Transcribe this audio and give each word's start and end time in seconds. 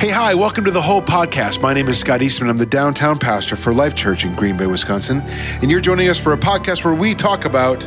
Hey, 0.00 0.10
hi, 0.10 0.32
welcome 0.32 0.64
to 0.64 0.70
the 0.70 0.80
whole 0.80 1.02
podcast. 1.02 1.60
My 1.60 1.74
name 1.74 1.88
is 1.88 1.98
Scott 1.98 2.22
Eastman. 2.22 2.48
I'm 2.48 2.56
the 2.56 2.64
downtown 2.64 3.18
pastor 3.18 3.56
for 3.56 3.72
Life 3.72 3.96
Church 3.96 4.24
in 4.24 4.32
Green 4.36 4.56
Bay, 4.56 4.68
Wisconsin. 4.68 5.22
And 5.60 5.72
you're 5.72 5.80
joining 5.80 6.08
us 6.08 6.20
for 6.20 6.32
a 6.32 6.36
podcast 6.36 6.84
where 6.84 6.94
we 6.94 7.16
talk 7.16 7.44
about, 7.44 7.84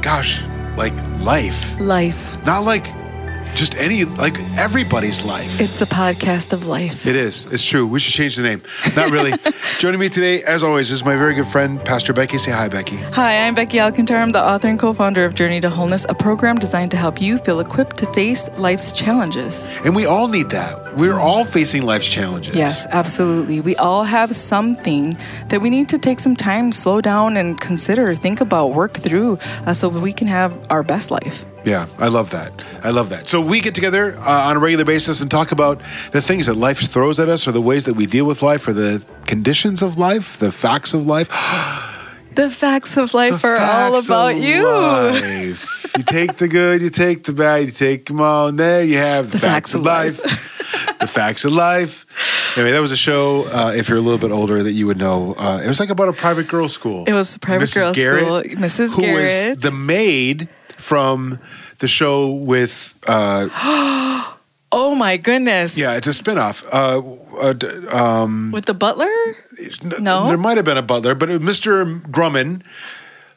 gosh, 0.00 0.42
like 0.78 0.94
life. 1.20 1.78
Life. 1.78 2.42
Not 2.46 2.60
like 2.60 2.86
just 3.56 3.74
any, 3.76 4.04
like 4.04 4.38
everybody's 4.58 5.24
life. 5.24 5.60
It's 5.60 5.78
the 5.78 5.86
podcast 5.86 6.52
of 6.52 6.66
life. 6.66 7.06
It 7.06 7.16
is. 7.16 7.46
It's 7.46 7.64
true. 7.64 7.86
We 7.86 7.98
should 7.98 8.12
change 8.12 8.36
the 8.36 8.42
name. 8.42 8.62
Not 8.94 9.10
really. 9.10 9.32
Joining 9.78 9.98
me 9.98 10.08
today, 10.08 10.42
as 10.42 10.62
always, 10.62 10.90
is 10.90 11.04
my 11.04 11.16
very 11.16 11.34
good 11.34 11.46
friend, 11.46 11.82
Pastor 11.84 12.12
Becky. 12.12 12.38
Say 12.38 12.52
hi, 12.52 12.68
Becky. 12.68 12.96
Hi, 12.96 13.46
I'm 13.46 13.54
Becky 13.54 13.78
Alcantar. 13.78 14.20
I'm 14.20 14.30
the 14.30 14.44
author 14.44 14.68
and 14.68 14.78
co 14.78 14.92
founder 14.92 15.24
of 15.24 15.34
Journey 15.34 15.60
to 15.62 15.70
Wholeness, 15.70 16.04
a 16.08 16.14
program 16.14 16.58
designed 16.58 16.90
to 16.90 16.96
help 16.96 17.20
you 17.20 17.38
feel 17.38 17.60
equipped 17.60 17.96
to 17.98 18.12
face 18.12 18.48
life's 18.58 18.92
challenges. 18.92 19.68
And 19.84 19.96
we 19.96 20.04
all 20.04 20.28
need 20.28 20.50
that. 20.50 20.94
We're 20.96 21.18
all 21.18 21.44
facing 21.44 21.82
life's 21.82 22.08
challenges. 22.08 22.54
Yes, 22.54 22.86
absolutely. 22.90 23.60
We 23.60 23.74
all 23.76 24.04
have 24.04 24.36
something 24.36 25.16
that 25.48 25.60
we 25.62 25.70
need 25.70 25.88
to 25.90 25.98
take 25.98 26.20
some 26.20 26.36
time, 26.36 26.72
slow 26.72 27.00
down, 27.00 27.36
and 27.36 27.58
consider, 27.58 28.14
think 28.14 28.40
about, 28.40 28.68
work 28.74 28.94
through 28.94 29.38
uh, 29.66 29.72
so 29.72 29.88
we 29.88 30.12
can 30.12 30.26
have 30.26 30.54
our 30.70 30.82
best 30.82 31.10
life. 31.10 31.44
Yeah, 31.66 31.88
I 31.98 32.06
love 32.06 32.30
that. 32.30 32.52
I 32.84 32.90
love 32.90 33.10
that. 33.10 33.26
So 33.26 33.40
we 33.40 33.60
get 33.60 33.74
together 33.74 34.16
uh, 34.18 34.48
on 34.48 34.56
a 34.56 34.60
regular 34.60 34.84
basis 34.84 35.20
and 35.20 35.28
talk 35.28 35.50
about 35.50 35.80
the 36.12 36.22
things 36.22 36.46
that 36.46 36.54
life 36.54 36.78
throws 36.78 37.18
at 37.18 37.28
us, 37.28 37.48
or 37.48 37.52
the 37.52 37.60
ways 37.60 37.84
that 37.84 37.94
we 37.94 38.06
deal 38.06 38.24
with 38.24 38.40
life, 38.40 38.68
or 38.68 38.72
the 38.72 39.02
conditions 39.26 39.82
of 39.82 39.98
life, 39.98 40.38
the 40.38 40.52
facts 40.52 40.94
of 40.94 41.06
life. 41.06 41.28
The 42.36 42.50
facts 42.50 42.98
of 42.98 43.14
life 43.14 43.40
The 43.40 43.48
are 43.48 43.56
all 43.58 43.98
about 43.98 44.36
you. 44.36 44.68
life. 44.68 45.90
you 45.96 46.02
take 46.04 46.36
the 46.36 46.48
good, 46.48 46.82
you 46.82 46.90
take 46.90 47.24
the 47.24 47.32
bad, 47.32 47.64
you 47.64 47.70
take 47.70 48.04
them 48.04 48.20
all, 48.20 48.48
and 48.48 48.58
there 48.58 48.84
you 48.84 48.98
have 48.98 49.30
the, 49.30 49.38
facts, 49.38 49.72
of 49.72 49.80
life. 49.80 50.18
the 51.00 51.06
facts 51.06 51.46
of 51.46 51.52
life. 51.54 52.04
Anyway, 52.58 52.72
that 52.72 52.80
was 52.80 52.90
a 52.90 52.96
show. 52.96 53.44
Uh, 53.50 53.72
if 53.74 53.88
you're 53.88 53.96
a 53.96 54.02
little 54.02 54.18
bit 54.18 54.32
older, 54.32 54.62
that 54.62 54.72
you 54.72 54.86
would 54.86 54.98
know. 54.98 55.34
Uh, 55.38 55.62
it 55.64 55.66
was 55.66 55.80
like 55.80 55.88
about 55.88 56.10
a 56.10 56.12
private 56.12 56.46
girls' 56.46 56.74
school. 56.74 57.04
It 57.06 57.14
was 57.14 57.34
a 57.36 57.38
private 57.38 57.70
Mrs. 57.70 57.74
girls' 57.74 57.96
Garrett, 57.96 58.24
school. 58.24 58.40
Mrs. 58.42 58.94
who 58.96 59.00
Garrett. 59.00 59.48
was 59.54 59.58
the 59.62 59.70
maid 59.72 60.48
from 60.78 61.38
the 61.78 61.88
show 61.88 62.30
with. 62.32 62.98
Uh, 63.06 63.48
oh 64.72 64.94
my 64.94 65.16
goodness. 65.16 65.76
yeah, 65.78 65.96
it's 65.96 66.06
a 66.06 66.10
spinoff. 66.10 66.64
Uh, 66.72 67.02
uh, 67.36 67.96
um, 67.96 68.50
With 68.52 68.66
the 68.66 68.74
butler? 68.74 69.10
No? 70.00 70.26
there 70.28 70.38
might 70.38 70.56
have 70.56 70.64
been 70.64 70.78
a 70.78 70.82
butler, 70.82 71.14
but 71.14 71.28
Mr. 71.28 72.00
Grumman 72.02 72.62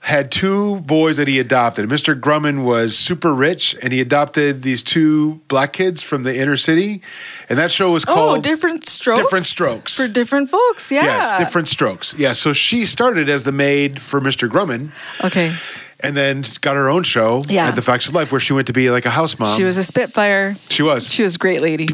had 0.02 0.32
two 0.32 0.80
boys 0.82 1.18
that 1.18 1.28
he 1.28 1.40
adopted. 1.40 1.90
Mr. 1.90 2.18
Grumman 2.20 2.64
was 2.64 2.98
super 2.98 3.34
rich, 3.36 3.76
and 3.84 3.92
he 3.92 4.00
adopted 4.00 4.62
these 4.62 4.82
two 4.82 5.42
black 5.50 5.74
kids 5.74 6.02
from 6.02 6.24
the 6.24 6.38
inner 6.38 6.56
city, 6.56 7.02
and 7.50 7.60
that 7.60 7.70
show 7.70 7.92
was 7.92 8.06
called 8.06 8.40
oh, 8.40 8.42
different 8.42 8.86
strokes? 8.88 9.22
Different 9.22 9.46
Strokes. 9.46 9.98
For 9.98 10.08
different 10.08 10.50
folks, 10.50 10.90
yeah. 10.90 11.04
Yes, 11.04 11.38
different 11.38 11.68
strokes. 11.68 12.16
Yeah, 12.18 12.32
so 12.32 12.54
she 12.54 12.86
started 12.86 13.28
as 13.28 13.44
the 13.44 13.52
maid 13.52 14.02
for 14.02 14.22
Mr. 14.22 14.48
Grumman, 14.48 14.92
Okay. 15.24 15.54
And 16.02 16.16
then 16.16 16.44
got 16.62 16.76
her 16.76 16.90
own 16.90 17.04
show 17.04 17.44
Yeah. 17.48 17.68
at 17.68 17.76
the 17.76 17.82
Facts 17.82 18.08
of 18.08 18.16
Life, 18.16 18.32
where 18.32 18.40
she 18.42 18.54
went 18.54 18.68
to 18.68 18.74
be 18.74 18.90
like 18.90 19.06
a 19.06 19.10
house 19.10 19.38
mom. 19.40 19.56
she 19.58 19.64
was 19.64 19.78
a 19.78 19.84
Spitfire. 19.84 20.56
She 20.70 20.84
was. 20.84 21.08
She 21.10 21.24
was 21.24 21.36
a 21.36 21.38
great 21.40 21.62
lady. 21.62 21.88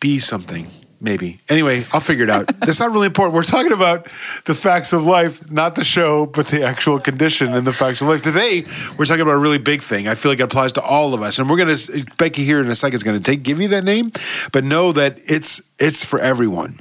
be 0.00 0.18
something. 0.18 0.70
Maybe. 1.02 1.40
Anyway, 1.48 1.84
I'll 1.94 2.00
figure 2.00 2.24
it 2.24 2.30
out. 2.30 2.46
That's 2.60 2.78
not 2.78 2.90
really 2.90 3.06
important. 3.06 3.34
We're 3.34 3.42
talking 3.44 3.72
about 3.72 4.08
the 4.44 4.54
facts 4.54 4.92
of 4.92 5.06
life, 5.06 5.50
not 5.50 5.74
the 5.74 5.84
show, 5.84 6.26
but 6.26 6.48
the 6.48 6.62
actual 6.62 7.00
condition 7.00 7.54
and 7.54 7.66
the 7.66 7.72
facts 7.72 8.02
of 8.02 8.08
life. 8.08 8.20
Today, 8.20 8.66
we're 8.98 9.06
talking 9.06 9.22
about 9.22 9.34
a 9.34 9.38
really 9.38 9.58
big 9.58 9.80
thing. 9.80 10.08
I 10.08 10.14
feel 10.14 10.30
like 10.30 10.40
it 10.40 10.44
applies 10.44 10.72
to 10.72 10.82
all 10.82 11.14
of 11.14 11.22
us. 11.22 11.38
And 11.38 11.48
we're 11.48 11.56
going 11.56 11.74
to, 11.74 12.04
Becky 12.18 12.44
here 12.44 12.60
in 12.60 12.68
a 12.68 12.74
second 12.74 12.96
is 12.96 13.02
going 13.02 13.16
to 13.16 13.22
take, 13.22 13.42
give 13.42 13.60
you 13.60 13.68
that 13.68 13.84
name, 13.84 14.12
but 14.52 14.62
know 14.62 14.92
that 14.92 15.18
it's, 15.24 15.62
it's 15.78 16.04
for 16.04 16.18
everyone. 16.18 16.80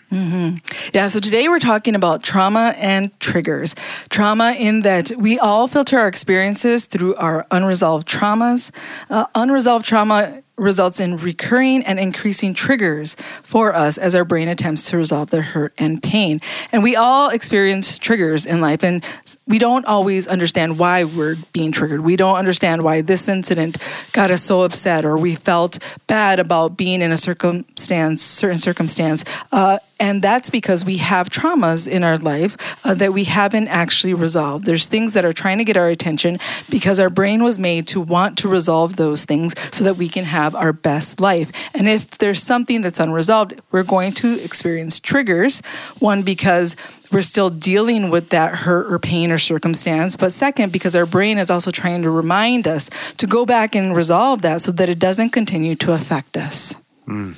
Yeah, 0.94 1.08
so 1.08 1.20
today 1.20 1.48
we're 1.48 1.60
talking 1.60 1.96
about 1.96 2.22
trauma 2.22 2.74
and 2.78 3.18
triggers. 3.22 3.76
Trauma, 4.10 4.52
in 4.52 4.82
that 4.82 5.12
we 5.18 5.40
all 5.40 5.68
filter 5.70 5.98
our 5.98 6.08
experiences 6.08 6.86
through 6.86 7.16
our 7.16 7.48
unresolved 7.52 8.08
traumas. 8.08 8.72
Uh, 9.10 9.26
unresolved 9.36 9.86
trauma 9.86 10.42
results 10.60 11.00
in 11.00 11.18
recurring 11.18 11.84
and 11.84 12.00
increasing 12.00 12.54
triggers 12.54 13.16
for 13.44 13.76
us 13.76 13.98
as 13.98 14.16
our 14.16 14.26
brain 14.26 14.48
attempts 14.48 14.90
to 14.90 14.98
resolve 14.98 15.30
the 15.30 15.42
hurt 15.42 15.74
and 15.78 16.04
pain. 16.04 16.40
And 16.72 16.84
we 16.84 16.96
all 16.96 17.30
experience 17.30 17.98
triggers 18.00 18.46
in 18.46 18.62
life, 18.62 18.84
and 18.84 19.04
we 19.50 19.58
don't 19.58 19.86
always 19.86 20.28
understand 20.28 20.78
why 20.78 21.04
we're 21.04 21.38
being 21.52 21.72
triggered. 21.72 22.02
We 22.02 22.16
don't 22.16 22.38
understand 22.38 22.84
why 22.84 23.02
this 23.02 23.28
incident 23.28 23.80
got 24.14 24.32
us 24.32 24.44
so 24.44 24.62
upset, 24.62 25.04
or 25.04 25.18
we 25.18 25.36
felt 25.36 25.80
bad 26.08 26.40
about 26.40 26.78
being 26.78 27.02
in 27.02 27.12
a 27.12 27.18
circumstance, 27.18 28.22
certain 28.22 28.60
circumstance. 28.60 29.26
Uh, 29.52 29.80
and 30.00 30.22
that's 30.22 30.50
because 30.50 30.86
we 30.86 30.98
have 30.98 31.30
traumas 31.30 31.88
in 31.88 32.04
our 32.04 32.18
life 32.18 32.56
uh, 32.86 32.94
that 32.94 33.12
we 33.12 33.26
haven't 33.26 33.68
actually 33.68 34.14
resolved. 34.14 34.66
There's 34.66 34.88
things 34.88 35.14
that 35.14 35.26
are 35.26 35.34
trying 35.34 35.58
to 35.58 35.66
get 35.66 35.76
our 35.76 35.90
attention 35.90 36.40
because 36.70 37.00
our 37.00 37.10
brain 37.10 37.44
was 37.44 37.60
made 37.60 37.86
to 37.88 38.00
want 38.00 38.38
to 38.38 38.48
resolve 38.48 38.96
those 38.96 39.26
things 39.26 39.56
so 39.76 39.84
that 39.84 39.98
we 39.98 40.08
can 40.08 40.24
have 40.24 40.56
our 40.56 40.72
best 40.72 41.20
life. 41.20 41.52
And 41.74 41.90
if 41.90 42.08
there's 42.20 42.42
something 42.42 42.82
that's 42.82 43.00
unresolved, 43.00 43.60
we're 43.72 43.84
going 43.84 44.14
to 44.14 44.42
experience 44.42 45.02
triggers. 45.02 45.60
One, 46.00 46.22
because 46.22 46.78
we're 47.12 47.22
still 47.22 47.50
dealing 47.50 48.10
with 48.10 48.30
that 48.30 48.54
hurt 48.54 48.92
or 48.92 49.00
pain 49.00 49.32
or 49.32 49.38
circumstance. 49.38 50.16
But 50.16 50.32
second, 50.32 50.72
because 50.72 50.96
our 50.96 51.06
brain 51.06 51.38
is 51.38 51.50
also 51.50 51.72
trying 51.72 52.02
to 52.04 52.10
remind 52.10 52.68
us 52.68 52.90
to 53.18 53.28
go 53.28 53.46
back 53.46 53.76
and 53.76 53.96
resolve 53.96 54.42
that 54.44 54.62
so 54.62 54.72
that 54.74 54.90
it 54.90 55.00
doesn't 55.00 55.32
continue 55.32 55.76
to 55.76 55.94
affect 55.94 56.38
us. 56.38 56.76
Hmm. 57.06 57.34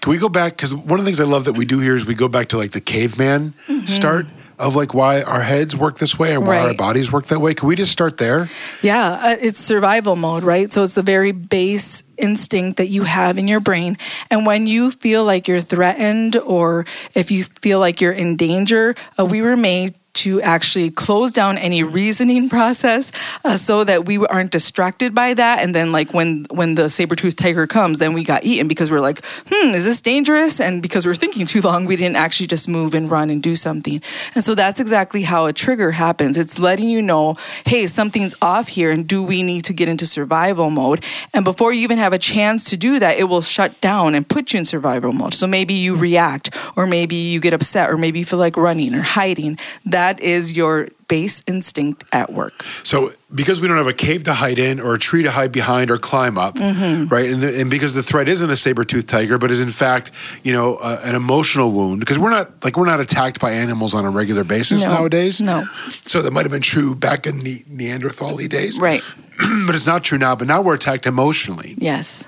Can 0.00 0.10
we 0.10 0.18
go 0.18 0.28
back? 0.28 0.56
Because 0.56 0.74
one 0.74 0.98
of 0.98 1.04
the 1.04 1.10
things 1.10 1.20
I 1.20 1.24
love 1.24 1.44
that 1.44 1.52
we 1.52 1.64
do 1.64 1.78
here 1.78 1.94
is 1.94 2.04
we 2.04 2.14
go 2.14 2.28
back 2.28 2.48
to 2.48 2.58
like 2.58 2.72
the 2.72 2.80
caveman 2.80 3.54
mm-hmm. 3.68 3.86
start 3.86 4.26
of 4.62 4.76
like 4.76 4.94
why 4.94 5.22
our 5.22 5.42
heads 5.42 5.74
work 5.76 5.98
this 5.98 6.18
way 6.18 6.32
and 6.34 6.46
why 6.46 6.58
our 6.58 6.68
Mm-hmm. 6.68 6.76
Bodies 6.76 7.12
work 7.12 7.26
that 7.26 7.40
way. 7.40 7.52
Can 7.52 7.68
we 7.68 7.76
just 7.76 7.92
start 7.92 8.16
there? 8.16 8.48
Yeah, 8.80 9.18
uh, 9.20 9.36
it's 9.40 9.58
survival 9.58 10.16
mode, 10.16 10.42
right? 10.42 10.72
So 10.72 10.82
it's 10.84 10.94
the 10.94 11.02
very 11.02 11.32
base 11.32 12.02
instinct 12.16 12.78
that 12.78 12.86
you 12.86 13.02
have 13.02 13.36
in 13.36 13.48
your 13.48 13.60
brain. 13.60 13.98
And 14.30 14.46
when 14.46 14.66
you 14.66 14.90
feel 14.92 15.24
like 15.24 15.48
you're 15.48 15.60
threatened 15.60 16.36
or 16.36 16.86
if 17.14 17.30
you 17.30 17.44
feel 17.60 17.78
like 17.80 18.00
you're 18.00 18.12
in 18.12 18.36
danger, 18.36 18.94
uh, 19.18 19.26
we 19.26 19.42
were 19.42 19.56
made 19.56 19.96
to 20.14 20.42
actually 20.42 20.90
close 20.90 21.30
down 21.30 21.56
any 21.56 21.82
reasoning 21.82 22.48
process 22.48 23.12
uh, 23.44 23.56
so 23.56 23.82
that 23.84 24.04
we 24.04 24.18
aren't 24.26 24.50
distracted 24.50 25.14
by 25.14 25.34
that. 25.34 25.60
And 25.60 25.74
then 25.74 25.92
like 25.92 26.12
when 26.12 26.46
when 26.50 26.74
the 26.74 26.90
saber-toothed 26.90 27.38
tiger 27.38 27.66
comes 27.66 27.98
then 27.98 28.12
we 28.12 28.24
got 28.24 28.44
eaten 28.44 28.68
because 28.68 28.90
we're 28.90 29.00
like 29.00 29.24
hmm 29.48 29.74
is 29.74 29.84
this 29.84 30.00
dangerous? 30.00 30.60
And 30.60 30.82
because 30.82 31.06
we're 31.06 31.14
thinking 31.14 31.46
too 31.46 31.60
long 31.60 31.86
we 31.86 31.96
didn't 31.96 32.16
actually 32.16 32.46
just 32.46 32.68
move 32.68 32.94
and 32.94 33.10
run 33.10 33.30
and 33.30 33.42
do 33.42 33.56
something. 33.56 34.02
And 34.34 34.44
so 34.44 34.54
that's 34.54 34.80
exactly 34.80 35.22
how 35.22 35.46
a 35.46 35.52
trigger 35.52 35.92
happens. 35.92 36.36
It's 36.36 36.58
letting 36.58 36.88
you 36.88 37.00
know 37.00 37.36
hey 37.64 37.86
something's 37.86 38.34
off 38.42 38.68
here 38.68 38.90
and 38.90 39.06
do 39.06 39.22
we 39.22 39.42
need 39.42 39.64
to 39.64 39.72
get 39.72 39.88
into 39.88 40.04
survival 40.04 40.68
mode? 40.70 41.04
And 41.32 41.44
before 41.44 41.72
you 41.72 41.80
even 41.80 41.98
have 41.98 42.12
a 42.12 42.18
chance 42.18 42.64
to 42.70 42.76
do 42.76 42.98
that 42.98 43.18
it 43.18 43.24
will 43.24 43.42
shut 43.42 43.80
down 43.80 44.14
and 44.14 44.28
put 44.28 44.52
you 44.52 44.58
in 44.58 44.64
survival 44.64 45.12
mode. 45.12 45.34
So 45.34 45.46
maybe 45.46 45.74
you 45.74 45.94
react 45.94 46.54
or 46.76 46.86
maybe 46.86 47.16
you 47.16 47.40
get 47.40 47.54
upset 47.54 47.90
or 47.90 47.96
maybe 47.96 48.18
you 48.18 48.24
feel 48.26 48.38
like 48.38 48.56
running 48.56 48.94
or 48.94 49.02
hiding. 49.02 49.58
That 49.86 50.01
is 50.20 50.56
your 50.56 50.88
base 51.08 51.42
instinct 51.46 52.04
at 52.12 52.32
work 52.32 52.64
So, 52.84 53.12
because 53.34 53.60
we 53.60 53.68
don't 53.68 53.76
have 53.76 53.86
a 53.86 53.92
cave 53.92 54.24
to 54.24 54.32
hide 54.34 54.58
in 54.58 54.80
or 54.80 54.94
a 54.94 54.98
tree 54.98 55.22
to 55.24 55.30
hide 55.30 55.52
behind 55.52 55.90
or 55.90 55.98
climb 55.98 56.38
up, 56.38 56.54
Mm-hmm. 56.56 57.08
right? 57.12 57.30
And, 57.30 57.42
the, 57.42 57.60
and 57.60 57.70
because 57.70 57.92
the 57.94 58.02
threat 58.02 58.28
isn't 58.28 58.48
a 58.50 58.56
saber 58.56 58.82
toothed 58.84 59.08
tiger, 59.08 59.36
but 59.38 59.50
is 59.50 59.60
in 59.60 59.70
fact, 59.70 60.10
you 60.42 60.52
know, 60.52 60.76
uh, 60.76 61.00
an 61.04 61.14
emotional 61.14 61.70
wound, 61.70 62.00
because 62.00 62.18
we're 62.18 62.30
not 62.30 62.64
like 62.64 62.76
we're 62.78 62.86
not 62.86 63.00
attacked 63.00 63.40
by 63.40 63.52
animals 63.52 63.92
on 63.94 64.04
a 64.06 64.10
regular 64.10 64.44
basis 64.44 64.84
No. 64.84 64.92
nowadays. 64.94 65.40
No. 65.40 65.64
So 66.06 66.22
that 66.22 66.30
might 66.32 66.42
have 66.44 66.52
been 66.52 66.62
true 66.62 66.94
back 66.94 67.26
in 67.26 67.40
the 67.40 67.62
Neanderthal 67.68 68.36
days, 68.48 68.78
right 68.80 69.02
but 69.66 69.74
it's 69.74 69.86
not 69.86 70.02
true 70.04 70.18
now. 70.18 70.34
But 70.34 70.46
now 70.46 70.62
we're 70.62 70.74
attacked 70.76 71.06
emotionally. 71.06 71.74
yes 71.76 72.24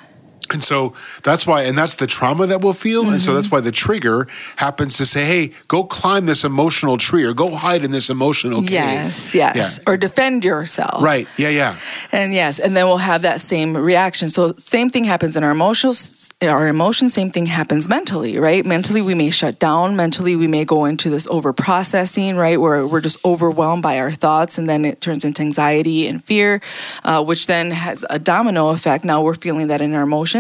And 0.53 0.63
so 0.63 0.93
that's 1.23 1.47
why, 1.47 1.63
and 1.63 1.77
that's 1.79 1.95
the 1.97 2.07
trauma 2.07 2.47
that 2.47 2.61
we'll 2.61 2.73
feel. 2.75 3.09
And 3.11 3.21
so 3.21 3.29
Mm-hmm. 3.31 3.37
that's 3.37 3.51
why 3.51 3.61
the 3.61 3.73
trigger 3.73 4.27
happens 4.57 4.97
to 4.99 5.07
say, 5.07 5.25
hey, 5.25 5.53
go 5.69 5.85
climb 5.85 6.27
this 6.27 6.45
emotional 6.45 6.99
tree 6.99 7.25
or 7.25 7.33
go 7.35 7.55
hide 7.55 7.85
in 7.85 7.91
this 7.91 8.11
emotional 8.11 8.61
cave. 8.61 8.71
yes 8.73 9.35
yes 9.35 9.57
Yeah. 9.79 9.91
or 9.93 9.97
defend 9.97 10.45
yourself 10.45 11.03
Right. 11.03 11.27
Yeah. 11.37 11.49
Yeah. 11.51 11.77
And 12.13 12.33
yes, 12.35 12.59
and 12.59 12.77
then 12.77 12.85
we'll 12.87 12.99
have 13.13 13.23
that 13.23 13.41
same 13.41 13.77
reaction. 13.77 14.29
So 14.29 14.53
same 14.59 14.89
thing 14.91 15.05
happens 15.05 15.37
in 15.37 15.43
our 15.45 15.51
emotions. 15.53 16.31
Our 16.43 16.69
emotions, 16.69 17.15
same 17.15 17.31
thing 17.31 17.47
happens 17.47 17.89
mentally, 17.89 18.39
right? 18.39 18.65
Mentally, 18.67 19.01
we 19.01 19.15
may 19.15 19.31
shut 19.31 19.59
down. 19.59 19.97
Mentally, 19.97 20.37
we 20.37 20.47
may 20.47 20.65
go 20.65 20.85
into 20.85 21.09
this 21.09 21.27
over 21.29 21.53
processing, 21.53 22.37
right, 22.37 22.61
where 22.61 22.87
we're 22.87 23.01
just 23.01 23.19
overwhelmed 23.25 23.83
by 23.83 23.99
our 23.99 24.11
thoughts, 24.13 24.59
and 24.59 24.69
then 24.69 24.85
it 24.85 25.01
turns 25.01 25.25
into 25.25 25.41
anxiety 25.43 26.07
and 26.09 26.23
fear, 26.23 26.61
uh, 27.05 27.23
which 27.25 27.47
then 27.47 27.71
has 27.71 28.05
a 28.11 28.19
domino 28.19 28.69
effect. 28.77 29.05
Now 29.05 29.23
we're 29.23 29.41
feeling 29.47 29.69
that 29.69 29.81
in 29.81 29.95
our 29.95 30.03
emotions. 30.03 30.34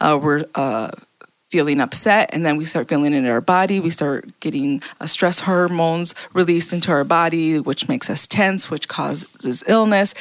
Uh, 0.00 0.18
we're 0.20 0.44
uh, 0.54 0.90
feeling 1.50 1.80
upset 1.80 2.28
and 2.32 2.44
then 2.44 2.56
we 2.56 2.64
start 2.64 2.88
feeling 2.88 3.12
it 3.12 3.16
in 3.16 3.26
our 3.26 3.40
body 3.40 3.78
we 3.78 3.88
start 3.88 4.28
getting 4.40 4.82
uh, 5.00 5.06
stress 5.06 5.40
hormones 5.40 6.12
released 6.32 6.72
into 6.72 6.90
our 6.90 7.04
body 7.04 7.60
which 7.60 7.88
makes 7.88 8.10
us 8.10 8.26
tense 8.26 8.68
which 8.68 8.88
causes 8.88 9.62
illness 9.68 10.12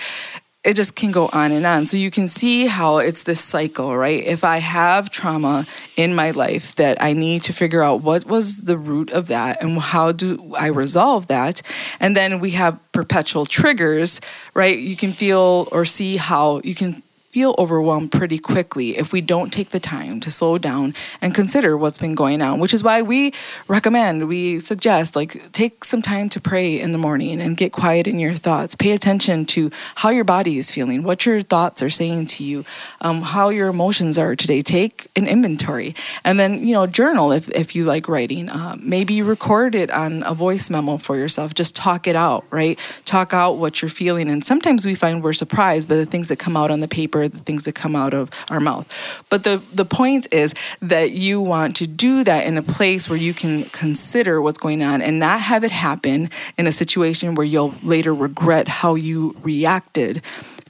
it 0.65 0.75
just 0.75 0.95
can 0.95 1.11
go 1.11 1.29
on 1.31 1.51
and 1.51 1.63
on. 1.63 1.85
So 1.85 1.95
you 1.95 2.09
can 2.09 2.27
see 2.27 2.65
how 2.65 2.97
it's 2.97 3.23
this 3.23 3.39
cycle, 3.39 3.95
right? 3.95 4.23
If 4.25 4.43
I 4.43 4.57
have 4.57 5.11
trauma 5.11 5.67
in 5.95 6.15
my 6.15 6.31
life 6.31 6.73
that 6.75 7.01
I 7.01 7.13
need 7.13 7.43
to 7.43 7.53
figure 7.53 7.83
out 7.83 8.01
what 8.01 8.25
was 8.25 8.63
the 8.63 8.77
root 8.77 9.11
of 9.11 9.27
that 9.27 9.61
and 9.61 9.77
how 9.77 10.11
do 10.11 10.55
I 10.57 10.67
resolve 10.67 11.27
that. 11.27 11.61
And 11.99 12.17
then 12.17 12.39
we 12.39 12.51
have 12.51 12.79
perpetual 12.93 13.45
triggers, 13.45 14.19
right? 14.55 14.77
You 14.77 14.95
can 14.95 15.13
feel 15.13 15.69
or 15.71 15.85
see 15.85 16.17
how 16.17 16.61
you 16.63 16.73
can 16.73 17.03
feel 17.35 17.53
overwhelmed 17.57 18.13
pretty 18.13 18.39
quickly 18.39 18.97
if 18.97 19.11
we 19.11 19.19
don't 19.19 19.51
take 19.51 19.71
the 19.71 19.79
time 19.79 20.21
to 20.21 20.31
slow 20.31 20.57
down 20.57 20.93
and 21.19 21.35
consider 21.35 21.75
what's 21.75 21.97
been 21.97 22.15
going 22.15 22.41
on, 22.41 22.61
which 22.61 22.73
is 22.73 22.81
why 22.81 23.01
we 23.01 23.33
recommend, 23.67 24.25
we 24.29 24.57
suggest, 24.57 25.17
like, 25.17 25.51
take 25.51 25.83
some 25.83 26.01
time 26.01 26.29
to 26.29 26.39
pray 26.39 26.79
in 26.79 26.93
the 26.93 26.97
morning 26.97 27.41
and 27.41 27.57
get 27.57 27.73
quiet 27.73 28.07
in 28.07 28.19
your 28.19 28.33
thoughts. 28.33 28.73
Pay 28.73 28.91
attention 28.91 29.45
to 29.45 29.69
how 29.95 30.11
your 30.11 30.23
body 30.23 30.57
is 30.57 30.71
feeling, 30.71 31.03
what 31.03 31.25
your 31.25 31.41
thoughts 31.41 31.83
are 31.83 31.89
saying 31.89 32.25
to 32.25 32.41
you, 32.45 32.63
um, 33.01 33.21
how 33.21 33.49
your 33.49 33.67
emotions 33.67 34.17
are 34.17 34.33
today. 34.33 34.61
Take 34.61 35.07
an 35.17 35.27
inventory 35.27 35.93
and 36.23 36.39
then, 36.39 36.65
you 36.65 36.73
know, 36.73 36.87
journal 36.87 37.33
if, 37.33 37.49
if 37.49 37.75
you 37.75 37.83
like 37.83 38.07
writing. 38.07 38.47
Uh, 38.47 38.77
maybe 38.79 39.21
record 39.21 39.75
it 39.75 39.91
on 39.91 40.23
a 40.23 40.33
voice 40.33 40.69
memo 40.69 40.95
for 40.95 41.17
yourself. 41.17 41.53
Just 41.53 41.75
talk 41.75 42.07
it 42.07 42.15
out, 42.15 42.45
right? 42.49 42.79
Talk 43.03 43.33
out 43.33 43.57
what 43.57 43.81
you're 43.81 43.89
feeling. 43.89 44.29
And 44.29 44.45
sometimes 44.45 44.85
we 44.85 44.95
find 44.95 45.21
we're 45.21 45.33
surprised 45.33 45.89
by 45.89 45.95
the 45.95 46.05
things 46.05 46.29
that 46.29 46.39
come 46.39 46.55
out 46.55 46.71
on 46.71 46.79
the 46.79 46.87
paper 46.87 47.24
the 47.27 47.39
things 47.39 47.65
that 47.65 47.75
come 47.75 47.95
out 47.95 48.13
of 48.13 48.29
our 48.49 48.59
mouth. 48.59 48.87
But 49.29 49.43
the, 49.43 49.61
the 49.71 49.85
point 49.85 50.27
is 50.31 50.53
that 50.81 51.11
you 51.11 51.41
want 51.41 51.75
to 51.77 51.87
do 51.87 52.23
that 52.23 52.45
in 52.45 52.57
a 52.57 52.63
place 52.63 53.09
where 53.09 53.19
you 53.19 53.33
can 53.33 53.65
consider 53.65 54.41
what's 54.41 54.59
going 54.59 54.83
on 54.83 55.01
and 55.01 55.19
not 55.19 55.41
have 55.41 55.63
it 55.63 55.71
happen 55.71 56.29
in 56.57 56.67
a 56.67 56.71
situation 56.71 57.35
where 57.35 57.45
you'll 57.45 57.75
later 57.83 58.13
regret 58.13 58.67
how 58.67 58.95
you 58.95 59.35
reacted 59.43 60.21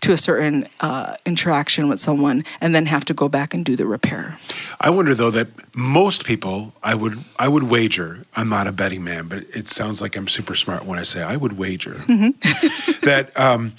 to 0.02 0.12
a 0.12 0.18
certain 0.18 0.68
uh, 0.82 1.16
interaction 1.26 1.90
with 1.90 2.00
someone 2.00 2.44
and 2.62 2.76
then 2.76 2.86
have 2.86 3.06
to 3.06 3.14
go 3.14 3.28
back 3.28 3.54
and 3.54 3.66
do 3.66 3.76
the 3.76 3.88
repair. 3.88 4.38
I 4.80 4.92
wonder 4.92 5.16
though 5.16 5.32
that 5.32 5.48
most 5.76 6.26
people, 6.26 6.74
I 6.84 6.94
would, 6.94 7.18
I 7.40 7.48
would 7.48 7.64
wager. 7.64 8.26
I'm 8.36 8.50
not 8.50 8.68
a 8.68 8.72
betting 8.72 9.04
man, 9.04 9.28
but 9.28 9.40
it 9.56 9.68
sounds 9.68 10.02
like 10.02 10.16
I'm 10.16 10.28
super 10.28 10.56
smart 10.56 10.86
when 10.86 11.00
I 11.00 11.04
say 11.04 11.24
I 11.24 11.38
would 11.38 11.58
wager 11.58 11.96
mm-hmm. 11.96 13.06
that. 13.06 13.32
Um, 13.40 13.74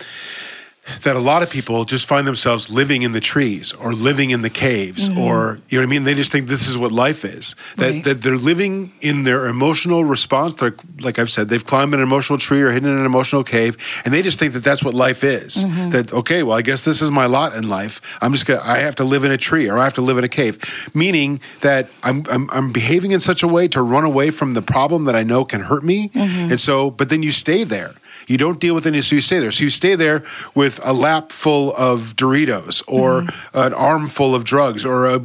that 1.03 1.17
a 1.17 1.21
lot 1.21 1.43
of 1.43 1.51
people 1.51 1.85
just 1.85 2.07
find 2.07 2.27
themselves 2.27 2.71
living 2.71 3.03
in 3.03 3.13
the 3.13 3.21
trees 3.21 3.73
or 3.73 3.93
living 3.93 4.31
in 4.31 4.43
the 4.43 4.51
caves 4.51 5.09
mm-hmm. 5.09 5.19
or 5.19 5.59
you 5.69 5.79
know 5.79 5.83
what 5.83 5.89
I 5.89 5.91
mean 5.91 6.05
they 6.05 6.15
just 6.15 6.31
think 6.31 6.49
this 6.49 6.69
is 6.69 6.79
what 6.79 6.93
life 6.93 7.25
is 7.25 7.57
that 7.77 7.91
right. 7.91 8.05
that 8.05 8.23
they're 8.23 8.37
living 8.37 8.93
in 9.01 9.25
their 9.25 9.47
emotional 9.47 10.05
response 10.05 10.55
they're 10.55 10.75
like 11.01 11.19
I've 11.19 11.31
said 11.31 11.49
they've 11.49 11.65
climbed 11.65 11.95
an 11.95 12.01
emotional 12.01 12.39
tree 12.39 12.63
or 12.63 12.71
hidden 12.71 12.91
in 12.91 12.99
an 12.99 13.07
emotional 13.07 13.43
cave 13.43 13.77
and 14.05 14.15
they 14.15 14.23
just 14.23 14.39
think 14.39 14.53
that 14.53 14.63
that's 14.63 14.85
what 14.85 14.95
life 14.95 15.25
is 15.25 15.57
mm-hmm. 15.57 15.91
that 15.91 16.13
okay 16.13 16.43
well 16.43 16.57
I 16.57 16.63
guess 16.63 16.85
this 16.85 17.03
is 17.03 17.11
my 17.11 17.27
lot 17.27 17.55
in 17.55 17.69
life 17.69 18.01
I'm 18.21 18.33
just 18.33 18.47
gonna 18.47 18.61
I 18.63 18.79
have 18.79 18.95
to 18.97 19.05
live 19.05 19.25
in 19.25 19.33
a 19.33 19.39
tree 19.39 19.69
or 19.69 19.79
I 19.79 19.85
have 19.85 19.95
to 19.95 20.03
live 20.03 20.19
in 20.19 20.25
a 20.25 20.29
cave 20.29 20.91
meaning 20.95 21.41
that 21.61 21.89
I'm 22.03 22.25
I'm, 22.31 22.49
I'm 22.51 22.73
behaving 22.73 23.11
in 23.11 23.21
such 23.21 23.43
a 23.43 23.49
way 23.49 23.67
to 23.69 23.83
run 23.83 24.05
away 24.05 24.31
from 24.31 24.55
the 24.55 24.63
problem 24.63 25.05
that 25.05 25.17
I 25.17 25.25
know 25.25 25.45
can 25.45 25.61
hurt 25.61 25.83
me 25.83 26.11
mm-hmm. 26.11 26.51
and 26.51 26.61
so 26.61 26.91
but 26.91 27.09
then 27.09 27.23
you 27.23 27.33
stay 27.33 27.65
there 27.65 27.93
you 28.27 28.37
don't 28.37 28.61
deal 28.61 28.75
with 28.75 28.87
any, 28.87 29.03
so 29.03 29.15
you 29.15 29.21
stay 29.21 29.39
there. 29.39 29.53
So 29.53 29.65
you 29.65 29.71
stay 29.71 29.95
there 29.95 30.25
with 30.55 30.81
a 30.83 30.93
lap 30.93 31.33
full 31.33 31.75
of 31.77 32.17
Doritos 32.17 32.83
or 32.87 33.23
mm-hmm. 33.23 33.59
an 33.59 33.75
armful 33.75 34.35
of 34.35 34.45
drugs 34.45 34.85
or 34.85 35.07
a 35.07 35.25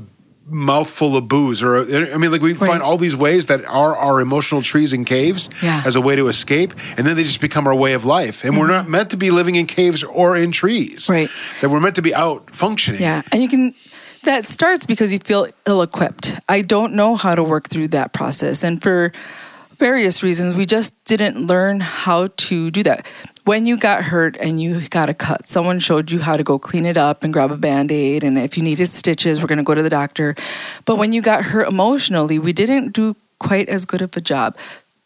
mouthful 0.51 1.15
of 1.15 1.27
booze 1.27 1.63
or 1.63 1.77
I 1.77 2.17
mean 2.17 2.31
like 2.31 2.41
we 2.41 2.53
right. 2.53 2.69
find 2.69 2.83
all 2.83 2.97
these 2.97 3.15
ways 3.15 3.45
that 3.45 3.63
are 3.65 3.95
our 3.95 4.19
emotional 4.19 4.61
trees 4.61 4.91
and 4.91 5.05
caves 5.05 5.49
yeah. 5.63 5.81
as 5.85 5.95
a 5.95 6.01
way 6.01 6.15
to 6.17 6.27
escape 6.27 6.73
and 6.97 7.07
then 7.07 7.15
they 7.15 7.23
just 7.23 7.39
become 7.39 7.67
our 7.67 7.75
way 7.75 7.93
of 7.93 8.03
life 8.03 8.43
and 8.43 8.51
mm-hmm. 8.51 8.59
we're 8.59 8.67
not 8.67 8.89
meant 8.89 9.11
to 9.11 9.17
be 9.17 9.31
living 9.31 9.55
in 9.55 9.65
caves 9.65 10.03
or 10.03 10.35
in 10.35 10.51
trees 10.51 11.07
right 11.09 11.29
that 11.61 11.69
we're 11.69 11.79
meant 11.79 11.95
to 11.95 12.01
be 12.01 12.13
out 12.13 12.53
functioning 12.53 12.99
yeah 12.99 13.21
and 13.31 13.41
you 13.41 13.47
can 13.47 13.73
that 14.23 14.45
starts 14.47 14.85
because 14.85 15.13
you 15.13 15.19
feel 15.19 15.47
ill 15.65 15.81
equipped 15.81 16.37
I 16.49 16.63
don't 16.63 16.93
know 16.93 17.15
how 17.15 17.33
to 17.33 17.43
work 17.43 17.69
through 17.69 17.89
that 17.89 18.11
process 18.11 18.61
and 18.61 18.81
for 18.81 19.13
various 19.81 20.21
reasons, 20.21 20.55
we 20.55 20.65
just 20.65 21.03
didn't 21.05 21.47
learn 21.47 21.79
how 21.79 22.27
to 22.37 22.69
do 22.69 22.83
that. 22.83 23.05
When 23.45 23.65
you 23.65 23.77
got 23.77 24.03
hurt 24.03 24.37
and 24.37 24.61
you 24.61 24.87
got 24.89 25.09
a 25.09 25.15
cut, 25.15 25.47
someone 25.47 25.79
showed 25.79 26.11
you 26.11 26.19
how 26.19 26.37
to 26.37 26.43
go 26.43 26.59
clean 26.59 26.85
it 26.85 26.97
up 26.97 27.23
and 27.23 27.33
grab 27.33 27.51
a 27.51 27.57
band 27.57 27.91
aid. 27.91 28.23
And 28.23 28.37
if 28.37 28.55
you 28.57 28.63
needed 28.63 28.91
stitches, 28.91 29.41
we're 29.41 29.47
going 29.47 29.57
to 29.57 29.63
go 29.63 29.73
to 29.73 29.81
the 29.81 29.89
doctor. 29.89 30.35
But 30.85 30.97
when 30.97 31.13
you 31.13 31.23
got 31.23 31.43
hurt 31.43 31.67
emotionally, 31.67 32.37
we 32.37 32.53
didn't 32.53 32.93
do 32.93 33.15
quite 33.39 33.67
as 33.69 33.85
good 33.85 34.03
of 34.03 34.15
a 34.15 34.21
job 34.21 34.55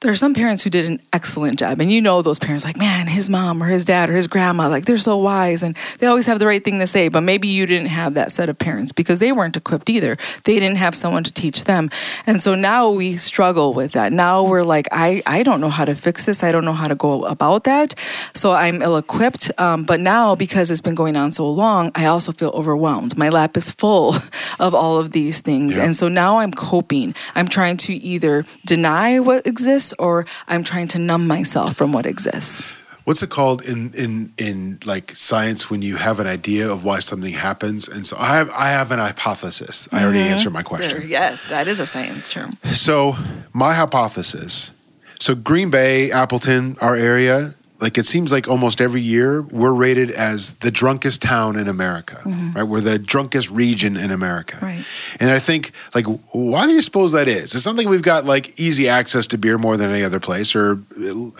there 0.05 0.11
are 0.11 0.15
some 0.15 0.35
parents 0.35 0.61
who 0.61 0.69
did 0.69 0.85
an 0.85 1.01
excellent 1.13 1.57
job 1.57 1.81
and 1.81 1.91
you 1.91 1.99
know 1.99 2.21
those 2.21 2.37
parents 2.37 2.63
like 2.63 2.77
man 2.77 3.07
his 3.07 3.27
mom 3.27 3.61
or 3.63 3.65
his 3.65 3.85
dad 3.85 4.07
or 4.07 4.15
his 4.15 4.27
grandma 4.27 4.69
like 4.69 4.85
they're 4.85 4.99
so 4.99 5.17
wise 5.17 5.63
and 5.63 5.75
they 5.97 6.05
always 6.05 6.27
have 6.27 6.37
the 6.37 6.45
right 6.45 6.63
thing 6.63 6.77
to 6.77 6.85
say 6.85 7.07
but 7.07 7.21
maybe 7.21 7.47
you 7.47 7.65
didn't 7.65 7.87
have 7.87 8.13
that 8.13 8.31
set 8.31 8.47
of 8.47 8.55
parents 8.55 8.91
because 8.91 9.17
they 9.17 9.31
weren't 9.31 9.57
equipped 9.57 9.89
either. 9.89 10.15
They 10.43 10.59
didn't 10.59 10.77
have 10.77 10.93
someone 10.93 11.23
to 11.23 11.31
teach 11.31 11.63
them. 11.63 11.89
And 12.27 12.39
so 12.39 12.53
now 12.53 12.91
we 12.91 13.17
struggle 13.17 13.73
with 13.73 13.93
that. 13.93 14.13
Now 14.13 14.43
we're 14.43 14.61
like 14.61 14.87
i 14.91 15.23
i 15.25 15.41
don't 15.41 15.59
know 15.59 15.71
how 15.71 15.85
to 15.85 15.95
fix 15.95 16.25
this. 16.25 16.43
I 16.43 16.51
don't 16.51 16.65
know 16.65 16.73
how 16.73 16.87
to 16.87 16.95
go 16.95 17.25
about 17.25 17.63
that. 17.63 17.95
So 18.35 18.51
i'm 18.51 18.83
ill 18.83 18.97
equipped 18.97 19.51
um, 19.59 19.85
but 19.85 19.99
now 19.99 20.35
because 20.35 20.69
it's 20.69 20.81
been 20.81 20.93
going 20.93 21.17
on 21.17 21.31
so 21.31 21.49
long 21.49 21.91
i 21.95 22.05
also 22.05 22.31
feel 22.31 22.51
overwhelmed. 22.51 23.17
My 23.17 23.29
lap 23.29 23.57
is 23.57 23.71
full 23.71 24.13
of 24.59 24.75
all 24.75 24.99
of 24.99 25.13
these 25.13 25.41
things. 25.41 25.77
Yeah. 25.77 25.85
and 25.85 25.95
so 25.95 26.07
now 26.09 26.37
i'm 26.37 26.51
coping. 26.51 27.15
I'm 27.33 27.47
trying 27.47 27.77
to 27.77 27.93
either 27.95 28.45
deny 28.67 29.19
what 29.19 29.47
exists 29.47 29.55
exists 29.55 29.94
or 29.99 30.25
I'm 30.47 30.63
trying 30.63 30.87
to 30.89 30.99
numb 30.99 31.27
myself 31.27 31.75
from 31.75 31.91
what 31.91 32.05
exists. 32.05 32.63
What's 33.05 33.21
it 33.21 33.29
called 33.29 33.61
in 33.61 33.93
in 33.93 34.33
in 34.37 34.79
like 34.83 35.15
science 35.15 35.69
when 35.69 35.83
you 35.83 35.95
have 35.95 36.19
an 36.19 36.25
idea 36.25 36.67
of 36.67 36.83
why 36.83 36.99
something 36.99 37.33
happens? 37.33 37.87
And 37.87 38.05
so 38.05 38.17
I 38.17 38.37
have 38.37 38.49
I 38.49 38.69
have 38.69 38.91
an 38.91 38.97
hypothesis. 38.97 39.87
I 39.91 40.03
already 40.03 40.19
mm-hmm. 40.19 40.29
answered 40.29 40.53
my 40.53 40.63
question. 40.63 41.07
Yes, 41.07 41.47
that 41.49 41.67
is 41.67 41.79
a 41.79 41.85
science 41.85 42.31
term. 42.31 42.57
So 42.73 43.15
my 43.53 43.75
hypothesis. 43.75 44.71
So 45.19 45.35
Green 45.35 45.69
Bay, 45.69 46.11
Appleton, 46.11 46.77
our 46.81 46.95
area, 46.95 47.53
like 47.79 47.97
it 47.97 48.05
seems 48.05 48.31
like 48.31 48.47
almost 48.47 48.79
every 48.79 49.01
year 49.01 49.41
we're 49.41 49.73
rated 49.73 50.09
as 50.09 50.55
the 50.55 50.71
drunkest 50.71 51.21
town 51.21 51.57
in 51.57 51.67
America, 51.67 52.21
mm-hmm. 52.23 52.51
right? 52.51 52.63
We're 52.63 52.79
the 52.79 52.97
drunkest 52.97 53.51
region 53.51 53.97
in 53.97 54.11
America. 54.11 54.57
Right. 54.61 54.85
And 55.19 55.31
I 55.31 55.39
think, 55.39 55.73
like, 55.93 56.05
why 56.31 56.65
do 56.65 56.71
you 56.71 56.81
suppose 56.81 57.11
that 57.11 57.27
is? 57.27 57.53
It's 57.53 57.63
something 57.63 57.89
we've 57.89 58.01
got 58.01 58.25
like 58.25 58.57
easy 58.59 58.87
access 58.87 59.27
to 59.27 59.37
beer 59.37 59.57
more 59.57 59.75
than 59.75 59.91
any 59.91 60.03
other 60.03 60.21
place 60.21 60.55
or 60.55 60.79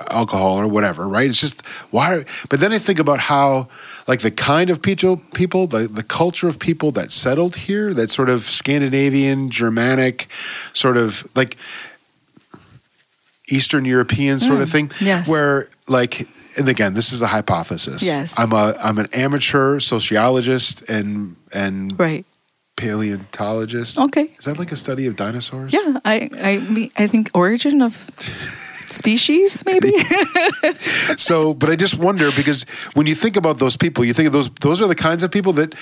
alcohol 0.09 0.57
or 0.57 0.67
whatever, 0.67 1.07
right? 1.07 1.29
It's 1.29 1.39
just 1.39 1.65
why. 1.91 2.25
But 2.49 2.59
then 2.59 2.73
I 2.73 2.79
think 2.79 2.99
about 2.99 3.19
how, 3.19 3.69
like, 4.07 4.19
the 4.19 4.31
kind 4.31 4.69
of 4.69 4.81
people, 4.81 5.17
people, 5.33 5.67
the 5.67 5.87
the 5.87 6.03
culture 6.03 6.49
of 6.49 6.59
people 6.59 6.91
that 6.93 7.11
settled 7.13 7.55
here, 7.55 7.93
that 7.93 8.09
sort 8.09 8.29
of 8.29 8.43
Scandinavian, 8.43 9.49
Germanic, 9.49 10.27
sort 10.73 10.97
of 10.97 11.25
like 11.33 11.55
Eastern 13.47 13.85
European 13.85 14.39
sort 14.39 14.59
mm, 14.59 14.63
of 14.63 14.69
thing, 14.69 14.91
yes. 14.99 15.27
where 15.27 15.69
like 15.87 16.27
and 16.57 16.67
again 16.69 16.93
this 16.93 17.11
is 17.11 17.21
a 17.21 17.27
hypothesis. 17.27 18.03
Yes. 18.03 18.37
I'm 18.39 18.51
a 18.51 18.75
i'm 18.81 18.97
an 18.97 19.07
amateur 19.13 19.79
sociologist 19.79 20.83
and 20.89 21.35
and 21.51 21.97
right. 21.99 22.25
paleontologist. 22.77 23.99
Okay. 23.99 24.29
Is 24.37 24.45
that 24.45 24.57
like 24.57 24.71
a 24.71 24.77
study 24.77 25.07
of 25.07 25.15
dinosaurs? 25.15 25.73
Yeah 25.73 25.99
i 26.05 26.29
i 26.41 26.59
mean 26.59 26.91
i 26.97 27.07
think 27.07 27.29
origin 27.33 27.81
of 27.81 28.09
species 28.17 29.63
maybe? 29.69 29.91
So 31.17 31.53
but 31.53 31.69
i 31.69 31.75
just 31.75 31.97
wonder 31.97 32.29
because 32.35 32.63
when 32.93 33.07
you 33.07 33.15
think 33.15 33.37
about 33.37 33.59
those 33.59 33.77
people 33.77 34.03
you 34.05 34.13
think 34.13 34.27
of 34.27 34.33
those 34.33 34.49
those 34.61 34.81
are 34.81 34.87
the 34.87 34.95
kinds 34.95 35.23
of 35.23 35.31
people 35.31 35.53
that 35.53 35.75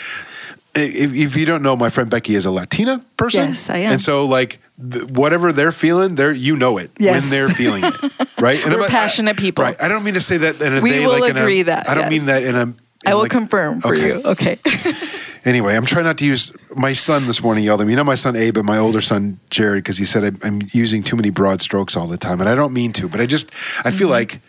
if, 0.75 1.13
if 1.13 1.35
you 1.35 1.45
don't 1.45 1.61
know 1.61 1.75
my 1.75 1.89
friend 1.89 2.09
becky 2.09 2.35
is 2.35 2.45
a 2.45 2.51
latina 2.51 3.03
person 3.17 3.49
yes 3.49 3.69
i 3.69 3.77
am 3.77 3.93
and 3.93 4.01
so 4.01 4.25
like 4.25 4.59
whatever 4.77 5.53
they're 5.53 5.71
feeling, 5.71 6.15
they're 6.15 6.31
you 6.31 6.55
know 6.55 6.77
it 6.77 6.91
yes. 6.97 7.21
when 7.21 7.29
they're 7.29 7.49
feeling 7.49 7.83
it, 7.83 8.29
right? 8.41 8.63
And 8.63 8.73
We're 8.73 8.87
passionate 8.87 9.37
I, 9.37 9.39
people. 9.39 9.63
Right. 9.63 9.75
I 9.79 9.87
don't 9.87 10.03
mean 10.03 10.15
to 10.15 10.21
say 10.21 10.37
that 10.37 10.61
in 10.61 10.77
a 10.77 10.81
we 10.81 10.91
they, 10.91 11.05
will 11.05 11.19
like 11.19 11.35
agree 11.35 11.61
a, 11.61 11.65
that. 11.65 11.89
I 11.89 11.93
don't 11.93 12.03
yes. 12.03 12.11
mean 12.11 12.25
that 12.25 12.43
in 12.43 12.55
a. 12.55 12.61
In 12.61 12.75
I 13.05 13.13
will 13.13 13.23
like, 13.23 13.31
confirm 13.31 13.81
for 13.81 13.93
okay. 13.93 14.07
you. 14.07 14.21
Okay. 14.23 14.59
anyway, 15.45 15.75
I'm 15.75 15.85
trying 15.85 16.05
not 16.05 16.17
to 16.19 16.25
use 16.25 16.53
my 16.75 16.93
son 16.93 17.27
this 17.27 17.43
morning 17.43 17.65
yelled 17.65 17.81
at 17.81 17.87
me. 17.87 17.93
You 17.93 17.97
know, 17.97 18.03
my 18.03 18.15
son 18.15 18.35
Abe 18.35 18.57
and 18.57 18.65
my 18.65 18.77
older 18.77 19.01
son 19.01 19.39
Jared 19.49 19.83
because 19.83 19.97
he 19.97 20.05
said 20.05 20.23
I'm, 20.23 20.39
I'm, 20.41 20.69
using 20.71 21.03
too 21.03 21.17
many 21.17 21.29
broad 21.29 21.61
strokes 21.61 21.97
all 21.97 22.07
the 22.07 22.17
time, 22.17 22.39
and 22.39 22.49
I 22.49 22.55
don't 22.55 22.73
mean 22.73 22.93
to, 22.93 23.09
but 23.09 23.19
I 23.19 23.25
just 23.25 23.51
I 23.83 23.91
feel 23.91 24.07
mm-hmm. 24.07 24.11
like 24.11 24.41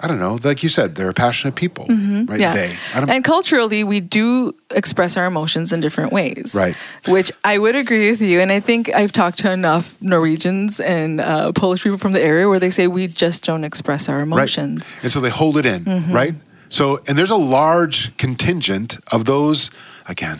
I 0.00 0.06
don't 0.06 0.20
know, 0.20 0.38
like 0.44 0.62
you 0.62 0.68
said, 0.68 0.94
they're 0.94 1.12
passionate 1.12 1.56
people, 1.56 1.86
mm-hmm. 1.86 2.26
right? 2.26 2.38
Yeah. 2.38 2.54
They. 2.54 2.76
and 2.94 3.24
culturally, 3.24 3.82
we 3.82 3.98
do 3.98 4.54
express 4.70 5.16
our 5.16 5.26
emotions 5.26 5.72
in 5.72 5.80
different 5.80 6.12
ways, 6.12 6.54
right? 6.54 6.76
Which 7.08 7.32
I 7.44 7.58
would 7.58 7.74
agree 7.74 8.12
with 8.12 8.20
you, 8.20 8.38
and 8.38 8.52
I 8.52 8.60
think 8.60 8.94
I've 8.94 9.10
talked 9.10 9.38
to 9.38 9.50
enough 9.50 10.00
Norwegians 10.00 10.78
and 10.78 11.20
uh, 11.20 11.50
Polish 11.52 11.82
people 11.82 11.98
from 11.98 12.12
the 12.12 12.22
area 12.22 12.48
where 12.48 12.60
they 12.60 12.70
say 12.70 12.86
we 12.86 13.08
just 13.08 13.44
don't 13.44 13.64
express 13.64 14.08
our 14.08 14.20
emotions, 14.20 14.94
right. 14.94 15.04
and 15.04 15.12
so 15.12 15.20
they 15.20 15.30
hold 15.30 15.56
it 15.56 15.66
in, 15.66 15.84
mm-hmm. 15.84 16.12
right? 16.12 16.34
So, 16.68 17.00
and 17.08 17.18
there's 17.18 17.30
a 17.30 17.36
large 17.36 18.16
contingent 18.18 18.98
of 19.10 19.24
those 19.24 19.70
again 20.06 20.38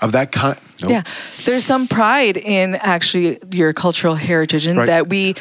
of 0.00 0.12
that 0.12 0.32
kind. 0.32 0.58
Nope. 0.80 0.90
Yeah, 0.90 1.02
there's 1.44 1.64
some 1.64 1.88
pride 1.88 2.36
in 2.36 2.76
actually 2.76 3.38
your 3.52 3.72
cultural 3.72 4.14
heritage, 4.14 4.66
and 4.66 4.78
Right. 4.78 4.86
that 4.86 5.08
we, 5.08 5.34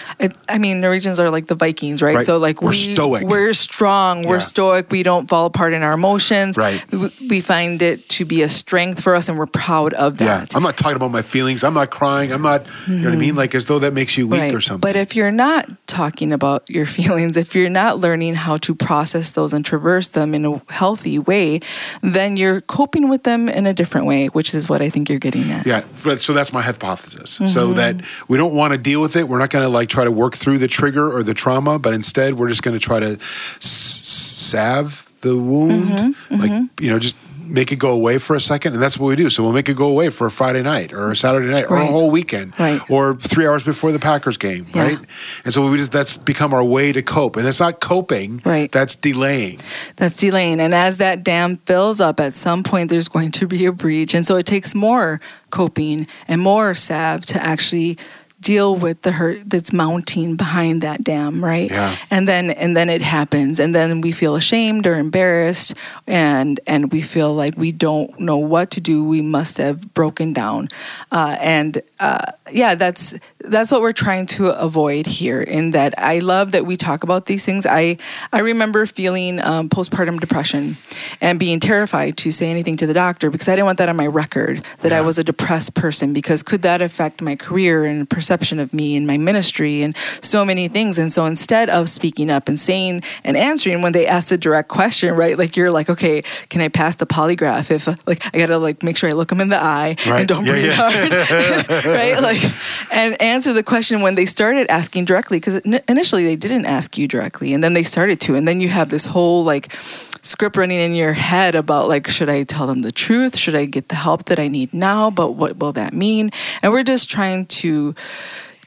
I 0.50 0.58
mean, 0.58 0.82
Norwegians 0.82 1.20
are 1.20 1.30
like 1.30 1.48
the 1.48 1.56
Vikings, 1.56 2.02
right? 2.02 2.16
Right. 2.16 2.26
So 2.26 2.38
like 2.38 2.62
We're 2.62 2.72
we, 2.72 2.94
stoic. 2.96 3.24
we're 3.28 3.54
strong, 3.54 4.24
we're 4.24 4.36
Yeah. 4.36 4.40
stoic, 4.42 4.92
we 4.92 5.04
don't 5.04 5.28
fall 5.30 5.46
apart 5.46 5.74
in 5.74 5.84
our 5.84 5.94
emotions. 5.94 6.58
Right. 6.58 6.84
We, 6.92 7.12
we 7.30 7.42
find 7.42 7.82
it 7.82 8.10
to 8.10 8.26
be 8.26 8.42
a 8.42 8.50
strength 8.50 9.02
for 9.02 9.16
us, 9.16 9.30
and 9.30 9.38
we're 9.38 9.46
proud 9.46 9.94
of 9.94 10.20
Yeah, 10.20 10.40
that. 10.40 10.56
I'm 10.56 10.64
not 10.64 10.76
talking 10.76 10.96
about 10.96 11.12
my 11.12 11.22
feelings. 11.22 11.64
I'm 11.64 11.76
not 11.76 11.92
crying. 11.92 12.32
I'm 12.32 12.42
not, 12.42 12.66
you 12.88 12.96
know 12.96 13.04
what 13.04 13.08
I 13.08 13.12
mm-hmm. 13.12 13.20
mean? 13.20 13.36
Like 13.36 13.54
as 13.54 13.68
though 13.68 13.80
that 13.80 13.94
makes 13.94 14.18
you 14.18 14.28
weak 14.28 14.40
Right. 14.42 14.56
or 14.56 14.62
something. 14.62 14.82
But 14.82 14.96
if 14.96 15.16
you're 15.16 15.32
not 15.32 15.70
talking 15.88 16.34
about 16.34 16.68
your 16.68 16.86
feelings, 16.98 17.38
if 17.38 17.54
you're 17.54 17.70
not 17.70 18.00
learning 18.00 18.36
how 18.36 18.58
to 18.58 18.74
process 18.74 19.32
those 19.32 19.54
and 19.54 19.64
traverse 19.64 20.08
them 20.08 20.34
in 20.34 20.46
a 20.46 20.62
healthy 20.72 21.20
way, 21.20 21.60
then 22.02 22.38
you're 22.38 22.62
coping 22.62 23.08
with 23.08 23.24
them 23.24 23.48
in 23.50 23.68
a 23.68 23.74
different 23.74 24.08
way, 24.08 24.28
which 24.28 24.56
is 24.56 24.68
what 24.68 24.82
I 24.82 24.90
think 24.90 25.10
you're 25.10 25.20
getting 25.20 25.27
at. 25.52 25.66
Yeah, 25.66 25.84
but 26.04 26.20
so 26.20 26.34
that's 26.34 26.54
my 26.54 26.62
hypothesis. 26.62 27.36
Mm-hmm. 27.36 27.48
So 27.48 27.74
that 27.74 27.96
we 28.28 28.38
don't 28.38 28.54
want 28.54 28.72
to 28.74 28.78
deal 28.78 29.02
with 29.02 29.16
it. 29.16 29.28
We're 29.28 29.40
not 29.40 29.50
going 29.50 29.64
to 29.64 29.70
like 29.70 29.90
try 29.90 30.04
to 30.04 30.12
work 30.12 30.36
through 30.36 30.58
the 30.60 30.68
trigger 30.68 31.12
or 31.16 31.24
the 31.24 31.34
trauma, 31.34 31.80
but 31.80 31.94
instead 31.94 32.36
we're 32.36 32.50
just 32.50 32.64
going 32.64 32.74
to 32.76 32.80
try 32.80 33.00
to 33.00 33.18
s- 33.58 33.66
salve 33.66 35.10
the 35.22 35.36
wound, 35.38 36.16
Mm-hmm, 36.16 36.36
like 36.36 36.70
you 36.80 36.90
know, 36.90 37.00
just 37.00 37.16
make 37.50 37.72
it 37.72 37.78
go 37.78 37.92
away 37.92 38.18
for 38.18 38.36
a 38.36 38.40
second, 38.42 38.74
and 38.74 38.82
that's 38.82 38.98
what 38.98 39.08
we 39.08 39.16
do. 39.16 39.30
So 39.30 39.44
we'll 39.44 39.54
make 39.54 39.70
it 39.70 39.76
go 39.76 39.88
away 39.88 40.10
for 40.10 40.28
a 40.28 40.32
Friday 40.32 40.62
night 40.62 40.94
or 40.94 41.12
a 41.12 41.16
Saturday 41.16 41.48
night 41.50 41.66
or 41.70 41.78
a 41.78 41.86
whole 41.86 42.10
weekend, 42.12 42.54
Right. 42.60 42.80
or 42.90 43.16
three 43.16 43.48
hours 43.48 43.64
before 43.64 43.92
the 43.92 44.00
Packers 44.00 44.38
game, 44.38 44.68
Yeah. 44.74 44.82
right? 44.84 45.00
And 45.46 45.54
so 45.54 45.70
we 45.70 45.78
just 45.78 45.92
that's 45.92 46.18
become 46.18 46.54
our 46.54 46.64
way 46.64 46.92
to 46.92 47.02
cope, 47.02 47.38
and 47.38 47.48
it's 47.48 47.60
not 47.60 47.80
coping, 47.80 48.42
Right. 48.46 48.72
That's 48.72 48.96
delaying. 48.96 49.60
That's 49.96 50.18
delaying. 50.18 50.60
And 50.60 50.74
as 50.76 50.98
that 50.98 51.24
dam 51.24 51.58
fills 51.66 52.00
up, 52.02 52.20
at 52.20 52.34
some 52.34 52.64
point 52.64 52.90
there's 52.90 53.08
going 53.08 53.32
to 53.32 53.48
be 53.48 53.66
a 53.66 53.72
breach. 53.72 54.14
And 54.14 54.26
so 54.26 54.36
it 54.36 54.46
takes 54.46 54.76
more 54.76 55.20
coping 55.50 56.08
and 56.28 56.42
more 56.42 56.74
salve 56.76 57.26
to 57.28 57.42
actually 57.44 57.98
deal 58.40 58.76
with 58.76 59.02
the 59.02 59.12
hurt 59.12 59.50
that's 59.50 59.74
mounting 59.74 60.36
behind 60.36 60.82
that 60.82 61.04
dam, 61.04 61.44
right? 61.44 61.70
Yeah. 61.70 61.96
And 62.12 62.28
then 62.28 62.52
and 62.52 62.78
then 62.78 62.90
it 62.90 63.02
happens. 63.02 63.60
And 63.60 63.74
then 63.74 64.02
we 64.02 64.12
feel 64.12 64.36
ashamed 64.36 64.86
or 64.86 64.98
embarrassed 64.98 65.74
and 66.06 66.60
and 66.68 66.92
we 66.92 67.02
feel 67.02 67.34
like 67.34 67.56
we 67.58 67.72
don't 67.72 68.20
know 68.20 68.38
what 68.38 68.72
to 68.72 68.82
do. 68.82 69.04
We 69.04 69.22
must 69.22 69.58
have 69.58 69.94
broken 69.94 70.34
down. 70.34 70.70
Uh, 71.12 71.36
and 71.40 71.82
uh, 72.00 72.32
yeah, 72.52 72.76
that's 72.76 73.16
that's 73.40 73.72
what 73.72 73.82
we're 73.82 73.92
trying 73.92 74.26
to 74.28 74.50
avoid 74.50 75.08
here. 75.08 75.42
In 75.42 75.72
that, 75.72 75.98
I 75.98 76.20
love 76.20 76.52
that 76.52 76.66
we 76.66 76.78
talk 76.78 77.04
about 77.04 77.26
these 77.26 77.44
things. 77.44 77.66
I 77.66 77.98
I 78.32 78.40
remember 78.40 78.86
feeling 78.86 79.42
um, 79.42 79.70
postpartum 79.70 80.20
depression 80.20 80.78
and 81.22 81.40
being 81.40 81.60
terrified 81.60 82.18
to 82.18 82.32
say 82.32 82.50
anything 82.50 82.78
to 82.78 82.88
the 82.88 82.94
doctor 82.94 83.30
because 83.30 83.48
I 83.48 83.54
didn't 83.54 83.66
want 83.66 83.78
that 83.80 83.90
on 83.90 83.96
my 83.96 84.08
record 84.08 84.64
that 84.82 84.94
I 84.94 85.02
was 85.02 85.18
a 85.18 85.24
depressed 85.24 85.74
person 85.74 86.14
because 86.14 86.44
could 86.44 86.62
that 86.62 86.82
affect 86.82 87.22
my 87.22 87.36
career 87.36 87.84
and 87.84 88.10
perception 88.28 88.60
of 88.60 88.74
me 88.74 88.98
and 88.98 89.08
my 89.08 89.18
ministry 89.18 89.82
and 89.82 89.96
so 90.22 90.44
many 90.44 90.68
things. 90.68 90.98
And 90.98 91.14
so 91.14 91.26
instead 91.26 91.70
of 91.70 91.88
speaking 91.88 92.30
up 92.30 92.50
and 92.50 92.60
saying 92.60 93.02
and 93.24 93.38
answering 93.38 93.82
when 93.82 93.94
they 93.94 94.06
ask 94.06 94.32
a 94.34 94.38
direct 94.38 94.68
question, 94.68 95.14
right? 95.16 95.38
Like 95.38 95.56
you're 95.56 95.72
like, 95.72 95.90
okay, 95.90 96.22
can 96.50 96.60
I 96.60 96.68
pass 96.68 96.96
the 96.96 97.06
polygraph? 97.06 97.72
If 97.72 97.88
like 98.06 98.22
I 98.36 98.38
gotta 98.38 98.58
like 98.58 98.84
make 98.84 98.98
sure 98.98 99.10
I 99.10 99.14
look 99.14 99.30
them 99.30 99.40
in 99.40 99.48
the 99.48 99.56
eye 99.64 99.96
Right. 100.06 100.20
and 100.20 100.28
don't 100.28 100.46
Yeah, 100.46 100.52
breathe 100.52 100.66
yeah. 100.66 100.74
hard, 100.76 101.86
right? 101.86 102.22
Like 102.22 102.44
and 102.92 103.22
answer 103.22 103.54
the 103.54 103.64
question 103.64 104.02
when 104.02 104.16
they 104.16 104.26
started 104.26 104.70
asking 104.70 105.06
directly 105.06 105.40
because 105.40 105.56
initially 105.88 106.26
they 106.26 106.36
didn't 106.36 106.66
ask 106.66 106.98
you 106.98 107.08
directly 107.08 107.54
and 107.54 107.64
then 107.64 107.74
they 107.74 107.84
started 107.84 108.20
to 108.22 108.36
and 108.36 108.46
then 108.46 108.60
you 108.60 108.68
have 108.68 108.90
this 108.90 109.06
whole 109.06 109.46
like 109.46 109.72
script 110.24 110.58
running 110.58 110.80
in 110.80 110.94
your 110.94 111.14
head 111.14 111.56
about 111.56 111.88
like 111.88 112.08
should 112.08 112.28
i 112.28 112.44
tell 112.44 112.68
them 112.68 112.82
the 112.82 112.92
truth 112.92 113.38
should 113.38 113.56
i 113.56 113.64
get 113.64 113.88
the 113.88 113.96
help 113.96 114.26
that 114.26 114.40
i 114.40 114.48
need 114.50 114.74
now 114.74 115.10
but 115.10 115.32
what 115.34 115.58
will 115.58 115.72
that 115.72 115.94
mean 115.94 116.30
and 116.62 116.74
we're 116.74 116.84
just 116.84 117.08
trying 117.10 117.46
to 117.46 117.96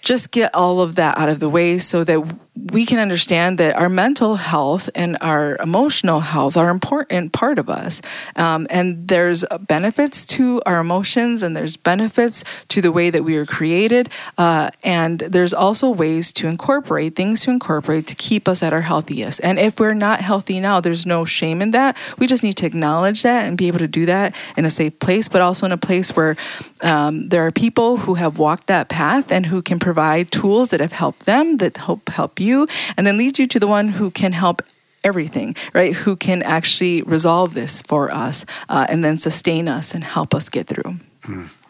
just 0.02 0.30
get 0.30 0.54
all 0.54 0.80
of 0.80 0.94
that 0.94 1.18
out 1.18 1.28
of 1.28 1.40
the 1.40 1.48
way 1.48 1.78
so 1.78 2.04
that 2.04 2.20
we 2.56 2.84
can 2.84 2.98
understand 2.98 3.58
that 3.58 3.76
our 3.76 3.88
mental 3.88 4.36
health 4.36 4.90
and 4.94 5.16
our 5.20 5.56
emotional 5.62 6.20
health 6.20 6.56
are 6.56 6.68
important 6.68 7.32
part 7.32 7.58
of 7.58 7.70
us. 7.70 8.02
Um, 8.36 8.66
and 8.70 9.06
there's 9.08 9.44
benefits 9.60 10.26
to 10.26 10.60
our 10.66 10.80
emotions 10.80 11.42
and 11.42 11.56
there's 11.56 11.76
benefits 11.76 12.44
to 12.68 12.80
the 12.80 12.92
way 12.92 13.08
that 13.10 13.22
we 13.22 13.36
are 13.36 13.46
created. 13.46 14.10
Uh, 14.36 14.70
and 14.82 15.20
there's 15.20 15.54
also 15.54 15.90
ways 15.90 16.32
to 16.32 16.48
incorporate 16.48 17.14
things 17.14 17.40
to 17.42 17.50
incorporate 17.50 18.06
to 18.08 18.14
keep 18.14 18.48
us 18.48 18.62
at 18.62 18.72
our 18.72 18.82
healthiest. 18.82 19.40
And 19.42 19.58
if 19.58 19.78
we're 19.78 19.94
not 19.94 20.20
healthy 20.20 20.60
now 20.60 20.80
there's 20.80 21.06
no 21.06 21.24
shame 21.24 21.62
in 21.62 21.70
that. 21.70 21.96
We 22.18 22.26
just 22.26 22.42
need 22.42 22.56
to 22.58 22.66
acknowledge 22.66 23.22
that 23.22 23.46
and 23.46 23.56
be 23.56 23.68
able 23.68 23.78
to 23.78 23.88
do 23.88 24.06
that 24.06 24.34
in 24.56 24.64
a 24.64 24.70
safe 24.70 24.98
place 24.98 25.28
but 25.28 25.40
also 25.40 25.66
in 25.66 25.72
a 25.72 25.78
place 25.78 26.16
where 26.16 26.36
um, 26.82 27.28
there 27.28 27.46
are 27.46 27.52
people 27.52 27.98
who 27.98 28.14
have 28.14 28.38
walked 28.38 28.66
that 28.66 28.88
path 28.88 29.30
and 29.30 29.46
who 29.46 29.62
can 29.62 29.78
provide 29.78 30.32
tools 30.32 30.70
that 30.70 30.80
have 30.80 30.92
helped 30.92 31.26
them 31.26 31.58
that 31.58 31.76
help 31.76 32.08
help 32.08 32.39
you 32.40 32.66
and 32.96 33.06
then 33.06 33.16
lead 33.16 33.38
you 33.38 33.46
to 33.46 33.60
the 33.60 33.68
one 33.68 33.88
who 33.88 34.10
can 34.10 34.32
help 34.32 34.62
everything 35.02 35.54
right 35.72 35.94
who 35.94 36.14
can 36.14 36.42
actually 36.42 37.02
resolve 37.02 37.54
this 37.54 37.80
for 37.82 38.10
us 38.10 38.44
uh, 38.68 38.86
and 38.88 39.02
then 39.02 39.16
sustain 39.16 39.68
us 39.68 39.94
and 39.94 40.04
help 40.04 40.34
us 40.34 40.48
get 40.48 40.66
through 40.66 40.98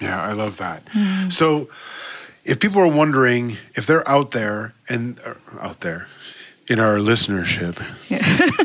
Yeah, 0.00 0.22
I 0.22 0.32
love 0.32 0.56
that. 0.58 0.84
Mm-hmm. 0.86 1.30
So, 1.30 1.68
if 2.44 2.58
people 2.60 2.80
are 2.80 2.88
wondering 2.88 3.58
if 3.74 3.86
they're 3.86 4.08
out 4.08 4.30
there 4.30 4.74
and 4.88 5.20
or 5.24 5.36
out 5.60 5.80
there 5.80 6.08
in 6.68 6.80
our 6.80 6.96
listenership, 6.96 7.78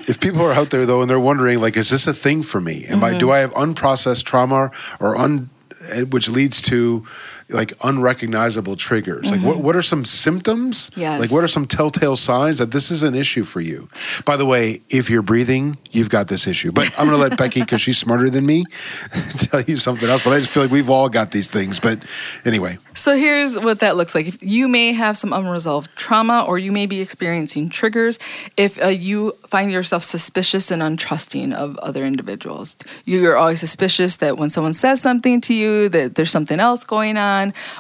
if 0.10 0.20
people 0.20 0.42
are 0.42 0.54
out 0.54 0.70
there 0.70 0.86
though 0.86 1.02
and 1.02 1.10
they're 1.10 1.20
wondering, 1.20 1.60
like, 1.60 1.76
is 1.76 1.90
this 1.90 2.08
a 2.08 2.14
thing 2.14 2.44
for 2.44 2.62
me? 2.62 2.86
Am 2.86 3.04
I 3.04 3.18
do 3.18 3.32
I 3.32 3.40
have 3.40 3.54
unprocessed 3.54 4.24
trauma 4.24 4.72
or 5.00 5.18
un, 5.18 5.50
eh, 5.92 6.04
which 6.04 6.30
leads 6.30 6.62
to 6.62 7.06
like 7.50 7.74
unrecognizable 7.84 8.76
triggers? 8.76 9.32
Like, 9.32 9.42
what 9.42 9.58
what 9.58 9.76
are 9.76 9.82
some 9.82 10.06
symptoms? 10.06 10.90
Yes. 10.96 11.20
Like, 11.20 11.32
what 11.32 11.44
are 11.44 11.48
some 11.48 11.66
telltale 11.66 12.16
signs 12.16 12.58
that 12.58 12.72
this 12.72 12.92
is 12.92 13.04
an 13.04 13.16
issue 13.16 13.44
for 13.44 13.62
you? 13.62 13.90
By 14.26 14.38
the 14.38 14.46
way, 14.46 14.82
if 14.90 15.10
you're 15.10 15.22
breathing, 15.22 15.78
you've 15.92 16.10
got 16.10 16.28
this 16.28 16.48
issue. 16.48 16.72
But 16.72 16.88
I'm 16.98 17.08
going 17.08 17.18
to 17.20 17.30
let 17.30 17.38
Becky, 17.46 17.62
because 17.62 17.82
she's 17.82 17.98
smarter 17.98 18.30
than 18.30 18.46
me, 18.46 18.64
tell 19.38 19.62
you 19.62 19.78
something 19.78 20.10
else. 20.10 20.24
But 20.24 20.34
I 20.34 20.40
just 20.40 20.52
feel 20.52 20.64
like 20.64 20.72
we've 20.72 20.90
all 20.90 21.10
got 21.10 21.32
these 21.32 21.48
things. 21.50 21.80
But 21.80 22.00
anyway, 22.46 22.78
So 22.94 23.18
here's 23.18 23.58
what 23.60 23.80
that 23.80 23.98
looks 23.98 24.16
like. 24.16 24.28
If 24.28 24.42
you 24.42 24.68
may 24.68 24.94
have 24.94 25.18
some 25.18 25.34
unresolved 25.34 25.90
trauma, 25.96 26.46
or 26.48 26.58
you 26.58 26.72
may 26.72 26.86
be 26.86 27.02
experiencing 27.02 27.70
triggers. 27.70 28.20
If 28.58 28.82
uh, 28.82 28.88
you 28.88 29.34
find 29.48 29.72
yourself 29.72 30.04
suspicious 30.04 30.72
and 30.72 30.82
untrusting 30.82 31.54
of 31.54 31.78
other 31.80 32.04
individuals, 32.06 32.76
you're 33.06 33.38
always 33.38 33.60
suspicious 33.60 34.18
that 34.18 34.38
when 34.38 34.50
someone 34.50 34.74
says 34.74 35.02
something 35.02 35.42
to 35.42 35.54
you, 35.54 35.90
that 35.90 36.16
there's 36.16 36.32
something 36.32 36.60
else 36.60 36.84
going 36.84 37.18
on, 37.18 37.35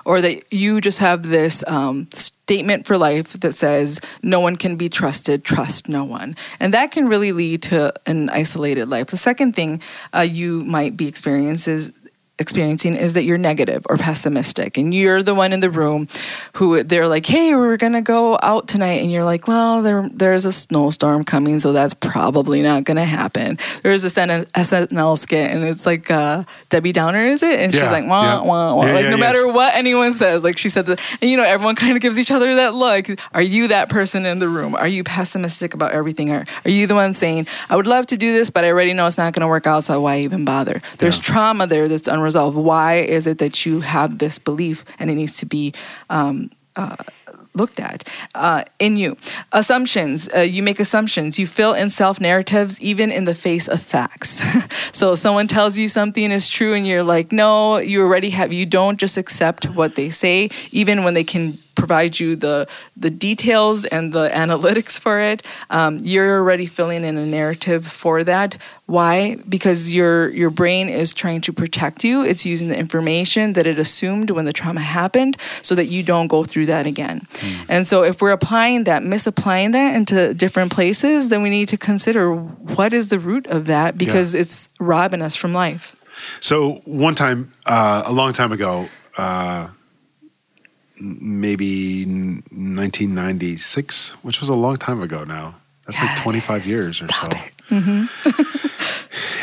or 0.05 0.21
that 0.21 0.53
you 0.53 0.81
just 0.81 0.99
have 0.99 1.23
this 1.23 1.63
um, 1.67 2.07
statement 2.13 2.85
for 2.85 2.97
life 2.97 3.33
that 3.39 3.55
says 3.55 3.99
no 4.21 4.39
one 4.39 4.55
can 4.55 4.75
be 4.75 4.89
trusted, 4.89 5.43
trust 5.43 5.89
no 5.89 6.03
one, 6.03 6.35
and 6.59 6.73
that 6.73 6.91
can 6.91 7.07
really 7.07 7.31
lead 7.31 7.61
to 7.63 7.93
an 8.05 8.29
isolated 8.29 8.89
life. 8.89 9.07
The 9.07 9.17
second 9.17 9.55
thing 9.55 9.81
uh, 10.13 10.21
you 10.21 10.61
might 10.61 10.95
be 10.95 11.07
experiencing 11.07 11.73
is 11.73 11.91
experiencing 12.37 12.95
is 12.95 13.13
that 13.13 13.23
you're 13.23 13.37
negative 13.37 13.85
or 13.89 13.95
pessimistic 13.97 14.77
and 14.77 14.93
you're 14.93 15.23
the 15.23 15.33
one 15.33 15.53
in 15.53 15.61
the 15.61 15.69
room 15.69 16.05
who 16.55 16.83
they're 16.83 17.07
like 17.07 17.25
hey 17.25 17.55
we're 17.55 17.77
gonna 17.77 18.01
go 18.01 18.37
out 18.43 18.67
tonight 18.67 19.01
and 19.01 19.09
you're 19.09 19.23
like 19.23 19.47
well 19.47 19.81
there 19.81 20.09
there's 20.11 20.43
a 20.43 20.51
snowstorm 20.51 21.23
coming 21.23 21.59
so 21.59 21.71
that's 21.71 21.93
probably 21.93 22.61
not 22.61 22.83
gonna 22.83 23.05
happen 23.05 23.57
there's 23.83 24.01
this 24.01 24.15
snl 24.15 25.17
skit 25.17 25.49
and 25.49 25.63
it's 25.63 25.85
like 25.85 26.11
uh, 26.11 26.43
debbie 26.67 26.91
downer 26.91 27.25
is 27.25 27.41
it 27.41 27.57
and 27.59 27.71
she's 27.73 27.81
like 27.83 28.05
wah, 28.05 28.23
yeah. 28.23 28.41
wah, 28.41 28.75
wah. 28.75 28.85
Yeah, 28.85 28.93
like 28.93 29.03
yeah, 29.05 29.09
no 29.11 29.17
yes. 29.17 29.19
matter 29.19 29.47
what 29.47 29.73
anyone 29.73 30.11
says 30.13 30.43
like 30.43 30.57
she 30.57 30.67
said 30.67 30.85
that 30.87 30.99
and 31.21 31.31
you 31.31 31.37
know 31.37 31.43
everyone 31.43 31.75
kind 31.75 31.95
of 31.95 32.01
gives 32.01 32.19
each 32.19 32.31
other 32.31 32.53
that 32.55 32.73
look 32.73 33.07
are 33.33 33.41
you 33.41 33.69
that 33.69 33.87
person 33.87 34.25
in 34.25 34.39
the 34.39 34.49
room 34.49 34.75
are 34.75 34.87
you 34.89 35.05
pessimistic 35.05 35.73
about 35.73 35.93
everything 35.93 36.31
or 36.31 36.45
are 36.65 36.71
you 36.71 36.85
the 36.85 36.95
one 36.95 37.13
saying 37.13 37.47
i 37.69 37.77
would 37.77 37.87
love 37.87 38.05
to 38.07 38.17
do 38.17 38.33
this 38.33 38.49
but 38.49 38.65
i 38.65 38.67
already 38.69 38.91
know 38.91 39.05
it's 39.07 39.17
not 39.17 39.31
going 39.33 39.41
to 39.41 39.47
work 39.47 39.65
out 39.65 39.85
so 39.85 40.01
why 40.01 40.17
even 40.19 40.43
bother 40.43 40.81
there's 40.97 41.15
Yeah. 41.17 41.23
trauma 41.23 41.65
there 41.65 41.87
that's 41.87 42.09
unresolved 42.09 42.24
why 42.33 42.95
is 42.95 43.27
it 43.27 43.37
that 43.37 43.65
you 43.65 43.81
have 43.81 44.17
this 44.17 44.39
belief 44.39 44.83
and 44.97 45.11
it 45.11 45.15
needs 45.15 45.37
to 45.37 45.45
be 45.45 45.73
um, 46.09 46.49
uh, 46.75 46.95
looked 47.55 47.79
at 47.79 48.07
uh, 48.35 48.63
in 48.79 48.97
you. 48.97 49.17
Assumptions. 49.51 50.29
Uh, 50.33 50.39
you 50.39 50.61
make 50.61 50.79
assumptions. 50.79 51.39
You 51.39 51.47
fill 51.47 51.73
in 51.73 51.89
self 51.89 52.19
narratives 52.19 52.79
even 52.81 53.11
in 53.11 53.25
the 53.25 53.35
face 53.35 53.67
of 53.67 53.81
facts. 53.81 54.41
so 54.97 55.15
someone 55.15 55.47
tells 55.47 55.77
you 55.77 55.87
something 55.87 56.31
is 56.31 56.47
true 56.47 56.73
and 56.73 56.85
you're 56.85 57.03
like, 57.03 57.31
no, 57.31 57.77
you 57.77 58.01
already 58.01 58.31
have, 58.31 58.51
you 58.51 58.65
don't 58.65 58.99
just 58.99 59.17
accept 59.17 59.65
what 59.69 59.95
they 59.95 60.09
say, 60.09 60.49
even 60.71 61.03
when 61.03 61.13
they 61.13 61.23
can 61.23 61.57
provide 61.75 62.19
you 62.19 62.35
the 62.35 62.67
the 62.95 63.09
details 63.09 63.85
and 63.85 64.13
the 64.13 64.29
analytics 64.33 64.99
for 64.99 65.19
it. 65.19 65.43
Um, 65.69 65.99
you're 66.01 66.37
already 66.39 66.65
filling 66.65 67.03
in 67.03 67.17
a 67.17 67.25
narrative 67.25 67.85
for 67.85 68.23
that. 68.23 68.57
Why? 68.85 69.37
Because 69.47 69.93
your 69.93 70.29
your 70.29 70.49
brain 70.49 70.89
is 70.89 71.13
trying 71.13 71.41
to 71.41 71.53
protect 71.53 72.03
you. 72.03 72.23
It's 72.23 72.45
using 72.45 72.69
the 72.69 72.77
information 72.77 73.53
that 73.53 73.67
it 73.67 73.79
assumed 73.79 74.29
when 74.31 74.45
the 74.45 74.53
trauma 74.53 74.81
happened, 74.81 75.37
so 75.61 75.75
that 75.75 75.85
you 75.87 76.03
don't 76.03 76.27
go 76.27 76.43
through 76.43 76.67
that 76.67 76.85
again. 76.85 77.27
And 77.67 77.87
so, 77.87 78.03
if 78.03 78.21
we're 78.21 78.31
applying 78.31 78.83
that, 78.85 79.03
misapplying 79.03 79.71
that 79.71 79.95
into 79.95 80.33
different 80.33 80.71
places, 80.71 81.29
then 81.29 81.41
we 81.41 81.49
need 81.49 81.69
to 81.69 81.77
consider 81.77 82.33
what 82.33 82.93
is 82.93 83.09
the 83.09 83.19
root 83.19 83.47
of 83.47 83.65
that 83.65 83.97
because 83.97 84.33
it's 84.33 84.69
robbing 84.79 85.21
us 85.21 85.35
from 85.35 85.53
life. 85.53 85.95
So 86.39 86.81
one 86.85 87.15
time, 87.15 87.53
uh, 87.65 88.03
a 88.05 88.13
long 88.13 88.33
time 88.33 88.51
ago, 88.51 88.87
uh, 89.17 89.69
maybe 90.99 92.05
1996, 92.05 94.11
which 94.23 94.39
was 94.39 94.49
a 94.49 94.55
long 94.55 94.77
time 94.77 95.01
ago 95.01 95.23
now. 95.23 95.55
That's 95.85 95.99
Yeah, 95.99 96.05
like 96.13 96.21
25 96.23 96.65
years 96.65 97.01
or 97.01 97.07
Stop 97.07 97.33
so. 97.33 97.39
it. 97.71 98.09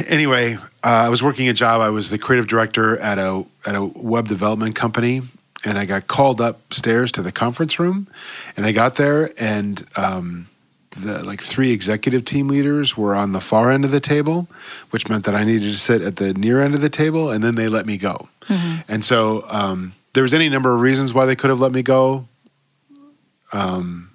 anyway, 0.09 0.55
uh, 0.55 0.59
I 0.83 1.09
was 1.09 1.23
working 1.23 1.49
a 1.49 1.53
job. 1.53 1.81
I 1.81 1.91
was 1.91 2.11
the 2.11 2.19
creative 2.19 2.47
director 2.47 2.99
at 2.99 3.19
a 3.19 3.45
at 3.65 3.75
a 3.75 3.85
web 3.85 4.29
development 4.29 4.75
company, 4.75 5.23
and 5.65 5.79
I 5.79 5.85
got 5.85 6.07
called 6.07 6.41
upstairs 6.41 7.13
to 7.13 7.23
the 7.23 7.33
conference 7.33 7.79
room, 7.79 8.09
and 8.57 8.67
I 8.67 8.73
got 8.73 8.97
there, 8.97 9.31
and 9.39 9.85
um, 9.97 10.49
the 10.91 11.23
like 11.25 11.41
three 11.41 11.71
executive 11.73 12.25
team 12.25 12.49
leaders 12.49 12.97
were 12.97 13.15
on 13.15 13.33
the 13.33 13.41
far 13.41 13.71
end 13.71 13.85
of 13.85 13.91
the 13.93 14.01
table, 14.01 14.49
which 14.91 15.09
meant 15.09 15.25
that 15.25 15.35
I 15.35 15.45
needed 15.45 15.71
to 15.73 15.79
sit 15.79 16.03
at 16.03 16.17
the 16.17 16.35
near 16.35 16.61
end 16.61 16.75
of 16.75 16.81
the 16.81 16.91
table, 16.91 17.31
and 17.31 17.43
then 17.43 17.55
they 17.55 17.69
let 17.69 17.87
me 17.87 17.97
go. 17.99 18.29
And 18.89 19.05
so 19.05 19.45
um, 19.49 19.95
there 20.15 20.23
was 20.23 20.35
any 20.35 20.49
number 20.49 20.75
of 20.75 20.81
reasons 20.81 21.15
why 21.15 21.27
they 21.27 21.37
could 21.37 21.51
have 21.51 21.61
let 21.61 21.73
me 21.73 21.83
go. 21.83 22.27
Um, 23.53 24.11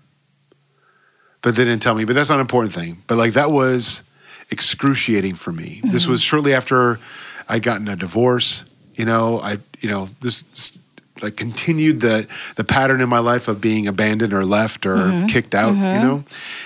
but 1.42 1.56
they 1.56 1.63
didn't 1.63 1.82
tell 1.82 1.96
me. 1.96 2.06
But 2.06 2.16
that's 2.16 2.30
not 2.30 2.36
an 2.36 2.42
important 2.42 2.74
thing. 2.74 2.98
But 3.08 3.18
like 3.18 3.34
that 3.34 3.51
was 3.51 4.04
excruciating 4.50 5.36
for 5.36 5.51
me. 5.51 5.82
This 5.84 6.04
mm-hmm. 6.04 6.12
was 6.12 6.22
shortly 6.22 6.54
after 6.54 7.00
I'd 7.48 7.63
gotten 7.63 7.88
a 7.88 7.96
divorce. 7.96 8.66
You 8.96 9.06
know, 9.06 9.39
I 9.39 9.58
you 9.80 9.89
know 9.89 10.10
this, 10.22 10.44
this 10.44 10.77
like 11.22 11.36
continued 11.36 12.01
the 12.01 12.27
the 12.56 12.63
pattern 12.63 13.01
in 13.01 13.10
my 13.10 13.20
life 13.20 13.48
of 13.48 13.62
being 13.62 13.88
abandoned 13.88 14.34
or 14.34 14.46
left 14.46 14.86
or 14.86 14.98
mm-hmm. 14.98 15.27
kicked 15.27 15.56
out. 15.56 15.75
You 15.75 15.82
mm-hmm. 15.82 16.04
know, 16.04 16.24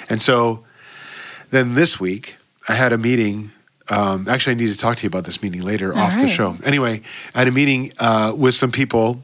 and 0.10 0.22
so 0.22 0.66
then 1.52 1.74
this 1.76 2.00
week 2.00 2.36
I 2.68 2.76
had 2.76 2.94
a 2.94 2.98
meeting. 2.98 3.52
Um, 3.92 4.28
actually, 4.30 4.54
I 4.54 4.56
need 4.56 4.72
to 4.72 4.78
talk 4.78 4.98
to 4.98 5.04
you 5.04 5.08
about 5.08 5.26
this 5.26 5.44
meeting 5.44 5.62
later 5.62 5.96
off 5.96 6.14
the 6.16 6.30
show. 6.30 6.58
Anyway, 6.64 7.02
I 7.36 7.40
had 7.40 7.48
a 7.48 7.52
meeting 7.52 7.92
uh, 8.00 8.34
with 8.36 8.56
some 8.56 8.72
people 8.72 9.22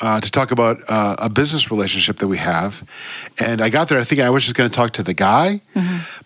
uh, 0.00 0.20
to 0.20 0.30
talk 0.30 0.50
about 0.50 0.80
uh, 0.88 1.16
a 1.18 1.28
business 1.28 1.70
relationship 1.70 2.16
that 2.16 2.28
we 2.28 2.38
have. 2.38 2.82
And 3.38 3.60
I 3.60 3.68
got 3.68 3.88
there, 3.88 3.98
I 3.98 4.04
think 4.04 4.22
I 4.22 4.30
was 4.30 4.44
just 4.44 4.56
going 4.56 4.70
to 4.70 4.74
talk 4.74 4.92
to 4.92 5.02
the 5.02 5.12
guy. 5.12 5.60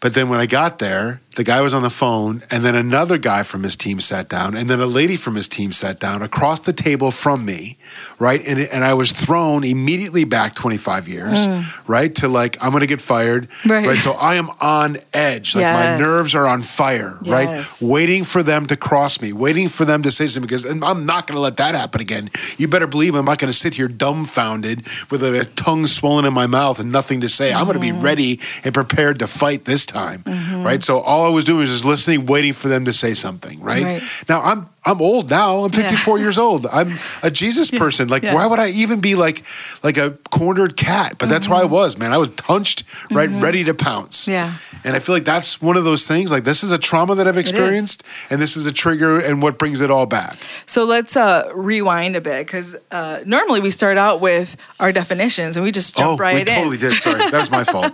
But 0.00 0.14
then 0.14 0.28
when 0.28 0.40
I 0.40 0.46
got 0.46 0.78
there, 0.78 1.20
the 1.36 1.44
guy 1.44 1.60
was 1.60 1.74
on 1.74 1.82
the 1.82 1.90
phone, 1.90 2.42
and 2.50 2.64
then 2.64 2.74
another 2.76 3.18
guy 3.18 3.42
from 3.42 3.62
his 3.64 3.74
team 3.74 4.00
sat 4.00 4.28
down, 4.28 4.54
and 4.56 4.70
then 4.70 4.80
a 4.80 4.86
lady 4.86 5.16
from 5.16 5.34
his 5.34 5.48
team 5.48 5.72
sat 5.72 5.98
down 5.98 6.22
across 6.22 6.60
the 6.60 6.72
table 6.72 7.10
from 7.10 7.44
me, 7.44 7.76
right? 8.20 8.40
And, 8.46 8.58
and 8.60 8.84
I 8.84 8.94
was 8.94 9.10
thrown 9.12 9.64
immediately 9.64 10.22
back 10.24 10.54
25 10.54 11.08
years, 11.08 11.46
right? 11.88 12.14
To 12.16 12.28
like, 12.28 12.56
I'm 12.62 12.70
going 12.70 12.82
to 12.82 12.86
get 12.86 13.00
fired, 13.00 13.48
Right. 13.66 13.98
So 13.98 14.12
I 14.12 14.36
am 14.36 14.50
on 14.60 14.98
edge. 15.12 15.54
Like 15.56 15.64
my 15.64 15.98
nerves 15.98 16.34
are 16.36 16.46
on 16.46 16.62
fire, 16.62 17.14
Yes. 17.22 17.82
right? 17.82 17.88
Waiting 17.90 18.22
for 18.24 18.42
them 18.44 18.64
to 18.66 18.76
cross 18.76 19.20
me, 19.20 19.32
waiting 19.32 19.68
for 19.68 19.84
them 19.84 20.02
to 20.04 20.12
say 20.12 20.26
something 20.28 20.46
because 20.46 20.64
I'm 20.66 21.04
not 21.04 21.26
going 21.26 21.34
to 21.36 21.40
let 21.40 21.56
that 21.56 21.74
happen 21.74 22.00
again. 22.00 22.30
You 22.58 22.68
better 22.68 22.86
believe 22.86 23.14
I'm 23.16 23.24
not 23.24 23.38
going 23.38 23.52
to 23.52 23.58
sit 23.58 23.74
here 23.74 23.88
dumbfounded 23.88 24.86
with 25.10 25.22
a, 25.22 25.44
tongue 25.56 25.86
swollen 25.86 26.24
in 26.24 26.32
my 26.32 26.46
mouth 26.46 26.78
and 26.80 26.90
nothing 26.92 27.20
to 27.22 27.28
say. 27.28 27.52
I'm 27.52 27.64
going 27.64 27.74
to 27.74 27.80
be 27.80 27.84
Mm-hmm. 27.90 28.00
ready 28.00 28.40
and 28.64 28.72
prepared 28.74 29.18
to 29.20 29.26
fight 29.26 29.43
this 29.52 29.86
time, 29.86 30.22
mm-hmm. 30.22 30.62
right? 30.62 30.82
So 30.82 31.00
all 31.00 31.26
I 31.26 31.28
was 31.28 31.44
doing 31.44 31.60
was 31.60 31.70
just 31.70 31.84
listening, 31.84 32.26
waiting 32.26 32.52
for 32.52 32.68
them 32.68 32.84
to 32.86 32.92
say 32.92 33.14
something, 33.14 33.60
right? 33.60 33.84
Right. 33.84 34.02
Now 34.28 34.42
I'm 34.42 34.68
I'm 34.86 35.00
old 35.00 35.30
now. 35.30 35.64
I'm 35.64 35.70
54 35.70 36.18
years 36.18 36.38
old. 36.38 36.66
I'm 36.66 36.94
a 37.22 37.30
Jesus 37.30 37.70
person. 37.70 38.08
Like, 38.08 38.22
Yeah. 38.22 38.34
why 38.34 38.46
would 38.46 38.58
I 38.58 38.68
even 38.68 39.00
be 39.00 39.14
like 39.14 39.44
like 39.82 39.96
a 39.96 40.18
cornered 40.30 40.76
cat? 40.76 41.16
But 41.18 41.28
that's 41.28 41.48
where 41.48 41.58
I 41.58 41.64
was, 41.64 41.98
man. 41.98 42.12
I 42.12 42.18
was 42.18 42.28
punched, 42.28 42.84
right, 43.10 43.30
ready 43.30 43.64
to 43.64 43.74
pounce. 43.74 44.22
Mm-hmm. 44.22 44.30
Yeah. 44.32 44.54
And 44.84 44.94
I 44.94 44.98
feel 44.98 45.14
like 45.14 45.24
that's 45.24 45.62
one 45.62 45.76
of 45.78 45.84
those 45.84 46.06
things. 46.06 46.30
Like 46.30 46.44
this 46.44 46.62
is 46.62 46.70
a 46.70 46.78
trauma 46.78 47.14
that 47.14 47.26
I've 47.26 47.38
experienced, 47.38 48.02
and 48.28 48.40
this 48.40 48.56
is 48.56 48.66
a 48.66 48.72
trigger, 48.72 49.18
and 49.18 49.40
what 49.42 49.58
brings 49.58 49.80
it 49.80 49.90
all 49.90 50.06
back. 50.06 50.36
So 50.66 50.84
let's 50.84 51.16
uh, 51.16 51.50
rewind 51.54 52.16
a 52.16 52.20
bit 52.20 52.46
because 52.46 52.76
uh, 52.90 53.20
normally 53.24 53.60
we 53.60 53.70
start 53.70 53.96
out 53.96 54.20
with 54.20 54.56
our 54.80 54.92
definitions 54.92 55.56
and 55.56 55.64
we 55.64 55.72
just 55.72 55.96
jump 55.96 56.20
oh, 56.20 56.22
right 56.22 56.34
we 56.34 56.40
in. 56.40 56.46
totally 56.46 56.76
did. 56.76 56.92
Sorry, 56.92 57.18
that 57.18 57.32
was 57.32 57.50
my 57.50 57.64
fault. 57.74 57.92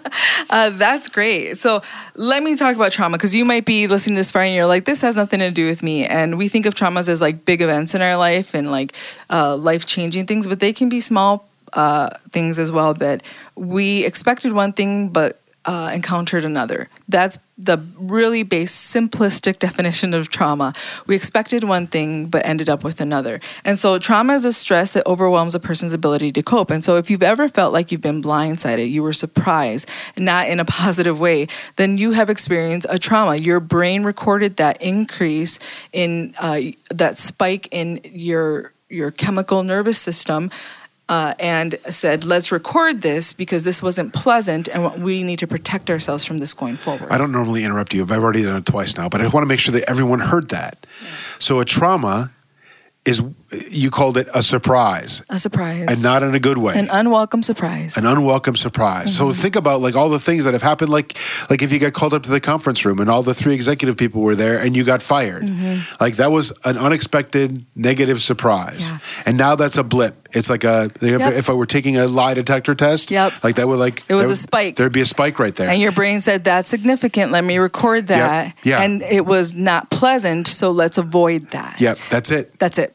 Uh, 0.48 0.70
that's 0.70 1.08
great. 1.08 1.54
So 1.58 1.82
let 2.16 2.42
me 2.42 2.56
talk 2.56 2.74
about 2.74 2.90
trauma 2.92 3.16
because 3.16 3.34
you 3.34 3.44
might 3.44 3.64
be 3.64 3.86
listening 3.86 4.16
to 4.16 4.20
this 4.20 4.30
far 4.30 4.42
and 4.42 4.54
you're 4.54 4.66
like, 4.66 4.84
this 4.84 5.02
has 5.02 5.14
nothing 5.14 5.38
to 5.40 5.50
do 5.50 5.66
with 5.66 5.82
me. 5.82 6.06
And 6.06 6.36
we 6.38 6.48
think 6.48 6.66
of 6.66 6.74
traumas 6.80 7.08
as 7.08 7.20
like 7.20 7.44
big 7.44 7.60
events 7.60 7.94
in 7.94 8.02
our 8.02 8.16
life 8.16 8.54
and 8.54 8.70
like 8.70 8.94
uh, 9.28 9.56
life 9.56 9.84
changing 9.84 10.26
things, 10.26 10.46
but 10.46 10.60
they 10.60 10.72
can 10.72 10.88
be 10.88 11.00
small 11.00 11.46
uh, 11.72 12.10
things 12.30 12.58
as 12.58 12.72
well 12.72 12.94
that 12.94 13.22
we 13.54 14.04
expected 14.04 14.52
one 14.52 14.72
thing 14.72 15.08
but 15.08 15.39
uh, 15.64 15.90
encountered 15.92 16.44
another. 16.44 16.88
That's 17.08 17.38
the 17.58 17.84
really 17.98 18.42
base, 18.42 18.74
simplistic 18.74 19.58
definition 19.66 20.14
of 20.14 20.30
trauma. 20.30 20.72
We 21.06 21.14
expected 21.14 21.64
one 21.64 21.86
thing 21.86 22.26
but 22.26 22.46
ended 22.46 22.68
up 22.68 22.82
with 22.82 23.00
another. 23.00 23.40
And 23.64 23.78
so 23.78 23.98
trauma 23.98 24.34
is 24.34 24.44
a 24.44 24.52
stress 24.52 24.92
that 24.92 25.06
overwhelms 25.06 25.54
a 25.54 25.60
person's 25.60 25.92
ability 25.92 26.32
to 26.32 26.42
cope. 26.42 26.70
And 26.70 26.82
so 26.82 26.96
if 26.96 27.10
you've 27.10 27.22
ever 27.22 27.48
felt 27.48 27.72
like 27.72 27.92
you've 27.92 28.00
been 28.00 28.22
blindsided, 28.22 28.90
you 28.90 29.02
were 29.02 29.12
surprised, 29.12 29.88
not 30.16 30.48
in 30.48 30.60
a 30.60 30.64
positive 30.80 31.20
way, 31.20 31.46
then 31.76 31.98
you 31.98 32.12
have 32.12 32.30
experienced 32.30 32.86
a 32.88 32.98
trauma. 32.98 33.36
Your 33.36 33.60
brain 33.60 34.04
recorded 34.04 34.56
that 34.56 34.80
increase 34.80 35.58
in 35.92 36.34
uh, 36.38 36.60
that 36.90 37.18
spike 37.18 37.68
in 37.70 38.00
your 38.04 38.72
your 38.88 39.12
chemical 39.12 39.62
nervous 39.62 39.98
system 39.98 40.50
uh, 41.10 41.34
and 41.40 41.76
said, 41.90 42.24
let's 42.24 42.50
record 42.52 43.02
this 43.02 43.32
because 43.34 43.64
this 43.64 43.82
wasn't 43.82 44.12
pleasant 44.14 44.68
and 44.68 45.02
we 45.02 45.24
need 45.24 45.40
to 45.40 45.46
protect 45.46 45.90
ourselves 45.90 46.24
from 46.24 46.38
this 46.38 46.54
going 46.54 46.76
forward. 46.76 47.08
I 47.10 47.18
don't 47.18 47.32
normally 47.32 47.64
interrupt 47.64 47.92
you. 47.92 48.02
I've 48.02 48.12
already 48.12 48.44
done 48.44 48.56
it 48.56 48.64
twice 48.64 48.96
now, 48.96 49.08
but 49.08 49.20
I 49.20 49.26
want 49.26 49.42
to 49.42 49.46
make 49.48 49.58
sure 49.60 49.72
that 49.72 49.90
everyone 49.90 50.20
heard 50.20 50.50
that. 50.50 50.86
So 51.40 51.58
a 51.60 51.64
trauma 51.64 52.30
is 53.06 53.22
you 53.70 53.90
called 53.90 54.18
it 54.18 54.28
a 54.34 54.42
surprise, 54.42 55.22
a 55.30 55.38
surprise. 55.38 55.86
and 55.88 56.02
not 56.02 56.22
in 56.22 56.34
a 56.34 56.38
good 56.38 56.58
way. 56.58 56.78
An 56.78 56.88
unwelcome 56.92 57.42
surprise. 57.42 57.96
an 57.96 58.04
unwelcome 58.04 58.56
surprise. 58.56 59.16
So 59.16 59.24
Mm-hmm. 59.30 59.40
think 59.40 59.56
about 59.56 59.80
like 59.80 59.96
all 59.96 60.10
the 60.10 60.20
things 60.20 60.44
that 60.44 60.52
have 60.52 60.62
happened. 60.62 60.90
Like 60.90 61.16
like 61.48 61.62
if 61.62 61.72
you 61.72 61.78
got 61.78 61.94
called 61.94 62.12
up 62.12 62.22
to 62.24 62.30
the 62.30 62.40
conference 62.40 62.84
room 62.84 63.00
and 63.00 63.08
all 63.08 63.22
the 63.22 63.32
three 63.34 63.54
executive 63.54 63.96
people 63.96 64.20
were 64.20 64.36
there 64.36 64.58
and 64.62 64.76
you 64.76 64.84
got 64.84 65.00
fired, 65.00 65.48
like 65.98 66.16
that 66.16 66.30
was 66.30 66.52
an 66.64 66.76
unexpected 66.76 67.64
negative 67.74 68.20
surprise. 68.20 68.84
Mm-hmm. 68.92 68.96
Yeah. 69.16 69.22
And 69.26 69.38
now 69.38 69.56
that's 69.56 69.78
a 69.78 69.82
blip. 69.82 70.28
It's 70.32 70.48
like 70.50 70.64
a 70.64 70.90
if, 71.00 71.02
Yep. 71.02 71.32
if 71.34 71.50
I 71.50 71.52
were 71.52 71.66
taking 71.66 71.96
a 71.96 72.06
lie 72.06 72.34
detector 72.34 72.74
test, 72.74 73.10
Yep. 73.10 73.44
like 73.44 73.56
that 73.56 73.66
would 73.68 73.78
like 73.78 74.02
It 74.08 74.14
was 74.14 74.26
there- 74.26 74.32
a 74.34 74.36
spike. 74.36 74.76
There'd 74.76 74.92
be 74.92 75.00
a 75.00 75.06
spike 75.06 75.38
right 75.38 75.54
there. 75.54 75.68
and 75.68 75.80
your 75.80 75.92
brain 75.92 76.20
said, 76.20 76.44
that's 76.44 76.68
significant. 76.68 77.32
Let 77.32 77.44
me 77.44 77.58
record 77.58 78.06
that. 78.08 78.54
Yeah. 78.62 78.80
And 78.82 79.02
it 79.02 79.26
was 79.26 79.54
not 79.54 79.90
pleasant. 79.90 80.46
So 80.48 80.70
let's 80.70 80.98
avoid 80.98 81.50
that. 81.50 81.80
yep, 81.80 81.96
that's 82.10 82.30
it. 82.30 82.58
That's 82.58 82.78
it. 82.78 82.94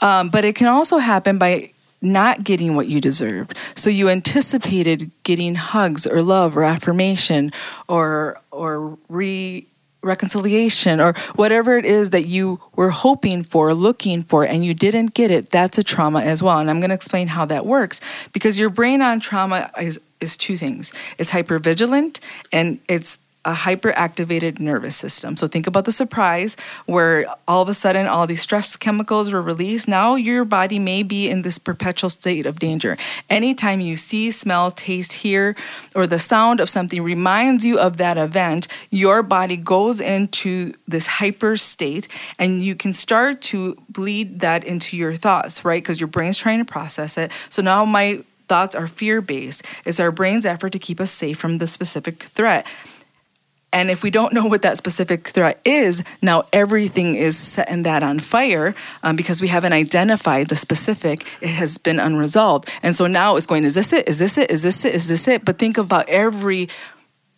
Um, 0.00 0.28
but 0.28 0.44
it 0.44 0.54
can 0.54 0.68
also 0.68 0.98
happen 0.98 1.38
by 1.38 1.70
not 2.02 2.44
getting 2.44 2.76
what 2.76 2.88
you 2.88 3.00
deserved. 3.00 3.54
So 3.74 3.90
you 3.90 4.08
anticipated 4.08 5.10
getting 5.24 5.54
hugs 5.56 6.06
or 6.06 6.22
love 6.22 6.56
or 6.56 6.62
affirmation 6.62 7.50
or 7.88 8.38
or 8.52 8.96
re 9.08 9.66
reconciliation 10.02 11.00
or 11.00 11.14
whatever 11.34 11.76
it 11.76 11.84
is 11.84 12.10
that 12.10 12.26
you 12.26 12.60
were 12.74 12.90
hoping 12.90 13.42
for, 13.42 13.74
looking 13.74 14.22
for, 14.22 14.44
and 14.44 14.64
you 14.64 14.74
didn't 14.74 15.14
get 15.14 15.30
it, 15.30 15.50
that's 15.50 15.78
a 15.78 15.82
trauma 15.82 16.20
as 16.20 16.42
well. 16.42 16.58
And 16.58 16.70
I'm 16.70 16.80
going 16.80 16.90
to 16.90 16.94
explain 16.94 17.28
how 17.28 17.44
that 17.46 17.66
works 17.66 18.00
because 18.32 18.58
your 18.58 18.70
brain 18.70 19.02
on 19.02 19.20
trauma 19.20 19.70
is, 19.80 20.00
is 20.20 20.36
two 20.36 20.56
things 20.56 20.92
it's 21.18 21.30
hypervigilant 21.30 22.20
and 22.52 22.78
it's 22.88 23.18
a 23.46 23.52
hyperactivated 23.52 24.58
nervous 24.58 24.96
system. 24.96 25.36
So 25.36 25.46
think 25.46 25.68
about 25.68 25.84
the 25.84 25.92
surprise 25.92 26.56
where 26.84 27.26
all 27.46 27.62
of 27.62 27.68
a 27.68 27.74
sudden 27.74 28.06
all 28.08 28.26
these 28.26 28.42
stress 28.42 28.74
chemicals 28.76 29.32
were 29.32 29.40
released. 29.40 29.86
Now 29.86 30.16
your 30.16 30.44
body 30.44 30.80
may 30.80 31.04
be 31.04 31.30
in 31.30 31.42
this 31.42 31.58
perpetual 31.58 32.10
state 32.10 32.44
of 32.44 32.58
danger. 32.58 32.98
Anytime 33.30 33.80
you 33.80 33.96
see, 33.96 34.32
smell, 34.32 34.72
taste, 34.72 35.12
hear, 35.12 35.54
or 35.94 36.08
the 36.08 36.18
sound 36.18 36.58
of 36.58 36.68
something 36.68 37.02
reminds 37.02 37.64
you 37.64 37.78
of 37.78 37.98
that 37.98 38.18
event, 38.18 38.66
your 38.90 39.22
body 39.22 39.56
goes 39.56 40.00
into 40.00 40.72
this 40.88 41.06
hyper 41.06 41.56
state 41.56 42.08
and 42.40 42.64
you 42.64 42.74
can 42.74 42.92
start 42.92 43.40
to 43.42 43.76
bleed 43.88 44.40
that 44.40 44.64
into 44.64 44.96
your 44.96 45.14
thoughts, 45.14 45.64
right? 45.64 45.82
Because 45.82 46.00
your 46.00 46.08
brain's 46.08 46.36
trying 46.36 46.58
to 46.58 46.64
process 46.64 47.16
it. 47.16 47.30
So 47.48 47.62
now 47.62 47.84
my 47.84 48.24
thoughts 48.48 48.74
are 48.74 48.88
fear 48.88 49.20
based. 49.20 49.64
It's 49.84 50.00
our 50.00 50.10
brain's 50.10 50.46
effort 50.46 50.70
to 50.70 50.78
keep 50.78 51.00
us 51.00 51.10
safe 51.10 51.38
from 51.38 51.58
the 51.58 51.66
specific 51.66 52.22
threat. 52.22 52.66
And 53.76 53.90
if 53.90 54.02
we 54.02 54.08
don't 54.08 54.32
know 54.32 54.46
what 54.46 54.62
that 54.62 54.78
specific 54.78 55.28
threat 55.28 55.60
is, 55.62 56.02
now 56.22 56.44
everything 56.50 57.14
is 57.14 57.36
setting 57.36 57.82
that 57.82 58.02
on 58.02 58.20
fire 58.20 58.74
um, 59.02 59.16
because 59.16 59.42
we 59.42 59.48
haven't 59.48 59.74
identified 59.74 60.48
the 60.48 60.56
specific. 60.56 61.26
It 61.42 61.50
has 61.50 61.76
been 61.76 62.00
unresolved. 62.00 62.70
And 62.82 62.96
so 62.96 63.06
now 63.06 63.36
it's 63.36 63.44
going, 63.44 63.64
is 63.64 63.74
this 63.74 63.92
it? 63.92 64.08
Is 64.08 64.18
this 64.18 64.38
it? 64.38 64.50
Is 64.50 64.62
this 64.62 64.86
it? 64.86 64.94
Is 64.94 65.08
this 65.08 65.28
it? 65.28 65.44
But 65.44 65.58
think 65.58 65.76
about 65.76 66.08
every 66.08 66.70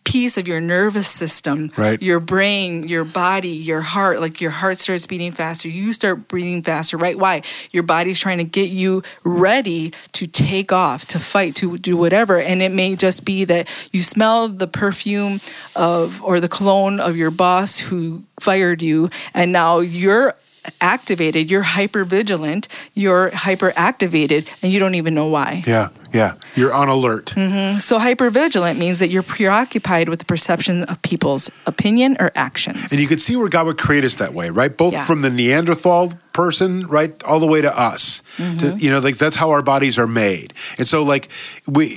piece 0.09 0.37
of 0.37 0.47
your 0.47 0.59
nervous 0.59 1.07
system, 1.07 1.71
Right. 1.77 2.01
your 2.01 2.19
brain, 2.19 2.87
your 2.87 3.03
body, 3.03 3.49
your 3.49 3.81
heart, 3.81 4.19
like 4.19 4.41
your 4.41 4.49
heart 4.51 4.79
starts 4.79 5.05
beating 5.05 5.31
faster, 5.31 5.69
you 5.69 5.93
start 5.93 6.27
breathing 6.27 6.63
faster, 6.63 6.97
right? 6.97 7.17
Why? 7.17 7.43
Your 7.71 7.83
body's 7.83 8.17
trying 8.19 8.39
to 8.39 8.43
get 8.43 8.69
you 8.71 9.03
ready 9.23 9.93
to 10.13 10.25
take 10.25 10.71
off, 10.71 11.05
to 11.07 11.19
fight, 11.19 11.53
to 11.55 11.77
do 11.77 11.95
whatever. 11.95 12.39
And 12.39 12.61
it 12.61 12.71
may 12.71 12.95
just 12.95 13.23
be 13.23 13.45
that 13.45 13.67
you 13.91 14.01
smell 14.01 14.47
the 14.49 14.67
perfume 14.67 15.41
of 15.75 16.21
or 16.23 16.39
the 16.39 16.49
cologne 16.49 16.99
of 16.99 17.15
your 17.15 17.31
boss 17.31 17.77
who 17.77 18.23
fired 18.39 18.81
you, 18.81 19.09
and 19.35 19.51
now 19.51 19.79
you're 19.79 20.33
activated, 20.81 21.49
you're 21.49 21.63
hyper 21.63 22.05
vigilant, 22.05 22.67
you're 22.93 23.35
hyper 23.35 23.73
activated, 23.75 24.49
and 24.61 24.71
you 24.71 24.79
don't 24.79 24.95
even 24.95 25.13
know 25.13 25.27
why. 25.27 25.63
Yeah, 25.65 25.89
yeah. 26.13 26.33
You're 26.55 26.73
on 26.73 26.89
alert. 26.89 27.33
Mm-hmm. 27.35 27.79
So, 27.79 27.99
hyper 27.99 28.29
vigilant 28.29 28.79
means 28.79 28.99
that 28.99 29.09
you're 29.09 29.23
preoccupied 29.23 30.09
with 30.09 30.19
the 30.19 30.25
perception 30.25 30.83
of 30.85 31.01
people's 31.01 31.49
opinion 31.65 32.17
or 32.19 32.31
actions. 32.35 32.91
And 32.91 32.99
you 32.99 33.07
can 33.07 33.19
see 33.19 33.35
where 33.35 33.49
God 33.49 33.65
would 33.67 33.77
create 33.77 34.03
us 34.03 34.15
that 34.17 34.33
way, 34.33 34.49
right? 34.49 34.75
Both 34.75 34.93
Yeah. 34.93 35.05
from 35.05 35.21
the 35.21 35.29
Neanderthal 35.29 36.13
person, 36.33 36.87
right, 36.87 37.21
all 37.23 37.39
the 37.39 37.47
way 37.47 37.61
to 37.61 37.77
us. 37.77 38.21
Mm-hmm. 38.37 38.59
To, 38.59 38.77
you 38.77 38.89
know, 38.89 38.99
like 38.99 39.17
that's 39.17 39.35
how 39.35 39.49
our 39.51 39.61
bodies 39.61 39.97
are 39.99 40.07
made. 40.07 40.53
And 40.77 40.87
so, 40.87 41.03
like, 41.03 41.29
we 41.67 41.95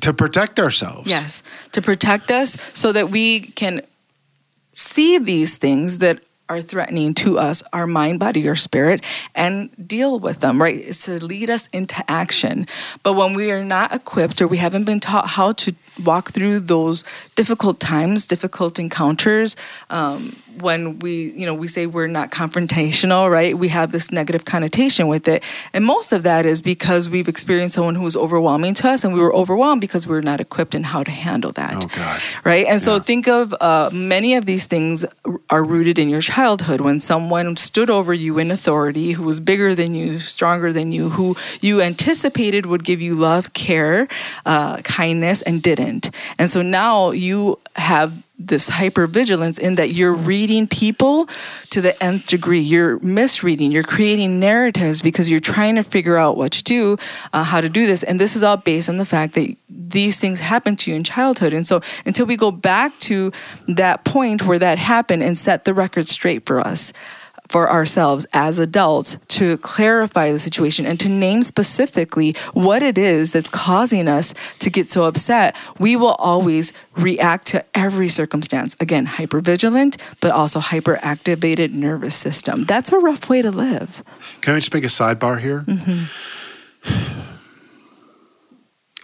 to 0.00 0.12
protect 0.12 0.58
ourselves. 0.60 1.08
Yes, 1.08 1.42
to 1.72 1.80
protect 1.82 2.30
us 2.30 2.56
so 2.74 2.92
that 2.92 3.10
we 3.10 3.40
can 3.40 3.82
see 4.72 5.18
these 5.18 5.56
things 5.56 5.98
that 5.98 6.22
are 6.50 6.60
threatening 6.60 7.14
to 7.14 7.38
us, 7.38 7.62
our 7.72 7.86
mind, 7.86 8.18
body, 8.18 8.46
or 8.48 8.56
spirit, 8.56 9.04
and 9.36 9.70
deal 9.86 10.18
with 10.18 10.40
them, 10.40 10.60
right? 10.60 10.74
It's 10.74 11.04
to 11.06 11.24
lead 11.24 11.48
us 11.48 11.68
into 11.72 12.02
action. 12.10 12.66
But 13.04 13.12
when 13.12 13.34
we 13.34 13.52
are 13.52 13.64
not 13.64 13.94
equipped 13.94 14.42
or 14.42 14.48
we 14.48 14.56
haven't 14.56 14.84
been 14.84 14.98
taught 14.98 15.28
how 15.28 15.52
to 15.52 15.72
walk 16.02 16.32
through 16.32 16.60
those 16.60 17.04
difficult 17.36 17.78
times, 17.78 18.26
difficult 18.26 18.80
encounters, 18.80 19.54
um, 19.90 20.42
when 20.60 20.98
we, 20.98 21.32
you 21.32 21.46
know, 21.46 21.54
we 21.54 21.68
say 21.68 21.86
we're 21.86 22.06
not 22.06 22.30
confrontational, 22.30 23.30
right? 23.30 23.56
We 23.56 23.68
have 23.68 23.92
this 23.92 24.10
negative 24.10 24.44
connotation 24.44 25.08
with 25.08 25.28
it. 25.28 25.42
And 25.72 25.84
most 25.84 26.12
of 26.12 26.22
that 26.24 26.46
is 26.46 26.62
because 26.62 27.08
we've 27.08 27.28
experienced 27.28 27.74
someone 27.74 27.94
who 27.94 28.02
was 28.02 28.16
overwhelming 28.16 28.74
to 28.74 28.88
us 28.88 29.04
and 29.04 29.14
we 29.14 29.20
were 29.20 29.34
overwhelmed 29.34 29.80
because 29.80 30.06
we 30.06 30.14
were 30.14 30.22
not 30.22 30.40
equipped 30.40 30.74
in 30.74 30.84
how 30.84 31.02
to 31.02 31.10
handle 31.10 31.52
that. 31.52 31.84
Oh, 31.84 31.88
gosh. 31.88 32.36
Right? 32.44 32.66
And 32.66 32.80
so 32.80 32.98
think 32.98 33.28
of 33.28 33.54
uh, 33.60 33.90
many 33.92 34.34
of 34.34 34.46
these 34.46 34.66
things 34.66 35.04
are 35.48 35.64
rooted 35.64 35.98
in 35.98 36.08
your 36.08 36.20
childhood 36.20 36.80
when 36.80 37.00
someone 37.00 37.56
stood 37.56 37.90
over 37.90 38.12
you 38.12 38.38
in 38.38 38.50
authority, 38.50 39.12
who 39.12 39.24
was 39.24 39.40
bigger 39.40 39.74
than 39.74 39.94
you, 39.94 40.18
stronger 40.18 40.72
than 40.72 40.92
you, 40.92 41.10
who 41.10 41.36
you 41.60 41.80
anticipated 41.80 42.66
would 42.66 42.84
give 42.84 43.00
you 43.00 43.14
love, 43.14 43.52
care, 43.52 44.08
uh, 44.46 44.78
kindness, 44.78 45.42
and 45.42 45.62
didn't. 45.62 46.10
And 46.38 46.48
so 46.50 46.62
now 46.62 47.10
you 47.10 47.58
have 47.76 48.12
this 48.38 48.70
hypervigilance 48.70 49.58
in 49.58 49.74
that 49.74 49.92
you're 49.92 50.14
reading 50.14 50.66
people 50.66 51.28
to 51.68 51.80
the 51.80 52.02
nth 52.02 52.26
degree. 52.26 52.60
You're 52.60 52.98
misreading, 53.00 53.70
you're 53.70 53.82
creating 53.82 54.40
narratives 54.40 55.02
because 55.02 55.30
you're 55.30 55.40
trying 55.40 55.76
to 55.76 55.82
figure 55.82 56.16
out 56.16 56.36
what 56.36 56.52
to 56.52 56.64
do, 56.64 56.96
uh, 57.32 57.44
how 57.44 57.60
to 57.60 57.68
do 57.68 57.86
this. 57.86 58.02
And 58.02 58.20
this 58.20 58.34
is 58.34 58.42
all 58.42 58.56
based 58.56 58.88
on 58.88 58.96
the 58.96 59.04
fact 59.04 59.34
that 59.34 59.54
these 59.68 60.18
things 60.18 60.40
happened 60.40 60.78
to 60.80 60.90
you 60.90 60.96
in 60.96 61.04
childhood. 61.04 61.52
And 61.52 61.66
so 61.66 61.80
until 62.06 62.26
we 62.26 62.36
go 62.36 62.50
back 62.50 62.98
to 63.00 63.30
that 63.68 64.04
point 64.04 64.46
where 64.46 64.58
that 64.58 64.78
happened 64.78 65.22
and 65.22 65.36
set 65.36 65.64
the 65.64 65.74
record 65.74 66.08
straight 66.08 66.46
for 66.46 66.60
us, 66.60 66.92
for 67.50 67.70
ourselves 67.70 68.26
as 68.32 68.58
adults 68.58 69.16
to 69.28 69.58
clarify 69.58 70.30
the 70.30 70.38
situation 70.38 70.86
and 70.86 70.98
to 71.00 71.08
name 71.08 71.42
specifically 71.42 72.34
what 72.52 72.82
it 72.82 72.96
is 72.96 73.32
that's 73.32 73.50
causing 73.50 74.08
us 74.08 74.32
to 74.60 74.70
get 74.70 74.88
so 74.88 75.04
upset, 75.04 75.56
we 75.78 75.96
will 75.96 76.14
always 76.14 76.72
react 76.96 77.46
to 77.48 77.64
every 77.74 78.08
circumstance. 78.08 78.76
Again, 78.78 79.06
hypervigilant, 79.06 80.00
but 80.20 80.30
also 80.30 80.60
hyperactivated 80.60 81.72
nervous 81.72 82.14
system. 82.14 82.64
That's 82.64 82.92
a 82.92 82.98
rough 82.98 83.28
way 83.28 83.42
to 83.42 83.50
live. 83.50 84.04
Can 84.40 84.54
I 84.54 84.60
just 84.60 84.72
make 84.72 84.84
a 84.84 84.88
sidebar 84.88 85.40
here? 85.40 85.64
Mm-hmm. 85.66 87.20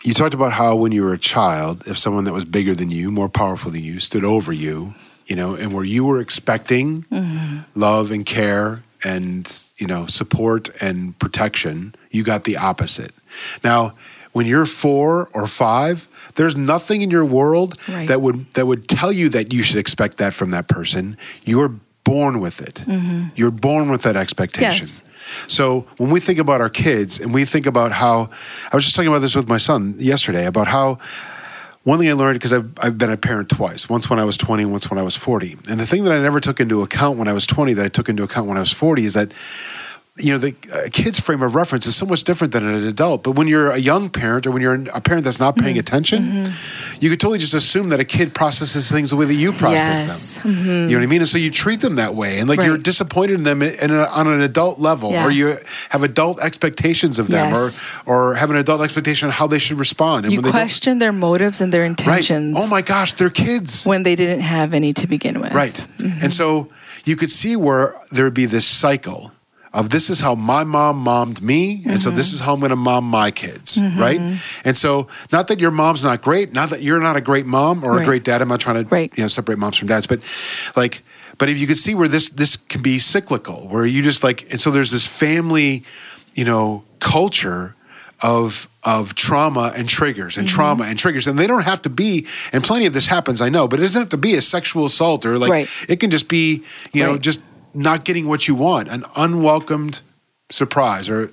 You 0.04 0.14
talked 0.14 0.34
about 0.34 0.52
how 0.52 0.76
when 0.76 0.92
you 0.92 1.02
were 1.02 1.14
a 1.14 1.18
child, 1.18 1.82
if 1.88 1.98
someone 1.98 2.24
that 2.24 2.32
was 2.32 2.44
bigger 2.44 2.76
than 2.76 2.92
you, 2.92 3.10
more 3.10 3.28
powerful 3.28 3.72
than 3.72 3.82
you, 3.82 3.98
stood 3.98 4.24
over 4.24 4.52
you, 4.52 4.94
you 5.26 5.36
know, 5.36 5.54
and 5.54 5.72
where 5.74 5.84
you 5.84 6.04
were 6.04 6.20
expecting 6.20 7.02
Mm-hmm. 7.10 7.58
love 7.74 8.10
and 8.10 8.24
care 8.26 8.82
and, 9.04 9.46
you 9.78 9.86
know, 9.86 10.06
support 10.06 10.70
and 10.80 11.18
protection, 11.18 11.94
you 12.10 12.22
got 12.24 12.44
the 12.44 12.56
opposite. 12.56 13.12
Now, 13.62 13.92
when 14.32 14.46
you're 14.46 14.66
four 14.66 15.28
or 15.32 15.46
five, 15.46 16.08
there's 16.34 16.56
nothing 16.56 17.02
in 17.02 17.10
your 17.10 17.24
world 17.24 17.76
Right. 17.88 18.08
that 18.08 18.20
would 18.20 18.52
that 18.54 18.66
would 18.66 18.86
tell 18.88 19.12
you 19.12 19.28
that 19.30 19.52
you 19.52 19.62
should 19.62 19.78
expect 19.78 20.16
that 20.18 20.34
from 20.34 20.50
that 20.50 20.66
person. 20.68 21.16
You're 21.44 21.72
born 22.04 22.40
with 22.40 22.60
it. 22.60 22.84
You're 23.34 23.50
born 23.50 23.90
with 23.90 24.02
that 24.02 24.16
expectation. 24.16 24.86
Yes. 24.86 25.02
So 25.48 25.86
when 25.96 26.10
we 26.10 26.20
think 26.20 26.38
about 26.38 26.60
our 26.60 26.70
kids 26.70 27.18
and 27.20 27.34
we 27.34 27.44
think 27.44 27.66
about 27.66 27.90
how, 27.92 28.30
I 28.72 28.76
was 28.76 28.84
just 28.84 28.94
talking 28.94 29.08
about 29.08 29.22
this 29.22 29.34
with 29.34 29.48
my 29.48 29.58
son 29.58 29.96
yesterday 29.98 30.46
about 30.46 30.68
how 30.68 30.98
one 31.86 32.00
thing 32.00 32.08
I 32.08 32.14
learned 32.14 32.34
because 32.34 32.52
I've, 32.52 32.68
I've 32.78 32.98
been 32.98 33.12
a 33.12 33.16
parent 33.16 33.48
twice, 33.48 33.88
once 33.88 34.10
when 34.10 34.18
I 34.18 34.24
was 34.24 34.36
20, 34.36 34.64
once 34.64 34.90
when 34.90 34.98
I 34.98 35.02
was 35.02 35.14
40. 35.14 35.56
And 35.68 35.78
the 35.78 35.86
thing 35.86 36.02
that 36.02 36.12
I 36.12 36.20
never 36.20 36.40
took 36.40 36.58
into 36.58 36.82
account 36.82 37.16
when 37.16 37.28
I 37.28 37.32
was 37.32 37.46
20 37.46 37.74
that 37.74 37.84
I 37.84 37.88
took 37.88 38.08
into 38.08 38.24
account 38.24 38.48
when 38.48 38.56
I 38.56 38.60
was 38.60 38.72
40 38.72 39.04
is 39.04 39.14
that, 39.14 39.30
you 40.18 40.32
know, 40.32 40.38
the 40.38 40.54
a 40.72 40.88
kid's 40.88 41.20
frame 41.20 41.42
of 41.42 41.54
reference 41.54 41.86
is 41.86 41.94
so 41.94 42.06
much 42.06 42.24
different 42.24 42.52
than 42.54 42.66
an 42.66 42.86
adult. 42.86 43.22
But 43.22 43.32
when 43.32 43.48
you're 43.48 43.70
a 43.70 43.76
young 43.78 44.08
parent 44.08 44.46
or 44.46 44.50
when 44.50 44.62
you're 44.62 44.74
a 44.94 45.00
parent 45.00 45.24
that's 45.24 45.38
not 45.38 45.56
Mm-hmm. 45.56 45.64
paying 45.64 45.78
attention, 45.78 46.22
mm-hmm. 46.22 46.96
you 47.00 47.08
could 47.10 47.20
totally 47.20 47.38
just 47.38 47.54
assume 47.54 47.90
that 47.90 48.00
a 48.00 48.04
kid 48.04 48.34
processes 48.34 48.90
things 48.90 49.10
the 49.10 49.16
way 49.16 49.26
that 49.26 49.34
you 49.34 49.52
process 49.52 50.06
Yes. 50.06 50.34
them. 50.34 50.54
Mm-hmm. 50.54 50.68
You 50.68 50.88
know 50.88 50.96
what 50.96 51.02
I 51.02 51.06
mean? 51.06 51.20
And 51.20 51.28
so 51.28 51.38
you 51.38 51.50
treat 51.50 51.80
them 51.80 51.96
that 51.96 52.14
way, 52.14 52.38
and 52.40 52.48
like 52.48 52.60
you're 52.60 52.78
disappointed 52.78 53.34
in 53.34 53.44
them 53.44 53.62
in 53.62 53.90
a, 53.90 54.04
on 54.04 54.26
an 54.26 54.40
adult 54.40 54.78
level, 54.78 55.10
Yeah. 55.12 55.24
or 55.26 55.30
you 55.30 55.56
have 55.90 56.02
adult 56.02 56.40
expectations 56.40 57.18
of 57.18 57.28
them, 57.28 57.52
Yes. 57.54 57.84
or 58.06 58.30
or 58.30 58.34
have 58.34 58.50
an 58.50 58.56
adult 58.56 58.80
expectation 58.80 59.28
on 59.28 59.32
how 59.32 59.46
they 59.46 59.58
should 59.58 59.78
respond. 59.78 60.24
And 60.24 60.32
You 60.32 60.38
when 60.40 60.44
they 60.44 60.50
question 60.50 60.98
their 60.98 61.12
motives 61.12 61.60
and 61.60 61.72
their 61.72 61.82
right? 61.82 61.90
intentions 61.90 62.58
Oh 62.60 62.66
my 62.66 62.82
gosh, 62.82 63.12
they're 63.14 63.30
kids. 63.30 63.84
when 63.84 64.02
they 64.02 64.16
didn't 64.16 64.40
have 64.40 64.72
any 64.74 64.92
to 64.94 65.06
begin 65.06 65.40
with. 65.40 65.52
Right. 65.52 65.78
And 66.00 66.12
mm-hmm. 66.12 66.28
so 66.30 66.68
you 67.04 67.16
could 67.16 67.30
see 67.30 67.54
where 67.56 67.94
there 68.10 68.24
would 68.24 68.34
be 68.34 68.46
this 68.46 68.66
cycle 68.66 69.32
of 69.76 69.90
this 69.90 70.08
is 70.08 70.20
how 70.20 70.34
my 70.34 70.64
mom 70.64 70.96
mommed 70.96 71.42
me, 71.42 71.82
and 71.84 72.00
so 72.02 72.10
this 72.10 72.28
mm-hmm. 72.28 72.34
is 72.36 72.40
how 72.40 72.54
I'm 72.54 72.60
going 72.60 72.70
to 72.70 72.76
mom 72.76 73.04
my 73.04 73.30
kids, 73.30 73.76
mm-hmm. 73.76 74.00
right? 74.00 74.40
And 74.64 74.74
so 74.74 75.06
not 75.30 75.48
that 75.48 75.60
your 75.60 75.70
mom's 75.70 76.02
not 76.02 76.22
great, 76.22 76.54
not 76.54 76.70
that 76.70 76.80
you're 76.80 76.98
not 76.98 77.16
a 77.16 77.20
great 77.20 77.44
mom 77.44 77.84
or 77.84 78.00
a 78.00 78.04
great 78.04 78.24
dad. 78.24 78.40
I'm 78.40 78.48
not 78.48 78.58
trying 78.58 78.82
to 78.82 78.88
Right. 78.88 79.12
you 79.14 79.22
know 79.22 79.28
separate 79.28 79.58
moms 79.58 79.76
from 79.76 79.88
dads, 79.88 80.06
but 80.06 80.20
like, 80.76 81.02
but 81.36 81.50
if 81.50 81.58
you 81.58 81.66
could 81.66 81.76
see 81.76 81.94
where 81.94 82.08
this 82.08 82.30
this 82.30 82.56
can 82.56 82.80
be 82.80 82.98
cyclical, 82.98 83.68
where 83.68 83.84
you 83.84 84.02
just 84.02 84.24
like, 84.24 84.50
and 84.50 84.58
so 84.58 84.70
there's 84.70 84.90
this 84.90 85.06
family, 85.06 85.84
you 86.34 86.46
know, 86.46 86.82
culture 86.98 87.74
of 88.22 88.70
of 88.82 89.14
trauma 89.14 89.74
and 89.76 89.90
triggers 89.90 90.38
and 90.38 90.48
mm-hmm. 90.48 90.56
trauma 90.56 90.84
and 90.84 90.98
triggers 90.98 91.26
and 91.26 91.38
they 91.38 91.46
don't 91.46 91.64
have 91.64 91.82
to 91.82 91.90
be 91.90 92.26
and 92.50 92.64
plenty 92.64 92.86
of 92.86 92.94
this 92.94 93.04
happens 93.04 93.42
i 93.42 93.50
know 93.50 93.68
but 93.68 93.78
it 93.78 93.82
doesn't 93.82 94.00
have 94.00 94.08
to 94.08 94.16
be 94.16 94.36
a 94.36 94.40
sexual 94.40 94.86
assault 94.86 95.26
or 95.26 95.36
like 95.36 95.50
Right. 95.50 95.68
it 95.86 96.00
can 96.00 96.10
just 96.10 96.26
be 96.26 96.64
you 96.94 97.04
know 97.04 97.12
Right. 97.12 97.20
just 97.20 97.40
not 97.76 98.04
getting 98.04 98.26
what 98.26 98.48
you 98.48 98.54
want 98.54 98.88
an 98.88 99.04
unwelcomed 99.16 100.00
surprise 100.50 101.08
or 101.08 101.30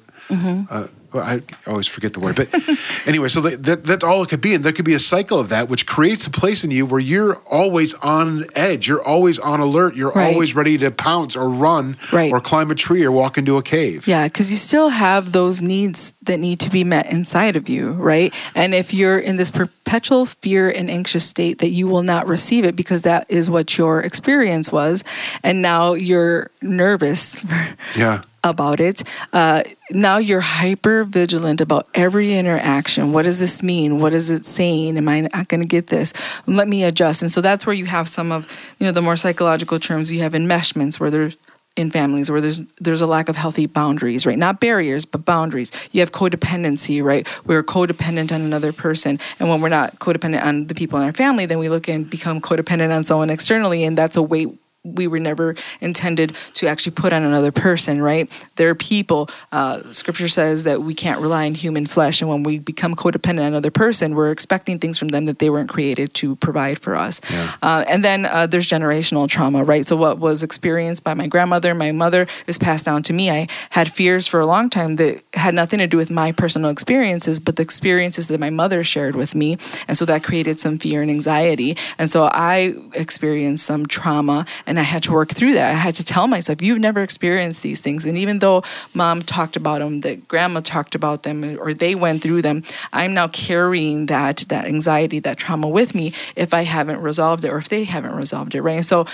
uh, 0.69 0.88
well, 1.13 1.23
I 1.23 1.41
always 1.67 1.88
forget 1.88 2.13
the 2.13 2.19
word, 2.19 2.36
but 2.36 2.49
anyway, 3.08 3.28
so 3.30 3.41
that, 3.41 3.63
that, 3.63 3.84
that's 3.86 4.04
all 4.04 4.23
it 4.23 4.30
could 4.30 4.41
be. 4.41 4.54
And 4.54 4.63
there 4.63 4.71
could 4.73 4.86
be 4.86 4.93
a 4.93 4.99
cycle 4.99 5.39
of 5.39 5.49
that, 5.49 5.69
which 5.69 5.86
creates 5.86 6.26
a 6.28 6.32
place 6.32 6.63
in 6.63 6.71
you 6.71 6.86
where 6.86 6.99
you're 6.99 7.36
always 7.45 7.93
on 7.95 8.45
edge. 8.56 8.88
You're 8.88 9.04
always 9.04 9.38
on 9.39 9.60
alert. 9.60 9.95
You're 9.95 10.12
Right. 10.12 10.34
always 10.34 10.56
ready 10.56 10.78
to 10.80 10.91
pounce 10.91 11.36
or 11.36 11.49
run 11.49 11.97
Right. 12.12 12.32
or 12.32 12.39
climb 12.39 12.71
a 12.71 12.76
tree 12.76 13.04
or 13.04 13.12
walk 13.12 13.38
into 13.38 13.58
a 13.58 13.62
cave. 13.63 14.08
Yeah, 14.08 14.28
because 14.28 14.49
you 14.52 14.58
still 14.58 14.89
have 14.89 15.32
those 15.32 15.62
needs 15.62 16.13
that 16.23 16.39
need 16.39 16.60
to 16.62 16.69
be 16.69 16.84
met 16.84 17.12
inside 17.12 17.56
of 17.56 17.69
you, 17.69 17.91
right? 17.93 18.34
And 18.56 18.73
if 18.73 18.93
you're 18.93 19.17
in 19.19 19.38
this 19.38 19.52
perpetual 19.52 20.26
fear 20.26 20.69
and 20.69 20.89
anxious 20.89 21.26
state 21.26 21.60
that 21.60 21.69
you 21.69 21.88
will 21.88 22.04
not 22.04 22.28
receive 22.28 22.65
it 22.65 22.76
because 22.76 23.04
that 23.04 23.26
is 23.30 23.49
what 23.49 23.78
your 23.78 24.02
experience 24.02 24.71
was, 24.71 25.04
and 25.43 25.62
now 25.62 25.93
you're 25.93 26.49
nervous 26.62 27.38
Yeah. 27.95 28.21
About 28.43 28.79
it, 28.79 29.03
uh, 29.32 29.63
now 29.91 30.17
you're 30.17 30.41
hyper 30.41 31.03
vigilant 31.03 31.62
about 31.62 31.88
every 31.93 32.34
interaction. 32.34 33.13
What 33.13 33.23
does 33.23 33.39
this 33.39 33.63
mean? 33.63 33.99
What 33.99 34.13
is 34.13 34.29
it 34.29 34.45
saying? 34.45 34.97
Am 34.97 35.08
I 35.08 35.21
not 35.21 35.47
going 35.47 35.62
to 35.62 35.67
get 35.67 35.88
this? 35.88 36.13
Let 36.45 36.67
me 36.67 36.84
adjust. 36.84 37.21
And 37.21 37.32
so 37.32 37.41
that's 37.41 37.65
where 37.65 37.75
you 37.75 37.86
have 37.86 38.08
some 38.08 38.32
of 38.32 38.45
you 38.79 38.86
know 38.86 38.91
the 38.91 39.01
more 39.01 39.15
psychological 39.15 39.79
terms. 39.79 40.12
You 40.12 40.21
have 40.21 40.34
enmeshments 40.34 40.99
where 40.99 41.12
there's 41.12 41.38
in 41.75 41.89
families 41.89 42.29
where 42.29 42.41
there's 42.41 42.62
there's 42.79 43.01
a 43.01 43.08
lack 43.08 43.29
of 43.29 43.36
healthy 43.36 43.65
boundaries, 43.65 44.25
right? 44.25 44.38
Not 44.38 44.60
barriers, 44.60 45.06
but 45.06 45.25
boundaries. 45.25 45.71
You 45.91 46.01
have 46.01 46.12
codependency, 46.12 47.03
right? 47.03 47.27
We're 47.45 47.63
codependent 47.63 48.32
on 48.32 48.41
another 48.41 48.71
person, 48.71 49.19
and 49.39 49.49
when 49.49 49.62
we're 49.62 49.69
not 49.69 49.99
codependent 49.99 50.43
on 50.43 50.67
the 50.67 50.75
people 50.75 50.99
in 50.99 51.06
our 51.06 51.13
family, 51.13 51.45
then 51.45 51.60
we 51.60 51.69
look 51.69 51.88
and 51.89 52.10
become 52.10 52.41
codependent 52.41 52.95
on 52.95 53.03
someone 53.03 53.29
externally, 53.29 53.84
and 53.84 53.97
that's 53.97 54.15
a 54.15 54.21
weight 54.21 54.49
we 54.84 55.08
were 55.08 55.19
never 55.19 55.56
intended 55.80 56.36
to 56.54 56.67
actually 56.67 56.91
put 56.91 57.13
on 57.13 57.24
another 57.24 57.54
person, 57.54 58.02
right? 58.02 58.30
There 58.58 58.69
are 58.69 58.76
people, 58.76 59.30
uh, 59.54 59.93
scripture 59.93 60.28
says 60.28 60.65
that 60.65 60.82
we 60.82 60.93
can't 60.93 61.22
rely 61.22 61.46
on 61.46 61.56
human 61.56 61.86
flesh. 61.86 62.22
And 62.22 62.30
when 62.30 62.43
we 62.43 62.60
become 62.60 62.93
codependent 62.93 63.39
on 63.39 63.48
another 63.48 63.72
person, 63.72 64.13
we're 64.13 64.32
expecting 64.32 64.80
things 64.80 64.98
from 64.98 65.08
them 65.08 65.26
that 65.26 65.39
they 65.39 65.50
weren't 65.50 65.69
created 65.69 66.13
to 66.15 66.36
provide 66.36 66.80
for 66.80 66.98
us. 66.98 67.22
Uh, 67.62 67.86
and 67.88 68.04
then 68.04 68.26
uh, 68.26 68.46
there's 68.46 68.67
generational 68.67 69.30
trauma, 69.30 69.63
right? 69.63 69.88
So 69.88 69.96
what 69.96 70.19
was 70.19 70.43
experienced 70.43 71.04
by 71.06 71.13
my 71.13 71.28
grandmother, 71.28 71.74
my 71.74 71.93
mother, 71.93 72.28
is 72.48 72.58
passed 72.58 72.86
down 72.86 73.04
to 73.04 73.13
me. 73.13 73.32
I 73.32 73.48
had 73.69 73.89
fears 73.91 74.28
for 74.28 74.41
a 74.41 74.46
long 74.46 74.69
time 74.69 74.98
that 74.98 75.24
had 75.34 75.54
nothing 75.54 75.80
to 75.80 75.88
do 75.88 75.96
with 75.96 76.12
my 76.12 76.34
personal 76.34 76.69
experiences, 76.69 77.39
but 77.39 77.56
the 77.56 77.63
experiences 77.63 78.28
that 78.28 78.39
my 78.39 78.50
mother 78.50 78.84
shared 78.84 79.15
with 79.15 79.34
me. 79.34 79.58
And 79.88 79.98
so 79.98 80.04
that 80.06 80.26
created 80.26 80.60
some 80.60 80.78
fear 80.78 81.02
and 81.02 81.10
anxiety. 81.10 81.78
And 81.98 82.10
so 82.10 82.30
I 82.34 82.76
experienced 82.93 83.65
some 83.65 83.86
trauma 83.86 84.46
and 84.65 84.73
and 84.74 84.80
I 84.80 84.84
had 84.84 85.04
to 85.04 85.12
work 85.12 85.30
through 85.30 85.54
that. 85.54 85.70
I 85.70 85.78
had 85.78 85.94
to 85.96 86.04
tell 86.04 86.26
myself, 86.26 86.60
you've 86.60 86.80
never 86.80 87.04
experienced 87.04 87.62
these 87.62 87.80
things. 87.80 88.06
And 88.06 88.18
even 88.18 88.40
though 88.40 88.64
mom 88.96 89.22
talked 89.22 89.56
about 89.56 89.82
them, 89.82 90.02
that 90.02 90.28
grandma 90.28 90.62
talked 90.62 90.96
about 90.96 91.22
them, 91.22 91.60
or 91.60 91.76
they 91.76 91.94
went 91.94 92.24
through 92.24 92.42
them, 92.42 92.64
I'm 92.92 93.14
now 93.14 93.28
carrying 93.28 94.08
that, 94.08 94.38
that 94.48 94.66
anxiety, 94.66 95.20
that 95.20 95.38
trauma 95.38 95.70
with 95.70 95.94
me 95.94 96.12
if 96.36 96.56
I 96.56 96.64
haven't 96.64 97.02
resolved 97.02 97.46
it 97.46 97.50
or 97.50 97.60
if 97.60 97.70
they 97.70 97.84
haven't 97.84 98.16
resolved 98.16 98.56
it, 98.56 98.64
right? 98.64 98.78
And 98.78 98.86
so 98.86 99.06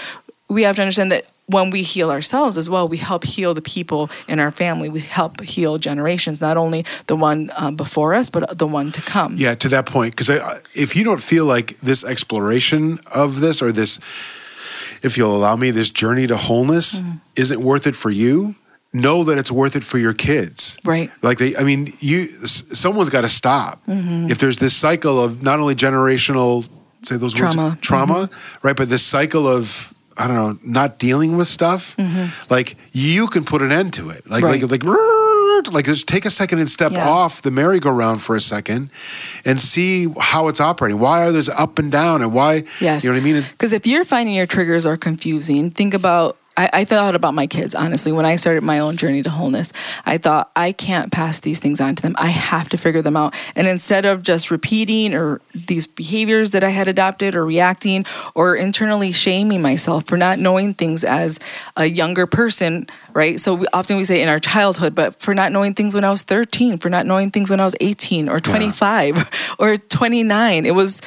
we 0.48 0.63
have 0.63 0.78
to 0.78 0.82
understand 0.82 1.12
that 1.12 1.26
when 1.48 1.72
we 1.72 1.84
heal 1.84 2.10
ourselves 2.10 2.56
as 2.56 2.69
well, 2.69 2.88
we 2.88 2.95
help 2.95 3.26
heal 3.26 3.54
the 3.54 3.62
people 3.62 4.10
in 4.30 4.39
our 4.39 4.52
family. 4.52 4.88
We 4.88 5.02
help 5.02 5.41
heal 5.41 5.78
generations, 5.78 6.39
not 6.39 6.56
only 6.56 6.86
the 7.08 7.17
one 7.17 7.52
um, 7.58 7.76
before 7.76 8.13
us, 8.13 8.30
but 8.30 8.58
the 8.58 8.67
one 8.67 8.93
to 8.93 9.02
come. 9.02 9.36
Yeah, 9.36 9.56
to 9.56 9.67
that 9.69 9.86
point, 9.86 10.15
because 10.15 10.30
if 10.74 10.95
you 10.95 11.04
don't 11.04 11.22
feel 11.22 11.43
like 11.43 11.78
this 11.82 12.06
exploration 12.06 13.00
of 13.08 13.41
this 13.41 13.62
or 13.62 13.74
this, 13.74 14.00
if 15.03 15.17
you'll 15.17 15.35
allow 15.35 15.55
me, 15.55 15.71
this 15.71 15.89
journey 15.89 16.27
to 16.27 16.38
wholeness 16.38 16.99
mm-hmm. 16.99 17.17
isn't 17.35 17.62
worth 17.62 17.88
it 17.88 17.95
for 17.95 18.09
you, 18.09 18.55
know 18.93 19.23
that 19.23 19.38
it's 19.38 19.51
worth 19.51 19.75
it 19.75 19.83
for 19.83 19.97
your 19.97 20.13
kids. 20.13 20.77
Right. 20.83 21.12
Like 21.21 21.38
they, 21.38 21.55
I 21.55 21.63
mean, 21.63 21.93
you, 21.99 22.45
someone's 22.47 23.09
got 23.09 23.21
to 23.21 23.29
stop. 23.29 23.85
Mm-hmm. 23.85 24.31
If 24.31 24.39
there's 24.39 24.59
this 24.59 24.75
cycle 24.75 25.19
of 25.19 25.43
not 25.43 25.59
only 25.59 25.75
generational, 25.75 26.67
say 27.03 27.17
those 27.17 27.33
trauma. 27.33 27.69
words, 27.69 27.81
trauma, 27.81 28.13
mm-hmm. 28.13 28.67
right, 28.67 28.75
but 28.75 28.89
this 28.89 29.05
cycle 29.05 29.47
of 29.47 29.93
I 30.17 30.27
don't 30.27 30.35
know, 30.35 30.59
not 30.63 30.99
dealing 30.99 31.38
with 31.38 31.47
stuff, 31.47 31.95
mm-hmm. 31.95 32.27
like 32.51 32.75
you 32.91 33.27
can 33.27 33.45
put 33.45 33.62
an 33.62 33.71
end 33.71 33.93
to 33.93 34.09
it. 34.09 34.29
Like 34.29 34.43
right. 34.43 34.62
like 34.62 34.69
like 34.69 34.83
like 35.67 35.86
just 35.86 36.08
take 36.08 36.26
a 36.26 36.30
second 36.30 36.60
and 36.60 36.67
step 36.67 36.91
yeah. 36.91 37.08
off 37.08 37.41
the 37.41 37.52
merry-go-round 37.52 38.22
for 38.22 38.36
a 38.36 38.41
second 38.41 38.89
and 39.45 39.60
see 39.60 40.08
how 40.19 40.48
it's 40.48 40.60
operating. 40.60 41.00
Why 41.00 41.26
are 41.26 41.32
there 41.32 41.43
up 41.56 41.78
and 41.78 41.91
down 41.91 42.22
and 42.22 42.34
why 42.34 42.63
yes. 42.82 43.04
you 43.04 43.10
know 43.10 43.15
what 43.15 43.22
I 43.22 43.24
mean? 43.24 43.43
Because 43.52 43.74
if 43.74 43.86
you're 43.86 44.06
finding 44.06 44.36
your 44.36 44.48
triggers 44.48 44.86
are 44.86 44.98
confusing, 44.98 45.72
think 45.72 45.93
about 45.93 46.38
I, 46.60 46.69
I, 46.74 46.84
thought 46.84 47.15
about 47.15 47.34
my 47.34 47.48
kids, 47.48 47.74
honestly, 47.74 48.12
when 48.12 48.26
I 48.26 48.36
started 48.36 48.63
my 48.63 48.80
own 48.80 48.98
journey 48.98 49.24
to 49.24 49.30
wholeness. 49.30 49.72
I 50.06 50.17
thought, 50.17 50.52
I 50.58 50.74
can't 50.74 51.10
pass 51.10 51.39
these 51.39 51.58
things 51.58 51.80
on 51.80 51.95
to 51.95 52.02
them. 52.02 52.15
I 52.17 52.28
have 52.28 52.67
to 52.69 52.78
figure 52.78 53.02
them 53.02 53.15
out. 53.15 53.34
And 53.56 53.65
instead 53.65 54.04
of 54.04 54.24
just 54.24 54.52
repeating 54.52 55.13
or 55.13 55.39
these 55.56 55.88
behaviors 55.88 56.52
that 56.52 56.62
I 56.62 56.69
had 56.69 56.89
adopted 56.89 57.34
or 57.34 57.45
reacting 57.45 58.06
or 58.36 58.58
internally 58.58 59.13
shaming 59.13 59.62
myself 59.62 60.04
for 60.06 60.17
not 60.17 60.38
knowing 60.38 60.74
things 60.74 61.06
as 61.06 61.39
a 61.78 61.86
younger 61.86 62.28
person, 62.28 62.88
right? 63.13 63.39
So 63.39 63.56
we, 63.56 63.67
often 63.72 63.95
we 63.95 64.04
say 64.04 64.22
in 64.22 64.28
our 64.28 64.39
childhood, 64.39 64.93
but 64.93 65.22
for 65.22 65.34
not 65.34 65.54
knowing 65.54 65.74
things 65.76 65.95
when 65.95 66.04
I 66.04 66.10
was 66.10 66.24
13, 66.24 66.78
for 66.78 66.89
not 66.89 67.06
knowing 67.06 67.32
things 67.32 67.50
when 67.50 67.62
I 67.62 67.63
was 67.63 67.76
18 67.80 68.28
or 68.28 68.41
25 68.41 69.15
yeah. 69.15 69.24
or 69.60 69.78
29. 69.78 70.65
It 70.65 70.76
was, 70.76 71.02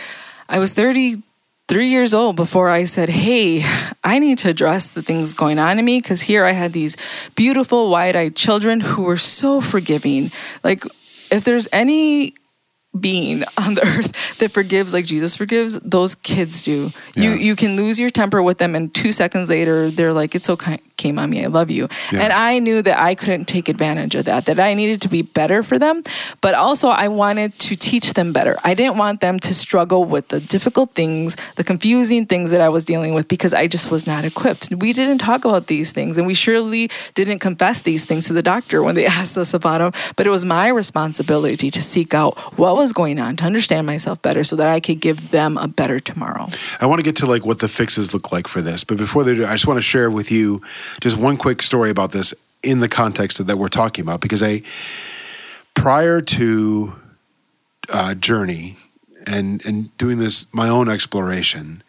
I 0.48 0.58
was 0.58 0.72
30 0.72 1.22
three 1.72 1.88
years 1.88 2.12
old 2.12 2.36
before 2.36 2.68
I 2.68 2.84
said, 2.84 3.08
Hey, 3.08 3.64
I 4.04 4.18
need 4.18 4.36
to 4.38 4.50
address 4.50 4.90
the 4.90 5.02
things 5.02 5.32
going 5.32 5.58
on 5.58 5.78
in 5.78 5.84
me. 5.86 6.02
Because 6.02 6.20
here 6.20 6.44
I 6.44 6.52
had 6.52 6.74
these 6.74 6.98
beautiful, 7.34 7.88
wide 7.88 8.14
eyed 8.14 8.36
children 8.36 8.80
who 8.80 9.04
were 9.04 9.16
so 9.16 9.62
forgiving. 9.62 10.30
Like, 10.62 10.84
if 11.30 11.44
there's 11.44 11.68
any 11.72 12.34
being 13.00 13.42
on 13.56 13.72
the 13.74 13.86
earth 13.86 14.36
that 14.38 14.52
forgives 14.52 14.92
like 14.92 15.06
Jesus 15.06 15.34
forgives, 15.34 15.80
those 15.80 16.14
kids 16.14 16.60
do. 16.60 16.92
Yeah. 17.16 17.22
You 17.22 17.30
you 17.38 17.56
can 17.56 17.76
lose 17.76 17.98
your 17.98 18.10
temper 18.10 18.42
with 18.42 18.58
them 18.58 18.74
and 18.74 18.94
2 18.94 19.10
seconds 19.12 19.48
later 19.48 19.90
they're 19.90 20.12
like 20.12 20.34
it's 20.34 20.50
okay 20.50 20.78
mommy 21.12 21.44
I 21.44 21.48
love 21.48 21.70
you. 21.70 21.88
Yeah. 22.12 22.20
And 22.20 22.32
I 22.32 22.58
knew 22.58 22.82
that 22.82 22.98
I 22.98 23.14
couldn't 23.14 23.46
take 23.46 23.68
advantage 23.68 24.14
of 24.14 24.24
that 24.26 24.46
that 24.46 24.60
I 24.60 24.74
needed 24.74 25.02
to 25.02 25.08
be 25.08 25.22
better 25.22 25.62
for 25.62 25.78
them, 25.78 26.02
but 26.40 26.54
also 26.54 26.88
I 26.88 27.08
wanted 27.08 27.58
to 27.60 27.76
teach 27.76 28.14
them 28.14 28.32
better. 28.32 28.58
I 28.64 28.74
didn't 28.74 28.96
want 28.96 29.20
them 29.20 29.38
to 29.40 29.54
struggle 29.54 30.04
with 30.04 30.28
the 30.28 30.40
difficult 30.40 30.92
things, 30.92 31.36
the 31.56 31.64
confusing 31.64 32.26
things 32.26 32.50
that 32.50 32.60
I 32.60 32.68
was 32.68 32.84
dealing 32.84 33.14
with 33.14 33.28
because 33.28 33.54
I 33.54 33.66
just 33.66 33.90
was 33.90 34.06
not 34.06 34.24
equipped. 34.24 34.72
We 34.74 34.92
didn't 34.92 35.18
talk 35.18 35.44
about 35.44 35.66
these 35.66 35.92
things 35.92 36.16
and 36.16 36.26
we 36.26 36.34
surely 36.34 36.90
didn't 37.14 37.38
confess 37.40 37.82
these 37.82 38.04
things 38.04 38.26
to 38.26 38.32
the 38.32 38.42
doctor 38.42 38.82
when 38.82 38.94
they 38.94 39.06
asked 39.20 39.36
us 39.36 39.54
about 39.54 39.78
them, 39.78 40.14
but 40.16 40.26
it 40.26 40.30
was 40.30 40.44
my 40.44 40.68
responsibility 40.68 41.70
to 41.70 41.82
seek 41.82 42.14
out 42.14 42.38
what 42.58 42.76
was 42.76 42.92
going 42.92 43.18
on, 43.18 43.36
to 43.36 43.44
understand 43.44 43.86
myself 43.86 44.20
better 44.22 44.44
so 44.44 44.56
that 44.56 44.68
I 44.68 44.80
could 44.80 45.00
give 45.00 45.30
them 45.30 45.56
a 45.58 45.68
better 45.68 46.00
tomorrow. 46.00 46.48
I 46.80 46.86
want 46.86 46.98
to 46.98 47.02
get 47.02 47.16
to 47.16 47.26
like 47.26 47.44
what 47.44 47.60
the 47.60 47.68
fixes 47.68 48.12
look 48.12 48.32
like 48.32 48.46
for 48.46 48.60
this, 48.60 48.84
but 48.84 48.96
before 48.98 49.24
they 49.24 49.34
do, 49.34 49.46
I 49.46 49.52
just 49.52 49.66
want 49.66 49.78
to 49.78 49.82
share 49.82 50.10
with 50.10 50.30
you 50.30 50.60
just 51.00 51.16
one 51.16 51.36
quick 51.36 51.62
story 51.62 51.90
about 51.90 52.12
this 52.12 52.34
in 52.62 52.80
the 52.80 52.88
context 52.88 53.44
that 53.44 53.58
we're 53.58 53.68
talking 53.68 54.02
about 54.02 54.20
because 54.20 54.42
I 54.42 54.62
prior 55.74 56.20
to 56.20 56.96
uh, 57.88 58.14
journey 58.14 58.76
and 59.26 59.64
and 59.64 59.96
doing 59.98 60.18
this 60.18 60.46
my 60.52 60.68
own 60.68 60.88
exploration 60.88 61.82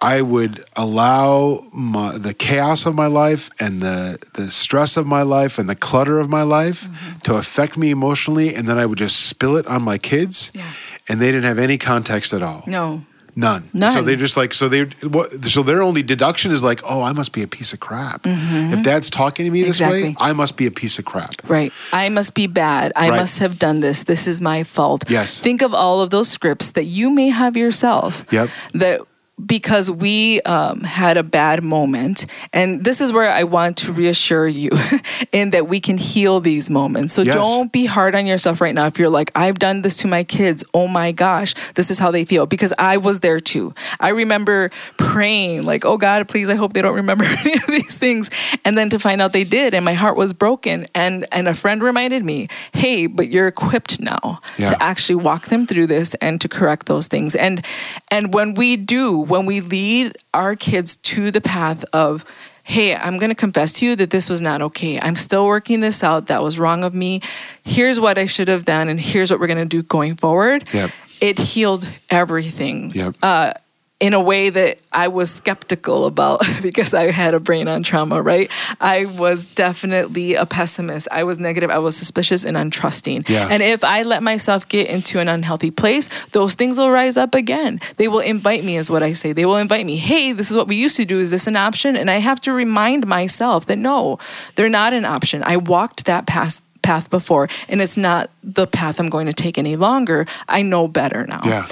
I 0.00 0.22
would 0.22 0.64
allow 0.76 1.66
my, 1.72 2.18
the 2.18 2.32
chaos 2.32 2.86
of 2.86 2.94
my 2.94 3.06
life 3.06 3.50
and 3.58 3.80
the, 3.80 4.18
the 4.34 4.50
stress 4.50 4.96
of 4.96 5.06
my 5.06 5.22
life 5.22 5.58
and 5.58 5.68
the 5.68 5.74
clutter 5.74 6.20
of 6.20 6.30
my 6.30 6.42
life 6.42 6.84
mm-hmm. 6.84 7.18
to 7.18 7.34
affect 7.34 7.76
me 7.76 7.90
emotionally. 7.90 8.54
And 8.54 8.68
then 8.68 8.78
I 8.78 8.86
would 8.86 8.98
just 8.98 9.26
spill 9.26 9.56
it 9.56 9.66
on 9.66 9.82
my 9.82 9.98
kids. 9.98 10.52
Yeah. 10.54 10.70
And 11.08 11.20
they 11.20 11.32
didn't 11.32 11.44
have 11.44 11.58
any 11.58 11.78
context 11.78 12.32
at 12.32 12.42
all. 12.42 12.62
No. 12.66 13.02
None. 13.36 13.70
None. 13.72 13.90
So 13.90 14.02
they 14.02 14.16
just 14.16 14.36
like 14.36 14.52
so 14.52 14.68
they 14.68 14.84
what 15.06 15.44
so 15.44 15.62
their 15.62 15.82
only 15.82 16.02
deduction 16.02 16.50
is 16.50 16.62
like, 16.62 16.80
oh, 16.84 17.02
I 17.02 17.12
must 17.12 17.32
be 17.32 17.42
a 17.42 17.48
piece 17.48 17.72
of 17.72 17.80
crap. 17.80 18.22
Mm-hmm. 18.22 18.74
If 18.74 18.82
Dad's 18.82 19.10
talking 19.10 19.44
to 19.44 19.50
me 19.50 19.62
this 19.62 19.80
exactly. 19.80 20.02
way, 20.02 20.16
I 20.18 20.32
must 20.32 20.56
be 20.56 20.66
a 20.66 20.70
piece 20.70 20.98
of 20.98 21.04
crap. 21.04 21.34
Right. 21.48 21.72
I 21.92 22.08
must 22.08 22.34
be 22.34 22.46
bad. 22.46 22.92
I 22.96 23.10
right. 23.10 23.16
must 23.16 23.38
have 23.38 23.58
done 23.58 23.80
this. 23.80 24.04
This 24.04 24.26
is 24.26 24.40
my 24.40 24.64
fault. 24.64 25.04
Yes. 25.08 25.40
Think 25.40 25.62
of 25.62 25.72
all 25.72 26.00
of 26.00 26.10
those 26.10 26.28
scripts 26.28 26.72
that 26.72 26.84
you 26.84 27.10
may 27.10 27.28
have 27.28 27.56
yourself. 27.56 28.24
Yep. 28.30 28.50
That 28.74 29.00
because 29.44 29.90
we 29.90 30.40
um, 30.42 30.80
had 30.80 31.16
a 31.16 31.22
bad 31.22 31.62
moment. 31.62 32.26
And 32.52 32.84
this 32.84 33.00
is 33.00 33.12
where 33.12 33.30
I 33.30 33.44
want 33.44 33.76
to 33.78 33.92
reassure 33.92 34.48
you 34.48 34.70
in 35.32 35.50
that 35.50 35.68
we 35.68 35.80
can 35.80 35.98
heal 35.98 36.40
these 36.40 36.68
moments. 36.68 37.14
So 37.14 37.22
yes. 37.22 37.34
don't 37.34 37.72
be 37.72 37.86
hard 37.86 38.14
on 38.14 38.26
yourself 38.26 38.60
right 38.60 38.74
now 38.74 38.86
if 38.86 38.98
you're 38.98 39.08
like, 39.08 39.30
I've 39.34 39.58
done 39.58 39.82
this 39.82 39.96
to 39.98 40.08
my 40.08 40.24
kids. 40.24 40.64
Oh 40.74 40.88
my 40.88 41.12
gosh, 41.12 41.54
this 41.74 41.90
is 41.90 41.98
how 41.98 42.10
they 42.10 42.24
feel. 42.24 42.46
Because 42.46 42.72
I 42.78 42.96
was 42.96 43.20
there 43.20 43.40
too. 43.40 43.74
I 44.00 44.10
remember 44.10 44.70
praying, 44.96 45.62
like, 45.62 45.84
oh 45.84 45.96
God, 45.96 46.26
please, 46.28 46.48
I 46.48 46.54
hope 46.54 46.72
they 46.72 46.82
don't 46.82 46.96
remember 46.96 47.24
any 47.40 47.54
of 47.54 47.66
these 47.66 47.96
things. 47.96 48.30
And 48.64 48.76
then 48.76 48.90
to 48.90 48.98
find 48.98 49.20
out 49.20 49.32
they 49.32 49.44
did, 49.44 49.74
and 49.74 49.84
my 49.84 49.94
heart 49.94 50.16
was 50.16 50.32
broken. 50.32 50.86
And, 50.94 51.26
and 51.30 51.48
a 51.48 51.54
friend 51.54 51.82
reminded 51.82 52.24
me, 52.24 52.48
hey, 52.72 53.06
but 53.06 53.30
you're 53.30 53.48
equipped 53.48 54.00
now 54.00 54.40
yeah. 54.56 54.70
to 54.70 54.82
actually 54.82 55.16
walk 55.16 55.46
them 55.46 55.66
through 55.66 55.86
this 55.86 56.14
and 56.14 56.40
to 56.40 56.48
correct 56.48 56.86
those 56.86 57.06
things. 57.06 57.34
And, 57.34 57.64
and 58.10 58.34
when 58.34 58.54
we 58.54 58.76
do, 58.76 59.27
when 59.28 59.46
we 59.46 59.60
lead 59.60 60.16
our 60.32 60.56
kids 60.56 60.96
to 60.96 61.30
the 61.30 61.40
path 61.40 61.84
of, 61.92 62.24
hey, 62.64 62.94
I'm 62.94 63.18
going 63.18 63.30
to 63.30 63.34
confess 63.34 63.72
to 63.74 63.86
you 63.86 63.96
that 63.96 64.10
this 64.10 64.28
was 64.28 64.40
not 64.40 64.60
okay. 64.62 65.00
I'm 65.00 65.16
still 65.16 65.46
working 65.46 65.80
this 65.80 66.02
out. 66.02 66.26
That 66.26 66.42
was 66.42 66.58
wrong 66.58 66.84
of 66.84 66.94
me. 66.94 67.22
Here's 67.64 67.98
what 67.98 68.18
I 68.18 68.26
should 68.26 68.48
have 68.48 68.64
done, 68.64 68.88
and 68.88 69.00
here's 69.00 69.30
what 69.30 69.40
we're 69.40 69.46
going 69.46 69.58
to 69.58 69.64
do 69.64 69.82
going 69.82 70.16
forward. 70.16 70.64
Yep. 70.72 70.90
It 71.20 71.38
healed 71.38 71.88
everything. 72.10 72.92
Yep. 72.92 73.16
Uh, 73.22 73.52
in 74.00 74.14
a 74.14 74.20
way 74.20 74.48
that 74.48 74.78
I 74.92 75.08
was 75.08 75.30
skeptical 75.30 76.06
about 76.06 76.42
because 76.62 76.94
I 76.94 77.10
had 77.10 77.34
a 77.34 77.40
brain 77.40 77.66
on 77.66 77.82
trauma, 77.82 78.22
right? 78.22 78.50
I 78.80 79.06
was 79.06 79.46
definitely 79.46 80.34
a 80.34 80.46
pessimist. 80.46 81.08
I 81.10 81.24
was 81.24 81.38
negative. 81.38 81.70
I 81.70 81.78
was 81.78 81.96
suspicious 81.96 82.44
and 82.44 82.56
untrusting. 82.56 83.28
Yeah. 83.28 83.48
And 83.50 83.62
if 83.62 83.82
I 83.82 84.02
let 84.02 84.22
myself 84.22 84.68
get 84.68 84.88
into 84.88 85.18
an 85.18 85.28
unhealthy 85.28 85.72
place, 85.72 86.08
those 86.30 86.54
things 86.54 86.78
will 86.78 86.90
rise 86.90 87.16
up 87.16 87.34
again. 87.34 87.80
They 87.96 88.06
will 88.06 88.20
invite 88.20 88.64
me, 88.64 88.76
is 88.76 88.88
what 88.88 89.02
I 89.02 89.14
say. 89.14 89.32
They 89.32 89.46
will 89.46 89.56
invite 89.56 89.84
me, 89.84 89.96
hey, 89.96 90.32
this 90.32 90.50
is 90.50 90.56
what 90.56 90.68
we 90.68 90.76
used 90.76 90.96
to 90.98 91.04
do. 91.04 91.18
Is 91.18 91.30
this 91.30 91.48
an 91.48 91.56
option? 91.56 91.96
And 91.96 92.08
I 92.08 92.18
have 92.18 92.40
to 92.42 92.52
remind 92.52 93.06
myself 93.06 93.66
that 93.66 93.78
no, 93.78 94.18
they're 94.54 94.68
not 94.68 94.92
an 94.92 95.04
option. 95.04 95.42
I 95.44 95.56
walked 95.56 96.04
that 96.04 96.26
path 96.26 96.62
path 96.82 97.10
before 97.10 97.48
and 97.68 97.82
it's 97.82 97.98
not 97.98 98.30
the 98.42 98.66
path 98.66 98.98
I'm 98.98 99.10
going 99.10 99.26
to 99.26 99.32
take 99.34 99.58
any 99.58 99.76
longer. 99.76 100.26
I 100.48 100.62
know 100.62 100.88
better 100.88 101.26
now. 101.26 101.42
Yeah. 101.44 101.66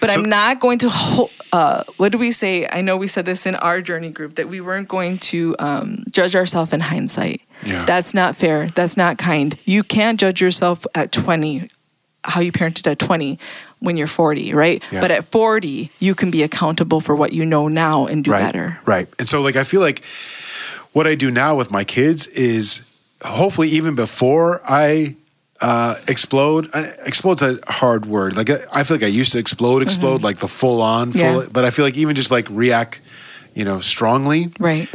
But 0.00 0.10
so, 0.10 0.16
I'm 0.16 0.28
not 0.28 0.60
going 0.60 0.78
to 0.78 0.88
hold, 0.88 1.30
uh, 1.52 1.84
what 1.96 2.12
do 2.12 2.18
we 2.18 2.32
say? 2.32 2.66
I 2.70 2.80
know 2.80 2.96
we 2.96 3.08
said 3.08 3.24
this 3.24 3.46
in 3.46 3.54
our 3.56 3.80
journey 3.80 4.10
group 4.10 4.36
that 4.36 4.48
we 4.48 4.60
weren't 4.60 4.88
going 4.88 5.18
to 5.18 5.56
um, 5.58 6.04
judge 6.10 6.34
ourselves 6.36 6.72
in 6.72 6.80
hindsight. 6.80 7.42
Yeah. 7.64 7.84
That's 7.84 8.14
not 8.14 8.36
fair. 8.36 8.68
That's 8.68 8.96
not 8.96 9.18
kind. 9.18 9.58
You 9.64 9.82
can't 9.82 10.20
judge 10.20 10.40
yourself 10.40 10.86
at 10.94 11.12
20, 11.12 11.70
how 12.24 12.40
you 12.40 12.52
parented 12.52 12.86
at 12.90 12.98
20 12.98 13.38
when 13.78 13.96
you're 13.96 14.06
40, 14.06 14.54
right? 14.54 14.82
Yeah. 14.90 15.00
But 15.00 15.10
at 15.10 15.30
40, 15.30 15.90
you 15.98 16.14
can 16.14 16.30
be 16.30 16.42
accountable 16.42 17.00
for 17.00 17.14
what 17.14 17.32
you 17.32 17.44
know 17.44 17.68
now 17.68 18.06
and 18.06 18.24
do 18.24 18.32
right, 18.32 18.40
better. 18.40 18.78
Right. 18.84 19.08
And 19.18 19.28
so, 19.28 19.40
like, 19.40 19.56
I 19.56 19.64
feel 19.64 19.80
like 19.80 20.04
what 20.92 21.06
I 21.06 21.14
do 21.14 21.30
now 21.30 21.56
with 21.56 21.70
my 21.70 21.84
kids 21.84 22.26
is 22.28 22.82
hopefully 23.22 23.68
even 23.68 23.94
before 23.94 24.60
I 24.66 25.16
uh, 25.60 25.96
explode. 26.08 26.68
Uh, 26.72 26.84
explode's 27.04 27.42
a 27.42 27.58
hard 27.66 28.06
word. 28.06 28.36
Like 28.36 28.50
I 28.50 28.84
feel 28.84 28.96
like 28.96 29.04
I 29.04 29.08
used 29.08 29.32
to 29.32 29.38
explode, 29.38 29.82
explode, 29.82 30.16
mm-hmm. 30.16 30.24
like 30.24 30.38
the 30.38 30.48
full 30.48 30.82
on, 30.82 31.12
full. 31.12 31.20
Yeah. 31.20 31.48
But 31.50 31.64
I 31.64 31.70
feel 31.70 31.84
like 31.84 31.96
even 31.96 32.16
just 32.16 32.30
like 32.30 32.48
react, 32.50 33.00
you 33.54 33.64
know, 33.64 33.80
strongly. 33.80 34.50
Right. 34.60 34.88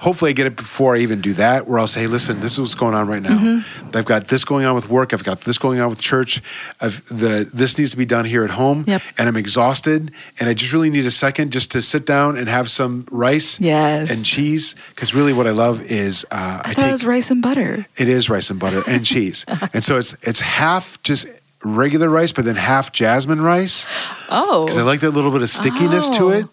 Hopefully 0.00 0.30
I 0.30 0.32
get 0.32 0.46
it 0.46 0.56
before 0.56 0.96
I 0.96 0.98
even 1.00 1.20
do 1.20 1.32
that, 1.34 1.66
where 1.68 1.78
I'll 1.78 1.86
say, 1.86 2.06
listen, 2.06 2.40
this 2.40 2.52
is 2.54 2.60
what's 2.60 2.74
going 2.74 2.94
on 2.94 3.06
right 3.06 3.22
now. 3.22 3.36
Mm-hmm. 3.36 3.96
I've 3.96 4.04
got 4.06 4.28
this 4.28 4.44
going 4.44 4.64
on 4.64 4.74
with 4.74 4.88
work. 4.88 5.12
I've 5.14 5.24
got 5.24 5.42
this 5.42 5.58
going 5.58 5.80
on 5.80 5.88
with 5.90 6.00
church. 6.00 6.42
I've 6.80 7.06
the 7.08 7.48
this 7.52 7.78
needs 7.78 7.90
to 7.92 7.96
be 7.96 8.06
done 8.06 8.24
here 8.24 8.44
at 8.44 8.50
home, 8.50 8.84
Yep. 8.86 9.02
and 9.18 9.28
I'm 9.28 9.36
exhausted, 9.36 10.10
and 10.38 10.48
I 10.48 10.54
just 10.54 10.72
really 10.72 10.90
need 10.90 11.06
a 11.06 11.10
second 11.10 11.52
just 11.52 11.70
to 11.72 11.82
sit 11.82 12.06
down 12.06 12.36
and 12.36 12.48
have 12.48 12.70
some 12.70 13.06
rice, 13.10 13.60
Yes. 13.60 14.10
and 14.10 14.24
cheese. 14.24 14.74
Because 14.94 15.14
really, 15.14 15.32
what 15.32 15.46
I 15.46 15.50
love 15.50 15.82
is 15.82 16.24
uh, 16.30 16.34
I, 16.64 16.70
I, 16.70 16.74
thought 16.74 16.76
take 16.82 16.88
it 16.88 16.92
was 16.92 17.04
rice 17.06 17.30
and 17.30 17.42
butter. 17.42 17.86
it 17.96 18.08
is 18.08 18.28
rice 18.30 18.50
and 18.50 18.58
butter 18.58 18.82
and 18.88 19.04
cheese, 19.12 19.44
and 19.74 19.84
so 19.84 19.98
it's 19.98 20.16
it's 20.22 20.40
half 20.40 21.00
just 21.02 21.26
regular 21.64 22.08
rice, 22.08 22.32
but 22.32 22.44
then 22.44 22.54
half 22.56 22.90
jasmine 22.92 23.40
rice 23.42 23.84
Oh, 24.30 24.64
because 24.64 24.78
I 24.78 24.82
like 24.82 25.00
that 25.00 25.10
little 25.10 25.30
bit 25.30 25.42
of 25.42 25.50
stickiness 25.50 26.08
to 26.10 26.24
Oh. 26.24 26.30
it, 26.30 26.46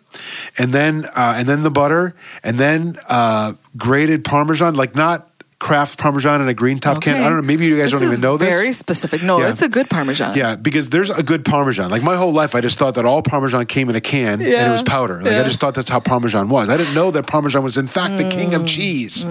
and 0.57 0.73
then 0.73 1.05
uh, 1.15 1.35
and 1.37 1.47
then 1.47 1.63
the 1.63 1.71
butter, 1.71 2.13
and 2.43 2.57
then 2.59 2.97
uh, 3.07 3.53
grated 3.77 4.23
Parmesan, 4.23 4.75
like 4.75 4.95
not 4.95 5.29
Kraft 5.59 5.97
Parmesan 5.97 6.39
in 6.41 6.47
a 6.47 6.53
green 6.53 6.77
top 6.77 7.01
can. 7.01 7.15
I 7.17 7.29
don't 7.29 7.37
know. 7.37 7.41
Maybe 7.41 7.65
you 7.65 7.77
guys 7.77 7.91
This 7.91 7.99
don't 8.01 8.09
even 8.11 8.21
know 8.21 8.37
this. 8.37 8.55
Very 8.55 8.71
specific. 8.73 9.23
No, 9.23 9.39
Yeah. 9.39 9.49
it's 9.49 9.61
a 9.63 9.67
good 9.69 9.89
Parmesan. 9.89 10.35
Yeah, 10.35 10.55
because 10.55 10.89
there's 10.89 11.09
a 11.09 11.23
good 11.23 11.43
Parmesan. 11.45 11.89
Like 11.89 12.03
my 12.03 12.15
whole 12.15 12.31
life, 12.31 12.53
I 12.53 12.61
just 12.61 12.77
thought 12.77 12.93
that 12.95 13.05
all 13.05 13.23
Parmesan 13.23 13.65
came 13.65 13.89
in 13.89 13.95
a 13.95 14.01
can 14.01 14.33
and 14.33 14.41
it 14.43 14.69
was 14.71 14.83
powder. 14.83 15.19
Like 15.21 15.33
I 15.33 15.43
just 15.43 15.59
thought 15.59 15.73
that's 15.73 15.89
how 15.89 15.99
Parmesan 15.99 16.49
was. 16.49 16.69
I 16.69 16.77
didn't 16.77 16.93
know 16.93 17.09
that 17.09 17.25
Parmesan 17.25 17.63
was 17.63 17.75
in 17.77 17.87
fact 17.87 18.17
the 18.17 18.29
king 18.29 18.51
Mm. 18.51 18.61
of 18.61 18.67
cheese. 18.67 19.25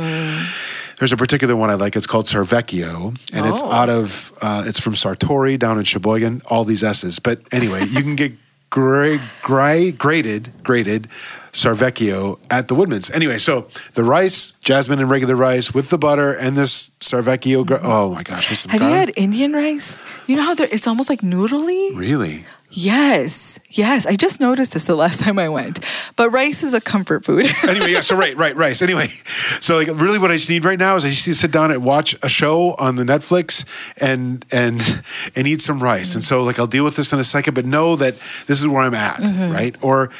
There's 0.98 1.12
a 1.12 1.16
particular 1.16 1.54
one 1.56 1.68
I 1.70 1.74
like. 1.74 1.94
It's 1.96 2.06
called 2.06 2.26
Sarvecchio, 2.26 3.16
and 3.32 3.46
it's 3.46 3.62
Oh. 3.62 3.70
out 3.70 3.90
of 3.90 4.32
uh, 4.40 4.64
it's 4.66 4.78
from 4.80 4.94
Sartori 4.94 5.58
down 5.58 5.78
in 5.78 5.84
Sheboygan. 5.84 6.42
All 6.46 6.64
these 6.64 6.82
S's, 6.82 7.18
but 7.18 7.40
anyway, 7.52 7.84
you 7.84 8.02
can 8.02 8.16
get 8.16 8.32
gra- 8.70 9.20
gra- 9.42 9.92
grated 9.92 10.52
grated 10.62 11.08
Sarvecchio 11.52 12.38
at 12.50 12.68
the 12.68 12.74
Woodman's. 12.74 13.10
Anyway, 13.10 13.38
so 13.38 13.66
the 13.94 14.04
rice, 14.04 14.52
jasmine 14.62 14.98
and 14.98 15.10
regular 15.10 15.36
rice 15.36 15.72
with 15.74 15.90
the 15.90 15.98
butter 15.98 16.32
and 16.32 16.56
this 16.56 16.90
Sarvecchio. 17.00 17.66
Gra- 17.66 17.80
oh 17.82 18.12
my 18.12 18.22
gosh, 18.22 18.64
Have 18.64 18.82
you 18.82 18.88
had 18.88 19.12
Indian 19.16 19.52
rice? 19.52 20.02
You 20.26 20.36
know 20.36 20.42
how 20.42 20.54
it's 20.58 20.86
almost 20.86 21.08
like 21.08 21.20
noodly? 21.22 21.96
really? 21.96 22.46
Yes, 22.70 23.58
yes. 23.70 24.06
I 24.06 24.16
just 24.16 24.40
noticed 24.40 24.72
this 24.72 24.84
the 24.84 24.96
last 24.96 25.20
time 25.22 25.38
I 25.38 25.48
went. 25.48 25.78
But 26.16 26.30
rice 26.30 26.62
is 26.62 26.74
a 26.74 26.80
comfort 26.80 27.24
food. 27.24 27.46
anyway, 27.68 27.92
yeah. 27.92 28.00
So 28.00 28.16
right, 28.16 28.36
right, 28.36 28.56
rice. 28.56 28.82
Anyway, 28.82 29.06
so 29.60 29.76
like 29.76 29.88
really, 29.88 30.18
what 30.18 30.30
I 30.30 30.36
just 30.36 30.50
need 30.50 30.64
right 30.64 30.78
now 30.78 30.96
is 30.96 31.04
I 31.04 31.10
just 31.10 31.26
need 31.26 31.34
to 31.34 31.38
sit 31.38 31.52
down 31.52 31.70
and 31.70 31.84
watch 31.84 32.16
a 32.22 32.28
show 32.28 32.74
on 32.74 32.96
the 32.96 33.04
Netflix 33.04 33.64
and 33.96 34.44
and 34.50 34.82
and 35.34 35.46
eat 35.46 35.60
some 35.60 35.82
rice. 35.82 36.14
And 36.14 36.24
so 36.24 36.42
like 36.42 36.58
I'll 36.58 36.66
deal 36.66 36.84
with 36.84 36.96
this 36.96 37.12
in 37.12 37.18
a 37.18 37.24
second, 37.24 37.54
but 37.54 37.64
know 37.64 37.96
that 37.96 38.14
this 38.46 38.60
is 38.60 38.66
where 38.66 38.82
I'm 38.82 38.94
at, 38.94 39.20
mm-hmm. 39.20 39.52
right? 39.52 39.76
Or 39.80 40.10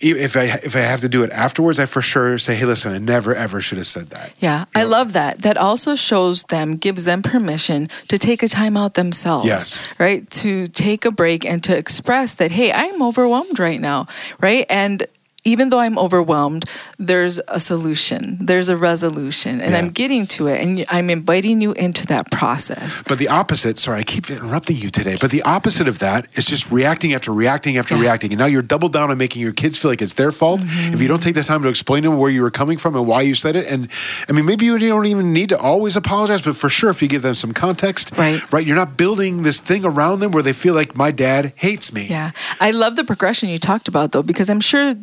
if 0.00 0.36
I 0.36 0.44
if 0.62 0.76
I 0.76 0.80
have 0.80 1.00
to 1.00 1.08
do 1.08 1.22
it 1.22 1.30
afterwards, 1.30 1.78
I 1.78 1.86
for 1.86 2.02
sure 2.02 2.38
say, 2.38 2.54
hey, 2.54 2.64
listen, 2.64 2.92
I 2.92 2.98
never 2.98 3.34
ever 3.34 3.60
should 3.60 3.78
have 3.78 3.86
said 3.86 4.10
that. 4.10 4.32
Yeah, 4.38 4.66
I 4.74 4.82
love 4.82 5.14
that. 5.14 5.42
That 5.42 5.56
also 5.56 5.94
shows 5.94 6.44
them, 6.44 6.76
gives 6.76 7.04
them 7.04 7.22
permission 7.22 7.88
to 8.08 8.18
take 8.18 8.42
a 8.42 8.48
time 8.48 8.76
out 8.76 8.94
themselves. 8.94 9.46
Yes. 9.46 9.82
Right? 9.98 10.28
To 10.30 10.66
take 10.68 11.04
a 11.04 11.10
break 11.10 11.44
and 11.44 11.62
to 11.64 11.76
express 11.76 12.34
that, 12.34 12.50
hey, 12.50 12.72
I'm 12.72 13.02
overwhelmed 13.02 13.58
right 13.58 13.80
now. 13.80 14.06
Right? 14.40 14.66
And 14.68 15.06
even 15.46 15.68
though 15.70 15.78
I'm 15.78 15.96
overwhelmed, 15.98 16.64
there's 16.98 17.38
a 17.48 17.60
solution, 17.60 18.36
there's 18.40 18.68
a 18.68 18.76
resolution, 18.76 19.60
and 19.60 19.70
Yeah. 19.72 19.78
I'm 19.78 19.90
getting 19.90 20.26
to 20.36 20.48
it. 20.48 20.60
And 20.60 20.84
I'm 20.90 21.08
inviting 21.08 21.60
you 21.60 21.72
into 21.72 22.04
that 22.08 22.30
process. 22.32 23.02
But 23.06 23.18
the 23.18 23.28
opposite, 23.28 23.78
sorry, 23.78 24.00
I 24.00 24.02
keep 24.02 24.28
interrupting 24.28 24.76
you 24.76 24.90
today, 24.90 25.16
but 25.20 25.30
the 25.30 25.42
opposite 25.42 25.86
of 25.88 26.00
that 26.00 26.26
is 26.34 26.44
just 26.46 26.70
reacting 26.70 27.14
after 27.14 27.32
reacting 27.32 27.76
after 27.78 27.94
Yeah. 27.94 28.02
reacting. 28.02 28.32
And 28.32 28.38
now 28.40 28.46
you're 28.46 28.62
double 28.62 28.88
down 28.88 29.10
on 29.10 29.18
making 29.18 29.40
your 29.40 29.52
kids 29.52 29.78
feel 29.78 29.90
like 29.90 30.02
it's 30.02 30.14
their 30.14 30.32
fault. 30.32 30.60
Mm-hmm. 30.62 30.94
If 30.94 31.00
you 31.02 31.08
don't 31.08 31.22
take 31.22 31.34
the 31.36 31.44
time 31.44 31.62
to 31.62 31.68
explain 31.68 32.02
to 32.02 32.10
them 32.10 32.18
where 32.18 32.30
you 32.30 32.42
were 32.42 32.50
coming 32.50 32.76
from 32.76 32.96
and 32.96 33.06
why 33.06 33.22
you 33.22 33.34
said 33.34 33.54
it. 33.56 33.66
And 33.70 33.88
I 34.28 34.32
mean, 34.32 34.44
maybe 34.46 34.64
you 34.66 34.76
don't 34.78 35.06
even 35.06 35.32
need 35.32 35.48
to 35.50 35.58
always 35.58 35.94
apologize, 35.96 36.42
but 36.42 36.56
for 36.56 36.68
sure, 36.68 36.90
if 36.90 37.00
you 37.02 37.08
give 37.08 37.22
them 37.22 37.34
some 37.34 37.52
context, 37.52 38.10
Right. 38.16 38.40
right, 38.52 38.66
you're 38.66 38.76
not 38.84 38.96
building 38.96 39.42
this 39.44 39.60
thing 39.60 39.84
around 39.84 40.18
them 40.20 40.32
where 40.32 40.42
they 40.42 40.52
feel 40.52 40.74
like 40.74 40.96
my 40.96 41.12
dad 41.12 41.52
hates 41.54 41.92
me. 41.92 42.06
Yeah. 42.10 42.32
I 42.60 42.72
love 42.72 42.96
the 42.96 43.04
progression 43.04 43.48
you 43.48 43.58
talked 43.58 43.86
about 43.88 44.10
though, 44.12 44.22
because 44.22 44.48
I'm 44.50 44.60
sure 44.60 44.94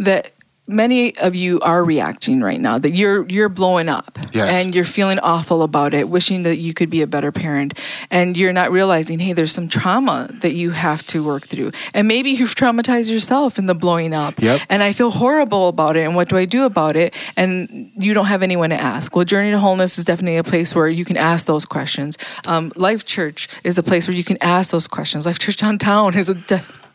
that 0.00 0.32
many 0.70 1.16
of 1.18 1.34
you 1.34 1.60
are 1.60 1.84
reacting 1.84 2.40
right 2.40 2.60
now 2.60 2.78
that 2.78 2.94
you're 2.94 3.26
you're 3.28 3.48
blowing 3.48 3.88
up. 3.88 4.18
Yes. 4.32 4.54
and 4.54 4.74
you're 4.74 4.84
feeling 4.84 5.18
awful 5.18 5.62
about 5.62 5.92
it 5.92 6.08
wishing 6.08 6.44
that 6.44 6.58
you 6.58 6.72
could 6.72 6.88
be 6.88 7.02
a 7.02 7.06
better 7.06 7.32
parent. 7.32 7.78
And 8.10 8.36
you're 8.36 8.52
not 8.52 8.70
realizing 8.70 9.18
hey 9.18 9.32
there's 9.32 9.52
some 9.52 9.68
trauma 9.68 10.30
that 10.40 10.54
you 10.54 10.70
have 10.70 11.02
to 11.06 11.24
work 11.24 11.46
through. 11.46 11.72
And 11.92 12.06
maybe 12.06 12.30
you've 12.30 12.54
traumatized 12.54 13.10
yourself 13.10 13.58
in 13.58 13.66
the 13.66 13.74
blowing 13.74 14.14
up. 14.14 14.40
Yep. 14.40 14.60
and 14.68 14.82
i 14.82 14.92
feel 14.92 15.10
horrible 15.10 15.68
about 15.68 15.96
it. 15.96 16.02
And 16.02 16.14
what 16.14 16.28
do 16.28 16.36
i 16.36 16.44
do 16.44 16.64
about 16.64 16.96
it? 16.96 17.14
And 17.36 17.90
you 17.96 18.14
don't 18.14 18.26
have 18.26 18.42
anyone 18.42 18.70
to 18.70 18.80
ask. 18.80 19.14
Well 19.14 19.24
journey 19.24 19.50
to 19.50 19.58
wholeness 19.58 19.98
is 19.98 20.04
definitely 20.04 20.38
a 20.38 20.44
place 20.44 20.74
where 20.74 20.88
you 20.88 21.04
can 21.04 21.16
ask 21.16 21.46
those 21.46 21.66
questions. 21.66 22.16
Um, 22.46 22.72
life 22.76 23.04
church 23.04 23.48
is 23.64 23.76
a 23.76 23.82
place 23.82 24.06
where 24.06 24.16
you 24.16 24.24
can 24.24 24.38
ask 24.40 24.70
those 24.70 24.86
questions. 24.86 25.26
Life 25.26 25.38
church 25.38 25.56
downtown 25.56 26.14
is 26.20 26.28
a 26.28 26.34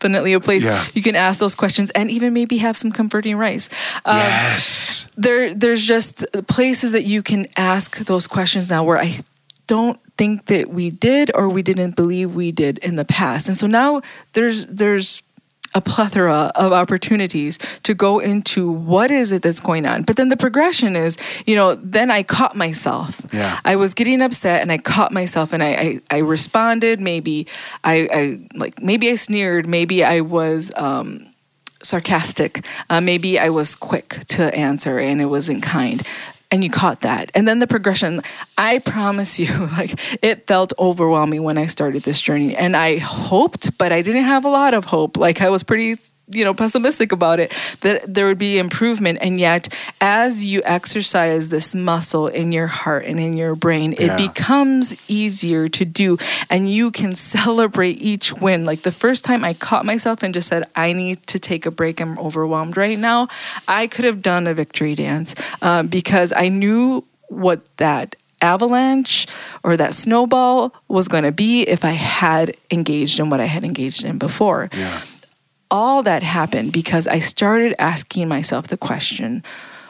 definitely 0.06 0.34
a 0.34 0.40
place 0.40 0.64
Yeah. 0.64 0.86
you 0.94 1.02
can 1.02 1.16
ask 1.16 1.40
those 1.40 1.56
questions 1.56 1.90
and 1.92 2.10
even 2.12 2.34
maybe 2.34 2.58
have 2.58 2.78
some 2.78 2.92
comforting 2.92 3.38
rice 3.38 3.70
um, 4.06 4.18
Yes. 4.18 5.08
there 5.18 5.54
there's 5.54 5.84
just 5.84 6.26
places 6.48 6.92
that 6.92 7.04
you 7.06 7.22
can 7.24 7.48
ask 7.58 7.98
those 8.06 8.28
questions 8.28 8.70
now 8.70 8.84
where 8.84 8.98
I 9.00 9.20
don't 9.68 10.00
think 10.18 10.46
that 10.46 10.70
we 10.70 10.92
did 10.92 11.32
or 11.34 11.50
we 11.50 11.62
didn't 11.64 11.96
believe 11.96 12.36
we 12.36 12.52
did 12.52 12.78
in 12.80 12.96
the 12.98 13.04
past. 13.06 13.48
And 13.48 13.58
so 13.58 13.68
now 13.68 14.02
there's 14.34 14.66
there's 14.68 15.24
a 15.76 15.82
plethora 15.82 16.52
of 16.56 16.72
opportunities 16.72 17.60
to 17.84 17.94
go 17.94 18.20
into 18.20 18.72
what 18.72 19.12
is 19.12 19.32
it 19.32 19.42
that's 19.42 19.60
going 19.60 19.86
on. 19.86 20.04
But 20.04 20.16
then 20.16 20.30
the 20.30 20.38
progression 20.38 20.96
is, 20.96 21.18
you 21.46 21.56
know, 21.56 21.76
then 21.76 22.10
I 22.10 22.24
caught 22.24 22.56
myself. 22.56 23.22
Yeah. 23.32 23.60
I 23.66 23.76
was 23.76 23.94
getting 23.94 24.22
upset 24.22 24.62
and 24.62 24.72
I 24.72 24.78
caught 24.78 25.12
myself 25.12 25.54
and 25.54 25.62
I 25.62 25.76
I, 25.76 26.00
I 26.10 26.18
responded. 26.20 27.00
Maybe 27.00 27.46
I, 27.84 28.08
I 28.12 28.58
like 28.58 28.82
maybe 28.82 29.10
I 29.10 29.16
sneered, 29.16 29.68
maybe 29.68 30.04
I 30.04 30.22
was 30.22 30.72
um 30.78 31.28
sarcastic. 31.84 32.66
Uh, 32.90 33.02
maybe 33.02 33.38
I 33.38 33.50
was 33.50 33.76
quick 33.76 34.22
to 34.30 34.54
answer 34.56 34.98
and 34.98 35.22
it 35.22 35.26
wasn't 35.26 35.62
kind. 35.62 36.02
And 36.52 36.64
you 36.64 36.70
caught 36.70 37.02
that. 37.02 37.32
And 37.34 37.48
then 37.48 37.60
the 37.60 37.68
progression, 37.68 38.22
I 38.58 38.80
promise 38.80 39.40
you, 39.40 39.54
like 39.78 40.00
it 40.22 40.48
felt 40.48 40.74
overwhelming 40.80 41.44
when 41.44 41.58
I 41.58 41.66
started 41.66 42.04
this 42.04 42.22
journey. 42.22 42.56
And 42.56 42.76
I 42.76 42.98
hoped, 42.98 43.78
but 43.78 43.92
I 43.92 44.02
didn't 44.02 44.24
have 44.24 44.46
a 44.46 44.50
lot 44.50 44.74
of 44.74 44.86
hope. 44.86 45.18
Like 45.18 45.42
I 45.42 45.50
was 45.50 45.64
pretty, 45.64 45.96
you 46.28 46.44
know, 46.44 46.54
pessimistic 46.54 47.12
about 47.12 47.40
it, 47.40 47.54
that 47.82 48.12
there 48.12 48.26
would 48.26 48.38
be 48.40 48.58
improvement. 48.58 49.20
And 49.22 49.40
yet, 49.40 49.72
as 50.02 50.44
you 50.46 50.62
exercise 50.66 51.50
this 51.50 51.76
muscle 51.76 52.28
in 52.28 52.52
your 52.52 52.68
heart 52.68 53.06
and 53.06 53.20
in 53.20 53.38
your 53.38 53.56
brain, 53.56 53.94
it 53.94 54.08
Yeah. 54.08 54.16
becomes 54.18 54.96
easier 55.08 55.68
to 55.68 55.86
do. 55.86 56.18
And 56.50 56.68
you 56.72 56.90
can 56.92 57.14
celebrate 57.16 58.02
each 58.02 58.34
win. 58.34 58.66
Like 58.66 58.82
the 58.82 58.92
first 58.92 59.24
time 59.24 59.44
I 59.46 59.54
caught 59.54 59.86
myself 59.86 60.24
and 60.24 60.34
just 60.34 60.48
said, 60.48 60.64
I 60.76 60.94
need 60.94 61.26
to 61.28 61.38
take 61.40 61.66
a 61.68 61.72
break. 61.72 62.02
I'm 62.02 62.18
overwhelmed 62.18 62.76
right 62.76 62.98
now. 62.98 63.28
I 63.68 63.86
could 63.88 64.06
have 64.06 64.22
done 64.24 64.48
a 64.48 64.54
victory 64.54 64.96
dance 64.96 65.36
um, 65.62 65.88
because 65.88 66.34
I 66.36 66.48
knew 66.50 67.04
what 67.30 67.62
that 67.78 68.16
avalanche 68.42 69.28
or 69.64 69.76
that 69.78 69.96
snowball 69.96 70.74
was 70.88 71.08
going 71.08 71.24
to 71.24 71.32
be 71.32 71.64
if 71.64 71.84
I 71.86 71.92
had 71.92 72.56
engaged 72.70 73.20
in 73.20 73.30
what 73.30 73.40
I 73.40 73.46
had 73.46 73.64
engaged 73.64 74.04
in 74.04 74.18
before 74.18 74.70
Yeah. 74.76 75.02
All 75.72 76.04
that 76.04 76.24
happened 76.24 76.72
because 76.72 77.08
I 77.08 77.20
started 77.20 77.76
asking 77.80 78.28
myself 78.28 78.68
the 78.68 78.78
question 78.78 79.44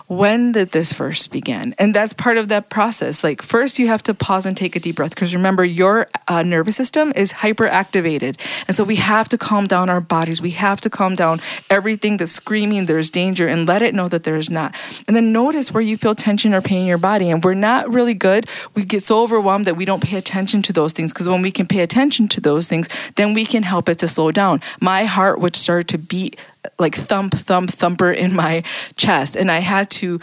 when 0.07 0.51
did 0.51 0.71
this 0.71 0.93
first 0.93 1.31
begin? 1.31 1.73
And 1.79 1.93
that's 1.93 2.13
part 2.13 2.37
of 2.37 2.49
that 2.49 2.69
process. 2.69 3.23
Like, 3.23 3.41
first, 3.41 3.79
you 3.79 3.87
have 3.87 4.03
to 4.03 4.13
pause 4.13 4.45
and 4.45 4.55
take 4.55 4.75
a 4.75 4.79
deep 4.79 4.97
breath 4.97 5.11
because 5.11 5.33
remember, 5.33 5.63
your 5.63 6.07
uh, 6.27 6.43
nervous 6.43 6.75
system 6.75 7.11
is 7.15 7.33
hyperactivated. 7.33 8.39
And 8.67 8.75
so 8.75 8.83
we 8.83 8.97
have 8.97 9.27
to 9.29 9.37
calm 9.37 9.65
down 9.65 9.89
our 9.89 10.01
bodies. 10.01 10.41
We 10.41 10.51
have 10.51 10.79
to 10.81 10.89
calm 10.89 11.15
down 11.15 11.41
everything 11.69 12.17
that's 12.17 12.31
screaming 12.31 12.85
there's 12.85 13.09
danger 13.09 13.47
and 13.47 13.67
let 13.67 13.81
it 13.81 13.95
know 13.95 14.07
that 14.07 14.23
there's 14.23 14.49
not. 14.49 14.75
And 15.07 15.15
then 15.15 15.31
notice 15.31 15.71
where 15.71 15.81
you 15.81 15.97
feel 15.97 16.13
tension 16.13 16.53
or 16.53 16.61
pain 16.61 16.81
in 16.81 16.87
your 16.87 16.97
body. 16.97 17.29
And 17.29 17.43
we're 17.43 17.55
not 17.55 17.91
really 17.91 18.13
good. 18.13 18.47
We 18.75 18.85
get 18.85 19.01
so 19.03 19.23
overwhelmed 19.23 19.65
that 19.65 19.75
we 19.75 19.85
don't 19.85 20.03
pay 20.03 20.17
attention 20.17 20.61
to 20.63 20.73
those 20.73 20.93
things 20.93 21.13
because 21.13 21.27
when 21.27 21.41
we 21.41 21.51
can 21.51 21.65
pay 21.65 21.79
attention 21.79 22.27
to 22.29 22.41
those 22.41 22.67
things, 22.67 22.87
then 23.15 23.33
we 23.33 23.45
can 23.45 23.63
help 23.63 23.89
it 23.89 23.97
to 23.99 24.07
slow 24.07 24.31
down. 24.31 24.61
My 24.79 25.05
heart 25.05 25.39
would 25.39 25.55
start 25.55 25.87
to 25.89 25.97
beat 25.97 26.39
like 26.79 26.95
thump, 26.95 27.33
thump, 27.33 27.69
thumper 27.69 28.11
in 28.11 28.35
my 28.35 28.63
chest. 28.95 29.35
And 29.35 29.51
I 29.51 29.59
had 29.59 29.89
to 29.91 30.19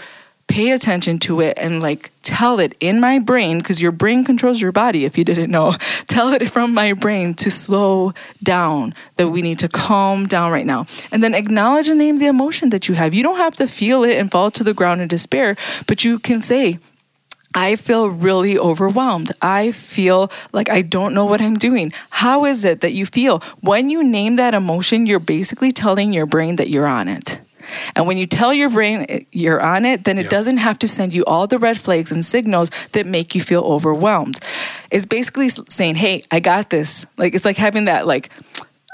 pay 0.48 0.73
attention 0.73 1.19
to 1.19 1.40
it 1.40 1.56
and 1.56 1.81
like 1.81 2.10
tell 2.23 2.60
it 2.60 2.75
in 2.79 3.00
my 3.00 3.19
brain 3.19 3.58
because 3.58 3.81
your 3.81 3.92
brain 3.92 4.23
controls 4.23 4.60
your 4.60 4.73
body 4.73 5.04
if 5.04 5.16
you 5.16 5.25
didn't 5.25 5.50
know. 5.50 5.75
Tell 6.08 6.35
it 6.35 6.50
from 6.50 6.75
my 6.75 6.92
brain 6.92 7.33
to 7.35 7.50
slow 7.50 8.12
down 8.42 8.92
that 9.16 9.29
we 9.29 9.40
need 9.40 9.58
to 9.60 9.69
calm 9.69 10.27
down 10.27 10.52
right 10.52 10.66
now. 10.66 10.85
And 11.10 11.23
then 11.23 11.35
acknowledge 11.35 11.88
and 11.88 11.98
name 11.98 12.19
the 12.19 12.27
emotion 12.27 12.69
that 12.69 12.87
you 12.87 12.94
have. 12.96 13.14
You 13.14 13.23
don't 13.23 13.38
have 13.38 13.56
to 13.56 13.66
feel 13.66 14.04
it 14.04 14.19
and 14.19 14.31
fall 14.31 14.50
to 14.50 14.62
the 14.62 14.75
ground 14.75 15.00
in 15.00 15.08
despair 15.08 15.56
but 15.87 16.04
you 16.04 16.19
can 16.19 16.42
say 16.42 16.79
I 17.55 17.77
feel 17.77 18.09
really 18.09 18.59
overwhelmed. 18.59 19.33
I 19.42 19.73
feel 19.73 20.31
like 20.53 20.69
I 20.71 20.83
don't 20.83 21.15
know 21.15 21.25
what 21.27 21.40
I'm 21.40 21.57
doing. 21.57 21.92
How 22.11 22.44
is 22.46 22.65
it 22.65 22.81
that 22.81 22.92
you 22.92 23.07
feel? 23.07 23.40
When 23.61 23.90
you 23.90 24.03
name 24.03 24.37
that 24.37 24.55
emotion, 24.55 25.07
you're 25.07 25.19
basically 25.21 25.71
telling 25.73 26.13
your 26.13 26.27
brain 26.27 26.57
that 26.57 26.71
you're 26.71 26.87
on 26.87 27.09
it. 27.09 27.40
And 27.94 28.07
when 28.09 28.17
you 28.19 28.27
tell 28.27 28.53
your 28.53 28.69
brain 28.71 29.07
eh, 29.09 29.21
you're 29.33 29.61
on 29.61 29.85
it, 29.85 30.05
then 30.05 30.19
it 30.19 30.25
Yeah. 30.25 30.31
doesn't 30.31 30.57
have 30.59 30.79
to 30.81 30.88
send 30.88 31.15
you 31.15 31.25
all 31.27 31.46
the 31.46 31.59
red 31.59 31.79
flags 31.79 32.11
and 32.11 32.25
signals 32.25 32.71
that 32.92 33.07
make 33.07 33.35
you 33.35 33.40
feel 33.40 33.63
overwhelmed. 33.63 34.40
It's 34.90 35.07
basically 35.07 35.48
saying, 35.69 35.94
"Hey, 35.96 36.25
I 36.31 36.40
got 36.40 36.71
this." 36.71 37.07
Like 37.17 37.35
it's 37.35 37.44
like 37.44 37.57
having 37.59 37.85
that 37.87 38.07
like 38.07 38.31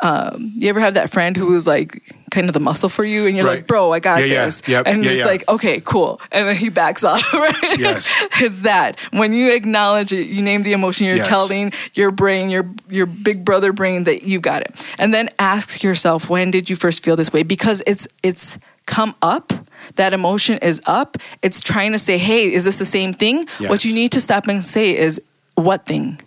um, 0.02 0.52
you 0.56 0.68
ever 0.68 0.80
have 0.80 0.94
that 0.94 1.10
friend 1.10 1.36
who 1.36 1.46
was 1.46 1.66
like 1.66 2.02
kind 2.30 2.46
of 2.48 2.52
the 2.52 2.60
muscle 2.60 2.88
for 2.88 3.04
you 3.04 3.26
and 3.26 3.36
you're 3.36 3.46
Right. 3.46 3.56
like, 3.58 3.66
bro, 3.66 3.92
I 3.92 4.00
got 4.00 4.20
Yeah, 4.20 4.26
yeah. 4.26 4.44
this. 4.44 4.62
Yep. 4.68 4.86
And 4.86 5.04
Yeah, 5.04 5.10
it's 5.10 5.18
yeah. 5.20 5.24
like, 5.26 5.48
okay, 5.48 5.80
cool. 5.80 6.20
And 6.30 6.46
then 6.48 6.56
he 6.56 6.68
backs 6.68 7.02
off, 7.10 7.32
right? 7.34 7.78
Yes. 7.78 8.14
it's 8.40 8.62
that. 8.62 9.00
When 9.12 9.32
you 9.32 9.50
acknowledge 9.52 10.12
it, 10.12 10.26
you 10.26 10.42
name 10.42 10.62
the 10.62 10.72
emotion, 10.72 11.06
you're 11.06 11.16
Yes. 11.16 11.28
telling 11.28 11.72
your 11.94 12.10
brain, 12.10 12.50
your 12.50 12.70
your 12.88 13.06
big 13.06 13.44
brother 13.44 13.72
brain 13.72 14.04
that 14.04 14.22
you 14.22 14.40
got 14.40 14.62
it. 14.62 14.86
And 14.98 15.12
then 15.14 15.30
ask 15.38 15.82
yourself, 15.82 16.28
when 16.30 16.50
did 16.50 16.68
you 16.70 16.76
first 16.76 17.02
feel 17.02 17.16
this 17.16 17.32
way? 17.32 17.42
Because 17.42 17.82
it's 17.86 18.06
it's 18.22 18.58
come 18.86 19.14
up. 19.22 19.52
That 19.96 20.12
emotion 20.12 20.58
is 20.58 20.80
up. 20.86 21.16
It's 21.42 21.60
trying 21.60 21.92
to 21.92 21.98
say, 21.98 22.18
hey, 22.18 22.52
is 22.52 22.64
this 22.64 22.78
the 22.78 22.84
same 22.84 23.12
thing? 23.14 23.46
What 23.66 23.84
you 23.84 23.94
need 23.94 24.12
to 24.12 24.20
stop 24.20 24.46
and 24.48 24.64
say 24.64 24.96
is, 24.96 25.20
what 25.54 25.86
thing? 25.86 26.20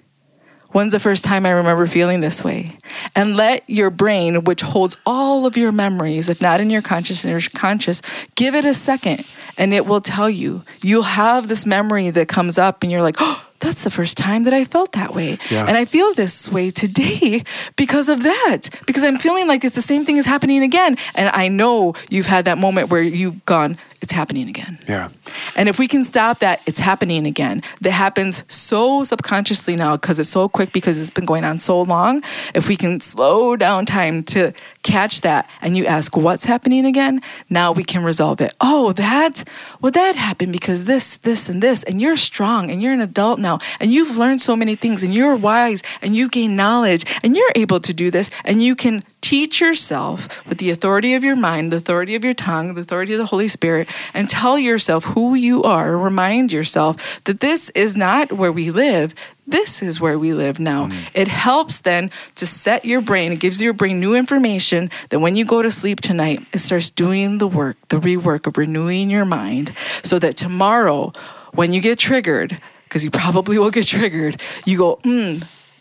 When's 0.72 0.93
the 0.93 0.99
first 0.99 1.26
time 1.26 1.45
I 1.45 1.51
remember 1.51 1.86
feeling 1.86 2.22
this 2.22 2.43
way? 2.43 2.72
And 3.15 3.36
let 3.36 3.69
your 3.69 3.89
brain, 3.89 4.45
which 4.45 4.61
holds 4.61 4.95
all 5.05 5.45
of 5.45 5.57
your 5.57 5.72
memories, 5.72 6.30
if 6.30 6.41
not 6.41 6.61
in 6.61 6.69
your 6.69 6.82
conscious 6.82 7.26
or 7.26 7.41
conscious, 7.53 8.01
give 8.36 8.55
it 8.55 8.63
a 8.63 8.74
second 8.74 9.26
and 9.57 9.74
it 9.74 9.86
will 9.86 10.01
tell 10.01 10.30
you. 10.30 10.63
You'll 10.82 11.03
have 11.03 11.47
this 11.47 11.65
memory 11.65 12.09
that 12.11 12.28
comes 12.28 12.57
up 12.57 12.84
and 12.84 12.91
you're 12.91 13.01
like, 13.01 13.17
oh, 13.19 13.45
that's 13.62 13.84
the 13.84 13.91
first 13.91 14.18
time 14.18 14.43
that 14.43 14.53
I 14.53 14.66
felt 14.66 14.91
that 14.93 15.14
way. 15.14 15.38
Yeah. 15.49 15.66
And 15.68 15.78
I 15.78 15.86
feel 15.86 16.14
this 16.14 16.49
way 16.49 16.72
today 16.72 17.43
because 17.76 18.09
of 18.09 18.24
that. 18.24 18.70
Because 18.86 19.03
I'm 19.03 19.18
feeling 19.18 19.47
like 19.47 19.64
it's 19.64 19.76
the 19.76 19.82
same 19.82 20.03
thing 20.03 20.18
is 20.18 20.26
happening 20.26 20.64
again. 20.64 20.97
And 21.16 21.30
I 21.30 21.47
know 21.47 21.93
you've 22.09 22.26
had 22.26 22.45
that 22.45 22.57
moment 22.57 22.89
where 22.89 23.01
you've 23.01 23.45
gone, 23.45 23.78
it's 24.01 24.12
happening 24.12 24.49
again. 24.49 24.80
Yeah. 24.88 25.09
And 25.55 25.70
if 25.70 25.78
we 25.78 25.88
can 25.88 26.03
stop 26.03 26.39
that, 26.39 26.62
it's 26.66 26.80
happening 26.80 27.28
again. 27.28 27.62
That 27.82 27.91
happens 27.91 28.43
so 28.47 29.03
subconsciously 29.03 29.76
now 29.76 29.95
because 29.95 30.20
it's 30.20 30.30
so 30.30 30.49
quick 30.49 30.74
because 30.74 30.99
it's 30.99 31.12
been 31.12 31.26
going 31.26 31.43
on 31.43 31.59
so 31.59 31.82
long. 31.82 32.24
If 32.55 32.68
we 32.68 32.76
can 32.76 32.99
slow 32.99 33.55
down 33.55 33.86
time 33.86 34.24
to 34.24 34.53
catch 34.82 35.22
that 35.22 35.47
and 35.62 35.78
you 35.78 35.86
ask 35.86 36.18
what's 36.18 36.45
happening 36.45 36.86
again, 36.86 37.22
now 37.49 37.72
we 37.72 37.84
can 37.84 38.03
resolve 38.03 38.41
it. 38.41 38.53
Oh, 38.59 38.91
that, 38.93 39.43
well, 39.82 39.91
that 39.91 40.16
happened 40.16 40.51
because 40.51 40.86
this, 40.86 41.18
this, 41.18 41.47
and 41.47 41.62
this. 41.62 41.84
And 41.84 42.01
you're 42.01 42.18
strong 42.18 42.72
and 42.72 42.82
you're 42.82 42.93
an 42.93 43.01
adult 43.01 43.39
now 43.39 43.51
and 43.80 43.91
you've 43.91 44.18
learned 44.18 44.41
so 44.41 44.56
many 44.56 44.76
things 44.76 45.04
and 45.04 45.14
you're 45.14 45.36
wise 45.36 45.84
and 46.02 46.16
you 46.16 46.30
gain 46.30 46.56
knowledge 46.56 47.06
and 47.24 47.36
you're 47.36 47.52
able 47.56 47.80
to 47.80 47.93
do 47.93 48.12
this 48.12 48.30
and 48.45 48.62
you 48.62 48.76
can 48.76 49.04
teach 49.22 49.62
yourself 49.62 50.45
with 50.47 50.58
the 50.58 50.72
authority 50.72 51.14
of 51.14 51.24
your 51.24 51.36
mind, 51.36 51.72
the 51.72 51.78
authority 51.78 52.16
of 52.16 52.24
your 52.24 52.34
tongue, 52.34 52.74
the 52.74 52.82
authority 52.82 53.14
of 53.14 53.20
the 53.20 53.26
Holy 53.26 53.47
Spirit, 53.47 53.88
and 54.14 54.30
tell 54.30 54.58
yourself 54.58 55.06
who 55.06 55.36
you 55.36 55.64
are. 55.64 55.97
Remind 55.97 56.52
yourself 56.52 57.24
that 57.24 57.39
this 57.39 57.70
is 57.70 57.95
not 57.95 58.34
where 58.34 58.52
we 58.52 58.72
live. 58.72 59.14
This 59.47 59.82
is 59.82 60.02
where 60.02 60.18
we 60.18 60.34
live 60.34 60.60
now. 60.60 60.88
Mm. 60.88 61.10
It 61.14 61.28
helps 61.28 61.82
then 61.82 62.12
to 62.36 62.45
set 62.45 62.84
your 62.84 63.02
brain, 63.02 63.32
it 63.32 63.39
gives 63.39 63.62
your 63.62 63.74
brain 63.74 63.99
new 63.99 64.16
information 64.16 64.89
that 65.10 65.20
when 65.20 65.36
you 65.36 65.45
go 65.45 65.62
to 65.62 65.72
sleep 65.72 66.02
tonight, 66.02 66.47
it 66.54 66.60
starts 66.60 66.89
doing 66.89 67.38
the 67.38 67.47
work, 67.47 67.78
the 67.89 67.97
rework 67.97 68.47
of 68.47 68.58
renewing 68.58 69.10
your 69.10 69.26
mind 69.26 69.74
so 70.04 70.20
that 70.20 70.36
tomorrow, 70.36 71.12
when 71.54 71.74
you 71.74 71.82
get 71.82 71.99
triggered, 71.99 72.60
because 72.92 73.06
you 73.06 73.12
probably 73.12 73.58
will 73.58 73.72
get 73.72 73.88
triggered, 73.88 74.42
you 74.66 74.78
go, 74.78 75.00
hmm, 75.04 75.38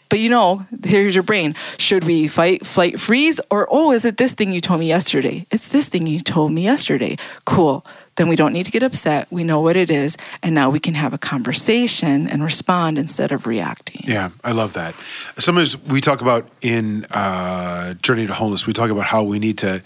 but 0.08 0.20
you 0.20 0.28
know, 0.28 0.66
here's 0.84 1.14
your 1.14 1.24
brain. 1.24 1.54
Should 1.78 2.04
we 2.04 2.28
fight, 2.28 2.64
flight, 2.64 3.00
freeze? 3.00 3.40
Or, 3.50 3.68
oh, 3.70 3.92
is 3.92 4.04
it 4.04 4.16
this 4.16 4.32
thing 4.32 4.52
you 4.52 4.60
told 4.60 4.80
me 4.80 4.86
yesterday? 4.86 5.46
It's 5.50 5.68
this 5.68 5.88
thing 5.88 6.06
you 6.06 6.20
told 6.20 6.52
me 6.52 6.62
yesterday. 6.62 7.16
Cool. 7.44 7.86
Then 8.16 8.28
we 8.28 8.34
don't 8.34 8.52
need 8.52 8.66
to 8.66 8.72
get 8.72 8.82
upset. 8.82 9.28
We 9.30 9.44
know 9.44 9.60
what 9.60 9.76
it 9.76 9.88
is. 9.88 10.16
And 10.42 10.52
now 10.52 10.68
we 10.68 10.80
can 10.80 10.94
have 10.94 11.12
a 11.12 11.18
conversation 11.18 12.26
and 12.26 12.42
respond 12.42 12.98
instead 12.98 13.30
of 13.30 13.46
reacting. 13.46 14.02
Yeah, 14.04 14.30
I 14.42 14.50
love 14.50 14.72
that. 14.72 14.96
Sometimes 15.38 15.78
we 15.84 16.00
talk 16.00 16.20
about 16.20 16.48
in 16.60 17.04
uh, 17.06 17.94
Journey 17.94 18.26
to 18.26 18.34
Wholeness, 18.34 18.66
we 18.66 18.72
talk 18.72 18.90
about 18.90 19.04
how 19.04 19.22
we 19.22 19.38
need 19.38 19.58
to 19.58 19.82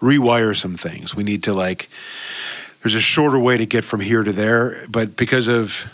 rewire 0.00 0.56
some 0.56 0.76
things. 0.76 1.16
We 1.16 1.24
need 1.24 1.42
to 1.44 1.52
like, 1.52 1.88
there's 2.84 2.94
a 2.94 3.00
shorter 3.00 3.40
way 3.40 3.56
to 3.56 3.66
get 3.66 3.84
from 3.84 4.00
here 4.00 4.22
to 4.22 4.32
there, 4.32 4.86
but 4.88 5.16
because 5.16 5.48
of, 5.48 5.92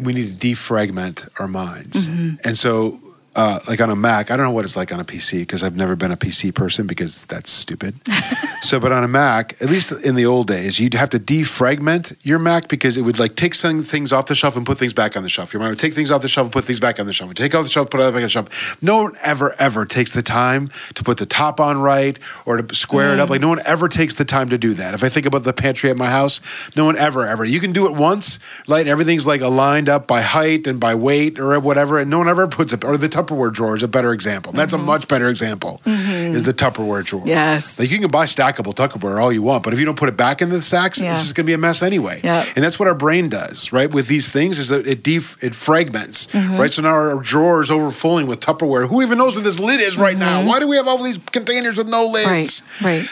we 0.00 0.12
need 0.12 0.40
to 0.40 0.46
defragment 0.46 1.28
our 1.38 1.48
minds. 1.48 2.08
Mm-hmm. 2.08 2.36
And 2.44 2.56
so, 2.56 3.00
uh, 3.36 3.60
like 3.68 3.82
on 3.82 3.90
a 3.90 3.96
Mac, 3.96 4.30
I 4.30 4.36
don't 4.36 4.46
know 4.46 4.50
what 4.50 4.64
it's 4.64 4.78
like 4.78 4.92
on 4.92 4.98
a 4.98 5.04
PC 5.04 5.40
because 5.40 5.62
I've 5.62 5.76
never 5.76 5.94
been 5.94 6.10
a 6.10 6.16
PC 6.16 6.54
person 6.54 6.86
because 6.86 7.26
that's 7.26 7.50
stupid. 7.50 8.00
so, 8.62 8.80
but 8.80 8.92
on 8.92 9.04
a 9.04 9.08
Mac, 9.08 9.60
at 9.60 9.68
least 9.68 9.92
in 9.92 10.14
the 10.14 10.24
old 10.24 10.46
days, 10.46 10.80
you'd 10.80 10.94
have 10.94 11.10
to 11.10 11.20
defragment 11.20 12.16
your 12.22 12.38
Mac 12.38 12.66
because 12.66 12.96
it 12.96 13.02
would 13.02 13.18
like 13.18 13.36
take 13.36 13.54
some 13.54 13.82
things 13.82 14.10
off 14.10 14.24
the 14.26 14.34
shelf 14.34 14.56
and 14.56 14.64
put 14.64 14.78
things 14.78 14.94
back 14.94 15.18
on 15.18 15.22
the 15.22 15.28
shelf. 15.28 15.52
Your 15.52 15.60
mind 15.60 15.72
would 15.72 15.78
take 15.78 15.92
things 15.92 16.10
off 16.10 16.22
the 16.22 16.28
shelf 16.30 16.46
and 16.46 16.52
put 16.52 16.64
things 16.64 16.80
back 16.80 16.98
on 16.98 17.04
the 17.04 17.12
shelf. 17.12 17.34
Take 17.34 17.54
off 17.54 17.64
the 17.64 17.70
shelf, 17.70 17.90
put 17.90 18.00
it 18.00 18.04
back 18.04 18.16
on 18.16 18.22
the 18.22 18.28
shelf. 18.30 18.82
No 18.82 19.02
one 19.02 19.12
ever, 19.22 19.54
ever 19.58 19.84
takes 19.84 20.14
the 20.14 20.22
time 20.22 20.70
to 20.94 21.04
put 21.04 21.18
the 21.18 21.26
top 21.26 21.60
on 21.60 21.78
right 21.78 22.18
or 22.46 22.62
to 22.62 22.74
square 22.74 23.12
it 23.12 23.20
up. 23.20 23.28
Like 23.28 23.42
no 23.42 23.48
one 23.48 23.60
ever 23.66 23.86
takes 23.86 24.14
the 24.14 24.24
time 24.24 24.48
to 24.48 24.56
do 24.56 24.72
that. 24.74 24.94
If 24.94 25.04
I 25.04 25.10
think 25.10 25.26
about 25.26 25.44
the 25.44 25.52
pantry 25.52 25.90
at 25.90 25.98
my 25.98 26.08
house, 26.08 26.40
no 26.74 26.86
one 26.86 26.96
ever, 26.96 27.26
ever. 27.26 27.44
You 27.44 27.60
can 27.60 27.72
do 27.72 27.86
it 27.86 27.94
once, 27.94 28.38
like 28.66 28.86
everything's 28.86 29.26
like 29.26 29.42
aligned 29.42 29.90
up 29.90 30.06
by 30.06 30.22
height 30.22 30.66
and 30.66 30.80
by 30.80 30.94
weight 30.94 31.38
or 31.38 31.60
whatever, 31.60 31.98
and 31.98 32.08
no 32.08 32.16
one 32.16 32.30
ever 32.30 32.48
puts 32.48 32.72
it. 32.72 32.82
Or 32.82 32.96
the 32.96 33.10
Tupperware 33.26 33.52
drawer 33.52 33.76
is 33.76 33.82
a 33.82 33.88
better 33.88 34.12
example. 34.12 34.52
That's 34.52 34.72
a 34.72 34.78
much 34.78 35.08
better 35.08 35.28
example. 35.28 35.80
Is 35.86 36.44
the 36.44 36.52
Tupperware 36.54 37.04
drawer? 37.04 37.22
Yes. 37.26 37.78
Like 37.78 37.90
you 37.90 37.98
can 37.98 38.10
buy 38.10 38.24
stackable 38.26 38.74
Tupperware 38.74 39.20
all 39.20 39.32
you 39.32 39.42
want, 39.42 39.62
but 39.64 39.72
if 39.72 39.78
you 39.78 39.84
don't 39.84 39.96
put 39.98 40.08
it 40.08 40.16
back 40.16 40.40
in 40.42 40.48
the 40.48 40.60
stacks, 40.62 41.00
Yeah. 41.00 41.12
it's 41.12 41.22
just 41.22 41.34
going 41.34 41.44
to 41.44 41.48
be 41.48 41.54
a 41.54 41.58
mess 41.58 41.82
anyway. 41.82 42.20
Yeah. 42.22 42.44
And 42.54 42.64
that's 42.64 42.78
what 42.78 42.88
our 42.88 42.94
brain 42.94 43.28
does, 43.28 43.72
right? 43.72 43.90
With 43.90 44.06
these 44.08 44.30
things, 44.30 44.58
is 44.58 44.68
that 44.68 44.86
it 44.86 45.02
def- 45.02 45.42
it 45.42 45.54
fragments, 45.54 46.26
Mm-hmm. 46.26 46.56
right? 46.56 46.70
So 46.70 46.82
now 46.82 46.90
our 46.90 47.20
drawer 47.22 47.62
is 47.62 47.70
overflowing 47.70 48.26
with 48.26 48.40
Tupperware. 48.40 48.88
Who 48.88 49.02
even 49.02 49.18
knows 49.18 49.34
what 49.34 49.44
this 49.44 49.58
lid 49.58 49.80
is 49.80 49.96
right 49.98 50.16
now? 50.16 50.44
Why 50.46 50.58
do 50.60 50.68
we 50.68 50.76
have 50.76 50.86
all 50.88 51.02
these 51.02 51.18
containers 51.32 51.76
with 51.76 51.88
no 51.88 52.06
lids? 52.06 52.60
Mm-hmm. 52.62 52.84
Right, 52.84 52.98
right. 53.00 53.08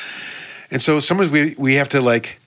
And 0.71 0.83
so 0.83 1.01
sometimes 1.01 1.31
we 1.31 1.55
we 1.59 1.75
have 1.75 1.89
to 1.91 2.01
like 2.01 2.41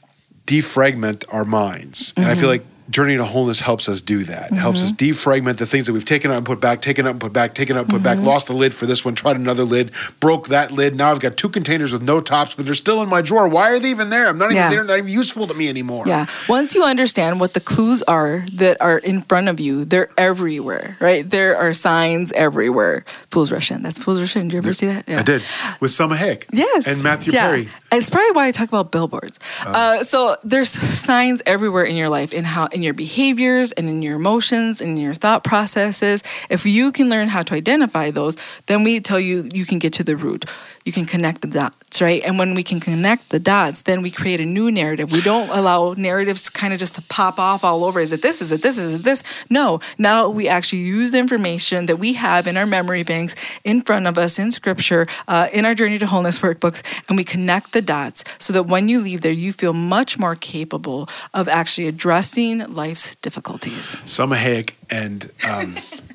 defragment 0.46 1.26
our 1.32 1.46
minds. 1.46 2.14
And 2.16 2.26
I 2.26 2.32
Mm-hmm. 2.32 2.40
feel 2.40 2.50
like 2.50 2.66
Journey 2.90 3.18
to 3.18 3.26
Wholeness 3.26 3.60
helps 3.60 3.90
us 3.90 4.00
do 4.02 4.24
that. 4.26 4.52
It 4.52 4.56
helps 4.56 4.82
us 4.82 4.92
defragment 4.94 5.58
the 5.58 5.66
things 5.66 5.86
that 5.88 5.94
we've 5.94 6.06
taken 6.06 6.32
out 6.32 6.38
and 6.38 6.46
put 6.46 6.62
back, 6.62 6.82
taken 6.82 7.06
out 7.06 7.12
and 7.12 7.20
put 7.22 7.34
back, 7.34 7.54
taken 7.54 7.76
out 7.76 7.82
and 7.82 7.90
put 7.90 7.98
Mm-hmm. 8.02 8.04
back, 8.04 8.20
lost 8.20 8.48
the 8.48 8.54
lid 8.54 8.74
for 8.74 8.86
this 8.86 9.04
one, 9.04 9.14
tried 9.16 9.36
another 9.36 9.64
lid, 9.64 9.92
broke 10.20 10.48
that 10.50 10.72
lid. 10.72 10.96
Now 10.96 11.12
I've 11.12 11.20
got 11.20 11.36
two 11.36 11.50
containers 11.50 11.92
with 11.92 12.02
no 12.02 12.22
tops, 12.22 12.54
but 12.56 12.66
they're 12.66 12.76
still 12.76 13.02
in 13.02 13.10
my 13.10 13.22
drawer. 13.22 13.48
Why 13.50 13.72
are 13.72 13.80
they 13.80 13.90
even 13.90 14.10
there? 14.10 14.28
I'm 14.28 14.38
not 14.38 14.46
even 14.46 14.56
Yeah. 14.58 14.70
they're 14.70 14.84
not 14.84 14.98
even 15.00 15.10
useful 15.12 15.48
to 15.48 15.54
me 15.54 15.68
anymore. 15.68 16.06
Yeah. 16.08 16.28
Once 16.48 16.76
you 16.76 16.84
understand 16.84 17.40
what 17.40 17.54
the 17.54 17.60
clues 17.60 18.04
are 18.04 18.46
that 18.54 18.78
are 18.82 19.00
in 19.00 19.22
front 19.24 19.50
of 19.50 19.60
you, 19.60 19.84
they're 19.86 20.10
everywhere, 20.18 20.96
right? 21.00 21.30
There 21.30 21.58
are 21.58 21.74
signs 21.74 22.32
everywhere. 22.34 23.04
Fools 23.32 23.52
Rush 23.52 23.72
In. 23.72 23.84
That's 23.84 24.00
Fools 24.00 24.20
Rush 24.22 24.36
In. 24.36 24.44
Did 24.48 24.54
you 24.54 24.58
ever 24.60 24.74
see 24.74 24.86
that? 24.88 25.04
Yeah. 25.08 25.20
I 25.20 25.24
did. 25.24 25.42
With 25.80 25.92
Salma 25.92 26.16
Hayek. 26.16 26.46
Yes. 26.54 26.88
And 26.88 27.04
Matthew 27.04 27.34
Yeah. 27.34 27.48
Perry. 27.48 27.70
It's 27.92 28.10
probably 28.10 28.32
why 28.32 28.48
I 28.48 28.52
talk 28.52 28.68
about 28.68 28.92
billboards. 28.92 29.40
Oh. 29.66 29.72
Uh, 29.72 30.04
so 30.04 30.36
there's 30.44 30.70
signs 30.70 31.42
everywhere 31.46 31.84
in 31.84 31.96
your 31.96 32.10
life, 32.10 32.32
in 32.34 32.44
how 32.44 32.68
in 32.78 32.84
your 32.84 32.94
behaviors 32.94 33.74
and 33.74 33.90
in 33.90 34.02
your 34.02 34.16
emotions 34.16 34.80
and 34.80 34.92
in 34.92 34.98
your 34.98 35.14
thought 35.14 35.44
processes. 35.44 36.24
If 36.50 36.66
you 36.66 36.94
can 36.94 37.10
learn 37.10 37.28
how 37.28 37.42
to 37.44 37.56
identify 37.56 38.12
those, 38.12 38.38
then 38.68 38.84
we 38.84 39.02
tell 39.02 39.20
you 39.20 39.50
you 39.52 39.66
can 39.66 39.80
get 39.80 39.94
to 39.94 40.04
the 40.04 40.16
root. 40.16 40.46
You 40.88 40.94
can 40.94 41.06
connect 41.06 41.42
the 41.42 41.50
dots, 41.50 42.00
right? 42.00 42.24
And 42.24 42.40
when 42.40 42.54
we 42.54 42.64
can 42.64 42.80
connect 42.80 43.28
the 43.28 43.40
dots, 43.40 43.82
then 43.82 44.02
we 44.02 44.10
create 44.10 44.40
a 44.40 44.46
new 44.46 44.72
narrative. 44.72 45.12
We 45.12 45.20
don't 45.20 45.50
allow 45.50 45.92
narratives 45.98 46.50
kind 46.50 46.72
of 46.72 46.80
just 46.80 46.96
to 46.96 47.02
pop 47.02 47.40
off 47.40 47.66
all 47.66 47.84
over. 47.84 48.00
Is 48.00 48.14
it 48.14 48.22
this? 48.22 48.42
Is 48.42 48.54
it 48.54 48.62
this? 48.62 48.78
Is 48.78 48.94
it 48.94 49.04
this? 49.04 49.22
No. 49.50 49.82
Now 49.98 50.30
we 50.30 50.48
actually 50.48 50.84
use 50.84 51.12
the 51.12 51.20
information 51.20 51.88
that 51.88 51.98
we 51.98 52.14
have 52.14 52.48
in 52.48 52.56
our 52.56 52.66
memory 52.66 53.04
banks 53.04 53.36
in 53.66 53.82
front 53.82 54.08
of 54.08 54.18
us 54.18 54.40
in 54.40 54.50
scripture, 54.50 55.08
uh, 55.28 55.50
in 55.52 55.66
our 55.66 55.76
Journey 55.76 55.98
to 55.98 56.08
Wholeness 56.08 56.40
workbooks, 56.40 56.82
and 57.10 57.18
we 57.18 57.26
connect 57.26 57.74
the 57.74 57.82
dots 57.82 58.24
so 58.40 58.54
that 58.54 58.64
when 58.64 58.88
you 58.88 59.02
leave 59.02 59.20
there, 59.20 59.34
you 59.34 59.52
feel 59.52 59.74
much 59.74 60.18
more 60.18 60.38
capable 60.38 61.10
of 61.34 61.50
actually 61.50 61.88
addressing 61.88 62.60
life's 62.74 63.16
difficulties. 63.16 63.98
Salma 64.06 64.38
Hayek 64.38 64.72
and 64.90 65.32
um, 65.46 65.76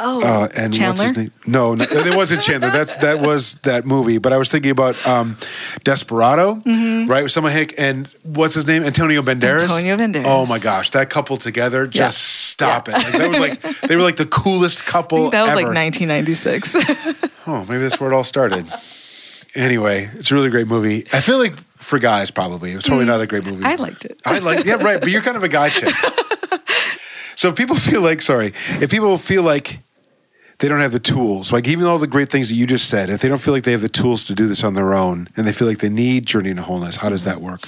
Oh, 0.00 0.22
uh, 0.22 0.48
and 0.56 0.72
Chandler? 0.72 0.88
what's 0.90 1.00
his 1.02 1.16
name? 1.16 1.32
No, 1.46 1.74
no, 1.74 1.84
it 1.88 2.14
wasn't 2.16 2.42
Chandler. 2.42 2.70
That's 2.70 2.98
that 2.98 3.20
was 3.20 3.56
that 3.62 3.84
movie. 3.86 4.18
But 4.18 4.32
I 4.32 4.36
was 4.38 4.50
thinking 4.50 4.70
about 4.70 4.94
um, 5.06 5.36
Desperado, 5.84 6.56
Mm-hmm. 6.56 7.10
right? 7.10 7.22
With 7.24 7.32
Salma 7.32 7.50
Hayek 7.50 7.74
and 7.78 8.08
what's 8.22 8.54
his 8.54 8.66
name? 8.66 8.82
Antonio 8.84 9.22
Banderas. 9.22 9.62
Antonio 9.62 9.96
Banderas. 9.96 10.24
Oh 10.26 10.46
my 10.46 10.58
gosh, 10.58 10.90
that 10.90 11.10
couple 11.10 11.36
together, 11.36 11.86
just 11.86 11.98
Yeah. 11.98 12.10
stop 12.10 12.88
it. 12.88 12.92
Like, 12.92 13.12
that 13.12 13.28
was 13.28 13.40
like 13.40 13.60
they 13.88 13.96
were 13.96 14.02
like 14.02 14.16
the 14.16 14.26
coolest 14.26 14.84
couple 14.86 15.30
that 15.30 15.40
was 15.42 15.50
ever. 15.50 15.68
like 15.68 15.74
1996. 15.74 16.76
oh, 17.46 17.64
maybe 17.68 17.82
that's 17.82 17.98
where 18.00 18.10
it 18.10 18.14
all 18.14 18.24
started. 18.24 18.66
Anyway, 19.54 20.08
it's 20.14 20.30
a 20.30 20.34
really 20.34 20.50
great 20.50 20.66
movie. 20.68 21.06
I 21.12 21.20
feel 21.20 21.38
like 21.38 21.56
for 21.78 21.98
guys, 21.98 22.30
probably 22.30 22.72
it 22.72 22.76
was 22.76 22.86
probably 22.86 23.06
not 23.06 23.20
a 23.20 23.26
great 23.26 23.44
movie. 23.46 23.62
Mm. 23.62 23.66
I 23.66 23.74
liked 23.76 24.04
it. 24.04 24.20
I 24.24 24.38
like, 24.40 24.64
yeah, 24.64 24.74
right. 24.74 25.00
But 25.00 25.10
you're 25.10 25.22
kind 25.22 25.36
of 25.36 25.42
a 25.42 25.48
guy 25.48 25.70
chick. 25.70 25.92
so 27.34 27.48
if 27.48 27.56
people 27.56 27.76
feel 27.76 28.02
like, 28.02 28.20
sorry, 28.20 28.52
if 28.80 28.90
people 28.90 29.16
feel 29.18 29.42
like 29.42 29.80
they 30.58 30.66
don't 30.66 30.80
have 30.80 30.92
the 30.92 30.98
tools. 30.98 31.52
Like 31.52 31.68
even 31.68 31.84
all 31.86 31.98
the 31.98 32.08
great 32.08 32.30
things 32.30 32.48
that 32.48 32.56
you 32.56 32.66
just 32.66 32.88
said, 32.88 33.10
if 33.10 33.20
they 33.20 33.28
don't 33.28 33.40
feel 33.40 33.54
like 33.54 33.62
they 33.62 33.72
have 33.72 33.80
the 33.80 33.88
tools 33.88 34.24
to 34.24 34.34
do 34.34 34.48
this 34.48 34.64
on 34.64 34.74
their 34.74 34.92
own 34.92 35.28
and 35.36 35.46
they 35.46 35.52
feel 35.52 35.68
like 35.68 35.78
they 35.78 35.88
need 35.88 36.26
Journey 36.26 36.52
to 36.52 36.62
Wholeness, 36.62 36.96
how 36.96 37.08
does 37.08 37.24
that 37.24 37.40
work? 37.40 37.60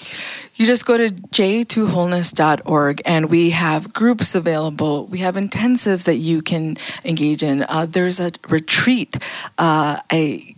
You 0.57 0.67
just 0.67 0.85
go 0.87 0.99
to 0.99 1.09
j2wholeness.org 1.09 3.03
and 3.05 3.31
we 3.31 3.51
have 3.51 3.93
groups 3.93 4.35
available. 4.35 5.07
We 5.07 5.19
have 5.19 5.37
intensives 5.37 6.05
that 6.05 6.17
you 6.17 6.43
can 6.43 6.77
engage 7.05 7.43
in. 7.43 7.63
Uh, 7.63 7.87
there's 7.87 8.19
a 8.19 8.33
retreat, 8.49 9.17
uh, 9.57 9.99
a 10.13 10.55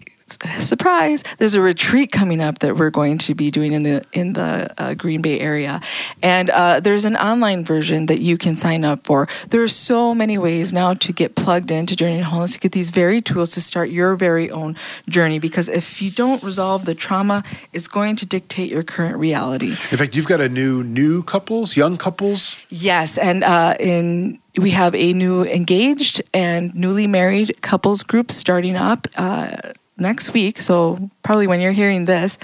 surprise. 0.60 1.24
There's 1.38 1.54
a 1.54 1.60
retreat 1.60 2.12
coming 2.12 2.40
up 2.40 2.60
that 2.60 2.76
we're 2.76 2.90
going 2.90 3.18
to 3.18 3.34
be 3.34 3.50
doing 3.50 3.72
in 3.72 3.82
the 3.82 4.04
in 4.12 4.34
the 4.34 4.72
uh, 4.78 4.94
green 4.94 5.22
bay 5.22 5.40
area. 5.40 5.80
And 6.22 6.50
uh, 6.50 6.80
there's 6.80 7.04
an 7.04 7.16
online 7.16 7.64
version 7.64 8.06
that 8.06 8.20
you 8.20 8.36
can 8.38 8.56
sign 8.56 8.84
up 8.84 9.06
for. 9.06 9.28
There 9.50 9.62
are 9.62 9.68
so 9.68 10.14
many 10.14 10.38
ways 10.38 10.72
now 10.72 10.94
to 10.94 11.12
get 11.12 11.34
plugged 11.34 11.70
into 11.70 11.96
journey 11.96 12.18
to 12.18 12.24
wholeness 12.24 12.54
to 12.54 12.60
get 12.60 12.72
these 12.72 12.90
very 12.90 13.20
tools 13.20 13.50
to 13.50 13.60
start 13.60 13.90
your 13.90 14.16
very 14.16 14.50
own 14.50 14.76
journey. 15.08 15.38
Because 15.38 15.68
if 15.68 16.02
you 16.02 16.10
don't 16.10 16.42
resolve 16.42 16.84
the 16.84 16.94
trauma 16.94 17.42
it's 17.72 17.88
going 17.88 18.16
to 18.16 18.26
dictate 18.26 18.70
your 18.70 18.82
current 18.82 19.16
reality. 19.16 19.70
In 19.90 19.98
fact 19.98 20.14
you've 20.14 20.26
got 20.26 20.40
a 20.40 20.48
new 20.48 20.82
new 20.82 21.22
couples 21.22 21.76
young 21.76 21.96
couples? 21.96 22.56
Yes. 22.68 23.18
And 23.18 23.44
uh, 23.44 23.76
in 23.80 24.40
we 24.56 24.70
have 24.70 24.94
a 24.94 25.12
new 25.12 25.44
engaged 25.44 26.22
and 26.34 26.74
newly 26.74 27.06
married 27.06 27.60
couples 27.62 28.02
group 28.02 28.30
starting 28.30 28.76
up 28.76 29.08
uh, 29.16 29.56
next 30.02 30.32
week. 30.34 30.60
So 30.60 31.10
probably 31.22 31.46
when 31.46 31.60
you're 31.60 31.72
hearing 31.72 32.04
this, 32.04 32.38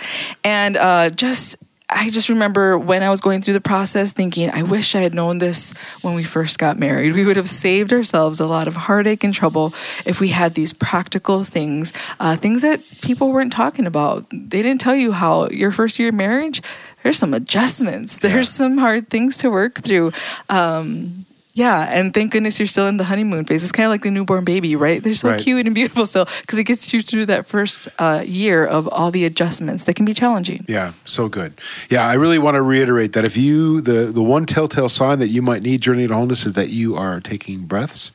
and 0.44 0.76
uh, 0.76 1.10
just 1.10 1.56
I 1.90 2.10
just 2.10 2.28
remember 2.28 2.76
when 2.76 3.02
I 3.02 3.08
was 3.08 3.22
going 3.22 3.40
through 3.40 3.54
the 3.54 3.62
process 3.62 4.12
thinking, 4.12 4.50
I 4.50 4.62
wish 4.62 4.94
I 4.94 5.00
had 5.00 5.14
known 5.14 5.38
this 5.38 5.72
when 6.02 6.12
we 6.12 6.22
first 6.22 6.58
got 6.58 6.78
married. 6.78 7.14
We 7.14 7.24
would 7.24 7.36
have 7.36 7.48
saved 7.48 7.94
ourselves 7.94 8.40
a 8.40 8.46
lot 8.46 8.68
of 8.68 8.76
heartache 8.76 9.24
and 9.24 9.32
trouble 9.32 9.72
if 10.04 10.20
we 10.20 10.28
had 10.28 10.52
these 10.52 10.74
practical 10.74 11.44
things, 11.44 11.94
uh, 12.20 12.36
things 12.36 12.60
that 12.60 12.82
people 13.00 13.32
weren't 13.32 13.54
talking 13.54 13.86
about. 13.86 14.26
They 14.30 14.60
didn't 14.60 14.82
tell 14.82 14.94
you 14.94 15.12
how 15.12 15.48
your 15.48 15.72
first 15.72 15.98
year 15.98 16.10
of 16.10 16.14
marriage, 16.14 16.60
there's 17.04 17.18
some 17.18 17.32
adjustments, 17.32 18.18
there's 18.18 18.50
some 18.50 18.76
hard 18.76 19.08
things 19.08 19.38
to 19.38 19.50
work 19.50 19.80
through. 19.80 20.12
Um, 20.50 21.24
yeah, 21.58 21.88
and 21.90 22.14
thank 22.14 22.30
goodness 22.30 22.60
you're 22.60 22.68
still 22.68 22.86
in 22.86 22.98
the 22.98 23.04
honeymoon 23.04 23.44
phase. 23.44 23.64
It's 23.64 23.72
kind 23.72 23.84
of 23.84 23.90
like 23.90 24.02
the 24.02 24.12
newborn 24.12 24.44
baby, 24.44 24.76
right? 24.76 25.02
They're 25.02 25.14
so 25.14 25.30
right. 25.30 25.40
cute 25.40 25.66
and 25.66 25.74
beautiful 25.74 26.06
still 26.06 26.26
because 26.40 26.56
it 26.56 26.64
gets 26.64 26.92
you 26.92 27.02
through 27.02 27.26
that 27.26 27.46
first 27.46 27.88
uh, 27.98 28.22
year 28.24 28.64
of 28.64 28.86
all 28.88 29.10
the 29.10 29.24
adjustments 29.24 29.82
that 29.84 29.94
can 29.94 30.04
be 30.04 30.14
challenging. 30.14 30.64
Yeah, 30.68 30.92
so 31.04 31.28
good. 31.28 31.54
Yeah, 31.90 32.06
I 32.06 32.14
really 32.14 32.38
want 32.38 32.54
to 32.54 32.62
reiterate 32.62 33.12
that 33.14 33.24
if 33.24 33.36
you 33.36 33.80
the 33.80 34.06
the 34.06 34.22
one 34.22 34.46
telltale 34.46 34.88
sign 34.88 35.18
that 35.18 35.28
you 35.28 35.42
might 35.42 35.62
need 35.62 35.80
Journey 35.80 36.06
to 36.06 36.14
Wholeness 36.14 36.46
is 36.46 36.52
that 36.52 36.68
you 36.68 36.94
are 36.94 37.20
taking 37.20 37.62
breaths. 37.62 38.12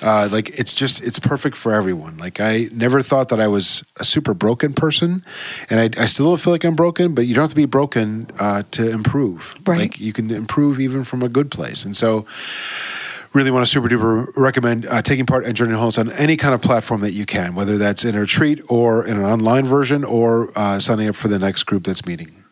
Uh, 0.00 0.28
like 0.30 0.56
it's 0.56 0.72
just 0.72 1.02
it's 1.02 1.18
perfect 1.18 1.56
for 1.56 1.74
everyone. 1.74 2.16
Like 2.16 2.40
I 2.40 2.68
never 2.70 3.02
thought 3.02 3.28
that 3.30 3.40
I 3.40 3.48
was 3.48 3.84
a 3.96 4.04
super 4.04 4.34
broken 4.34 4.72
person, 4.72 5.24
and 5.68 5.80
I, 5.80 6.02
I 6.02 6.06
still 6.06 6.26
don't 6.26 6.40
feel 6.40 6.52
like 6.52 6.64
I'm 6.64 6.76
broken. 6.76 7.12
But 7.12 7.26
you 7.26 7.34
don't 7.34 7.42
have 7.42 7.50
to 7.50 7.56
be 7.56 7.64
broken 7.64 8.30
uh, 8.38 8.62
to 8.70 8.88
improve. 8.88 9.56
Right. 9.66 9.80
Like 9.80 9.98
you 9.98 10.12
can 10.12 10.30
improve 10.30 10.78
even 10.78 11.02
from 11.02 11.22
a 11.22 11.28
good 11.28 11.50
place, 11.50 11.84
and 11.84 11.96
so 11.96 12.24
really 13.34 13.50
want 13.50 13.64
to 13.64 13.70
super 13.70 13.88
duper 13.88 14.32
recommend 14.36 14.86
uh, 14.86 15.02
taking 15.02 15.26
part 15.26 15.44
in 15.44 15.54
Journey 15.54 15.74
Wholeness 15.74 15.98
on 15.98 16.10
any 16.12 16.36
kind 16.36 16.54
of 16.54 16.62
platform 16.62 17.00
that 17.00 17.12
you 17.12 17.26
can, 17.26 17.54
whether 17.54 17.76
that's 17.76 18.04
in 18.04 18.14
a 18.14 18.20
retreat 18.20 18.62
or 18.68 19.04
in 19.04 19.16
an 19.16 19.24
online 19.24 19.66
version 19.66 20.04
or 20.04 20.50
uh, 20.56 20.78
signing 20.78 21.08
up 21.08 21.16
for 21.16 21.28
the 21.28 21.38
next 21.38 21.64
group 21.64 21.84
that's 21.84 22.06
meeting. 22.06 22.43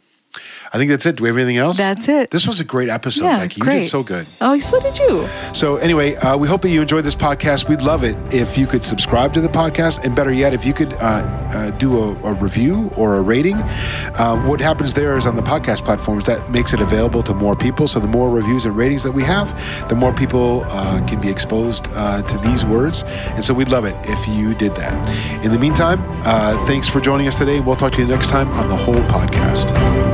I 0.75 0.79
think 0.79 0.89
that's 0.89 1.05
it. 1.05 1.17
Do 1.17 1.25
we 1.25 1.29
have 1.29 1.37
anything 1.37 1.59
else? 1.59 1.77
That's 1.77 2.09
it. 2.09 2.31
This 2.31 2.47
was 2.47 2.59
a 2.59 2.65
great 2.65 2.89
episode, 2.89 3.25
yeah, 3.25 3.41
Becky. 3.41 3.57
You 3.57 3.63
great. 3.63 3.81
did 3.81 3.89
so 3.89 4.03
good. 4.03 4.27
Oh, 4.41 4.59
so 4.59 4.81
did 4.81 4.99
you. 4.99 5.29
So, 5.53 5.77
anyway, 5.77 6.15
uh, 6.17 6.39
we 6.39 6.49
hope 6.49 6.63
that 6.63 6.71
you 6.71 6.81
enjoyed 6.81 7.05
this 7.05 7.15
podcast. 7.15 7.69
We'd 7.69 7.83
love 7.83 8.05
it 8.05 8.17
if 8.33 8.57
you 8.57 8.67
could 8.67 8.83
subscribe 8.83 9.35
to 9.35 9.43
the 9.43 9.51
podcast, 9.51 10.03
and 10.03 10.17
better 10.17 10.33
yet, 10.33 10.55
if 10.55 10.65
you 10.65 10.73
could 10.73 10.95
uh, 10.95 10.97
uh, 11.53 11.71
do 11.73 11.99
a, 11.99 12.13
a, 12.23 12.33
review 12.33 12.91
or 12.97 13.19
a 13.19 13.21
rating. 13.21 13.57
Uh, 13.57 14.43
what 14.47 14.61
happens 14.61 14.95
there 14.95 15.19
is 15.19 15.27
on 15.27 15.37
the 15.37 15.43
podcast 15.43 15.85
platforms 15.85 16.25
that 16.25 16.51
makes 16.51 16.73
it 16.73 16.81
available 16.81 17.23
to 17.25 17.35
more 17.35 17.55
people. 17.55 17.87
So, 17.87 18.01
the 18.01 18.09
more 18.09 18.31
reviews 18.31 18.65
and 18.65 18.75
ratings 18.75 19.03
that 19.03 19.13
we 19.13 19.25
have, 19.25 19.53
the 19.91 19.95
more 19.95 20.15
people 20.15 20.65
uh, 20.69 21.07
can 21.07 21.21
be 21.21 21.29
exposed 21.29 21.87
uh, 21.91 22.23
to 22.23 22.39
these 22.39 22.65
words. 22.65 23.03
And 23.35 23.45
so, 23.45 23.53
we'd 23.53 23.69
love 23.69 23.85
it 23.85 23.95
if 24.05 24.27
you 24.27 24.55
did 24.55 24.75
that. 24.77 25.45
In 25.45 25.53
the 25.53 25.59
meantime, 25.59 26.03
thanks 26.67 26.89
for 26.89 27.01
joining 27.01 27.29
us 27.29 27.37
today. 27.37 27.61
We'll 27.61 27.77
talk 27.77 27.93
to 27.93 27.99
you 27.99 28.07
next 28.07 28.31
time 28.31 28.49
on 28.53 28.71
the 28.71 28.77
whole 28.77 29.03
podcast. 29.03 30.12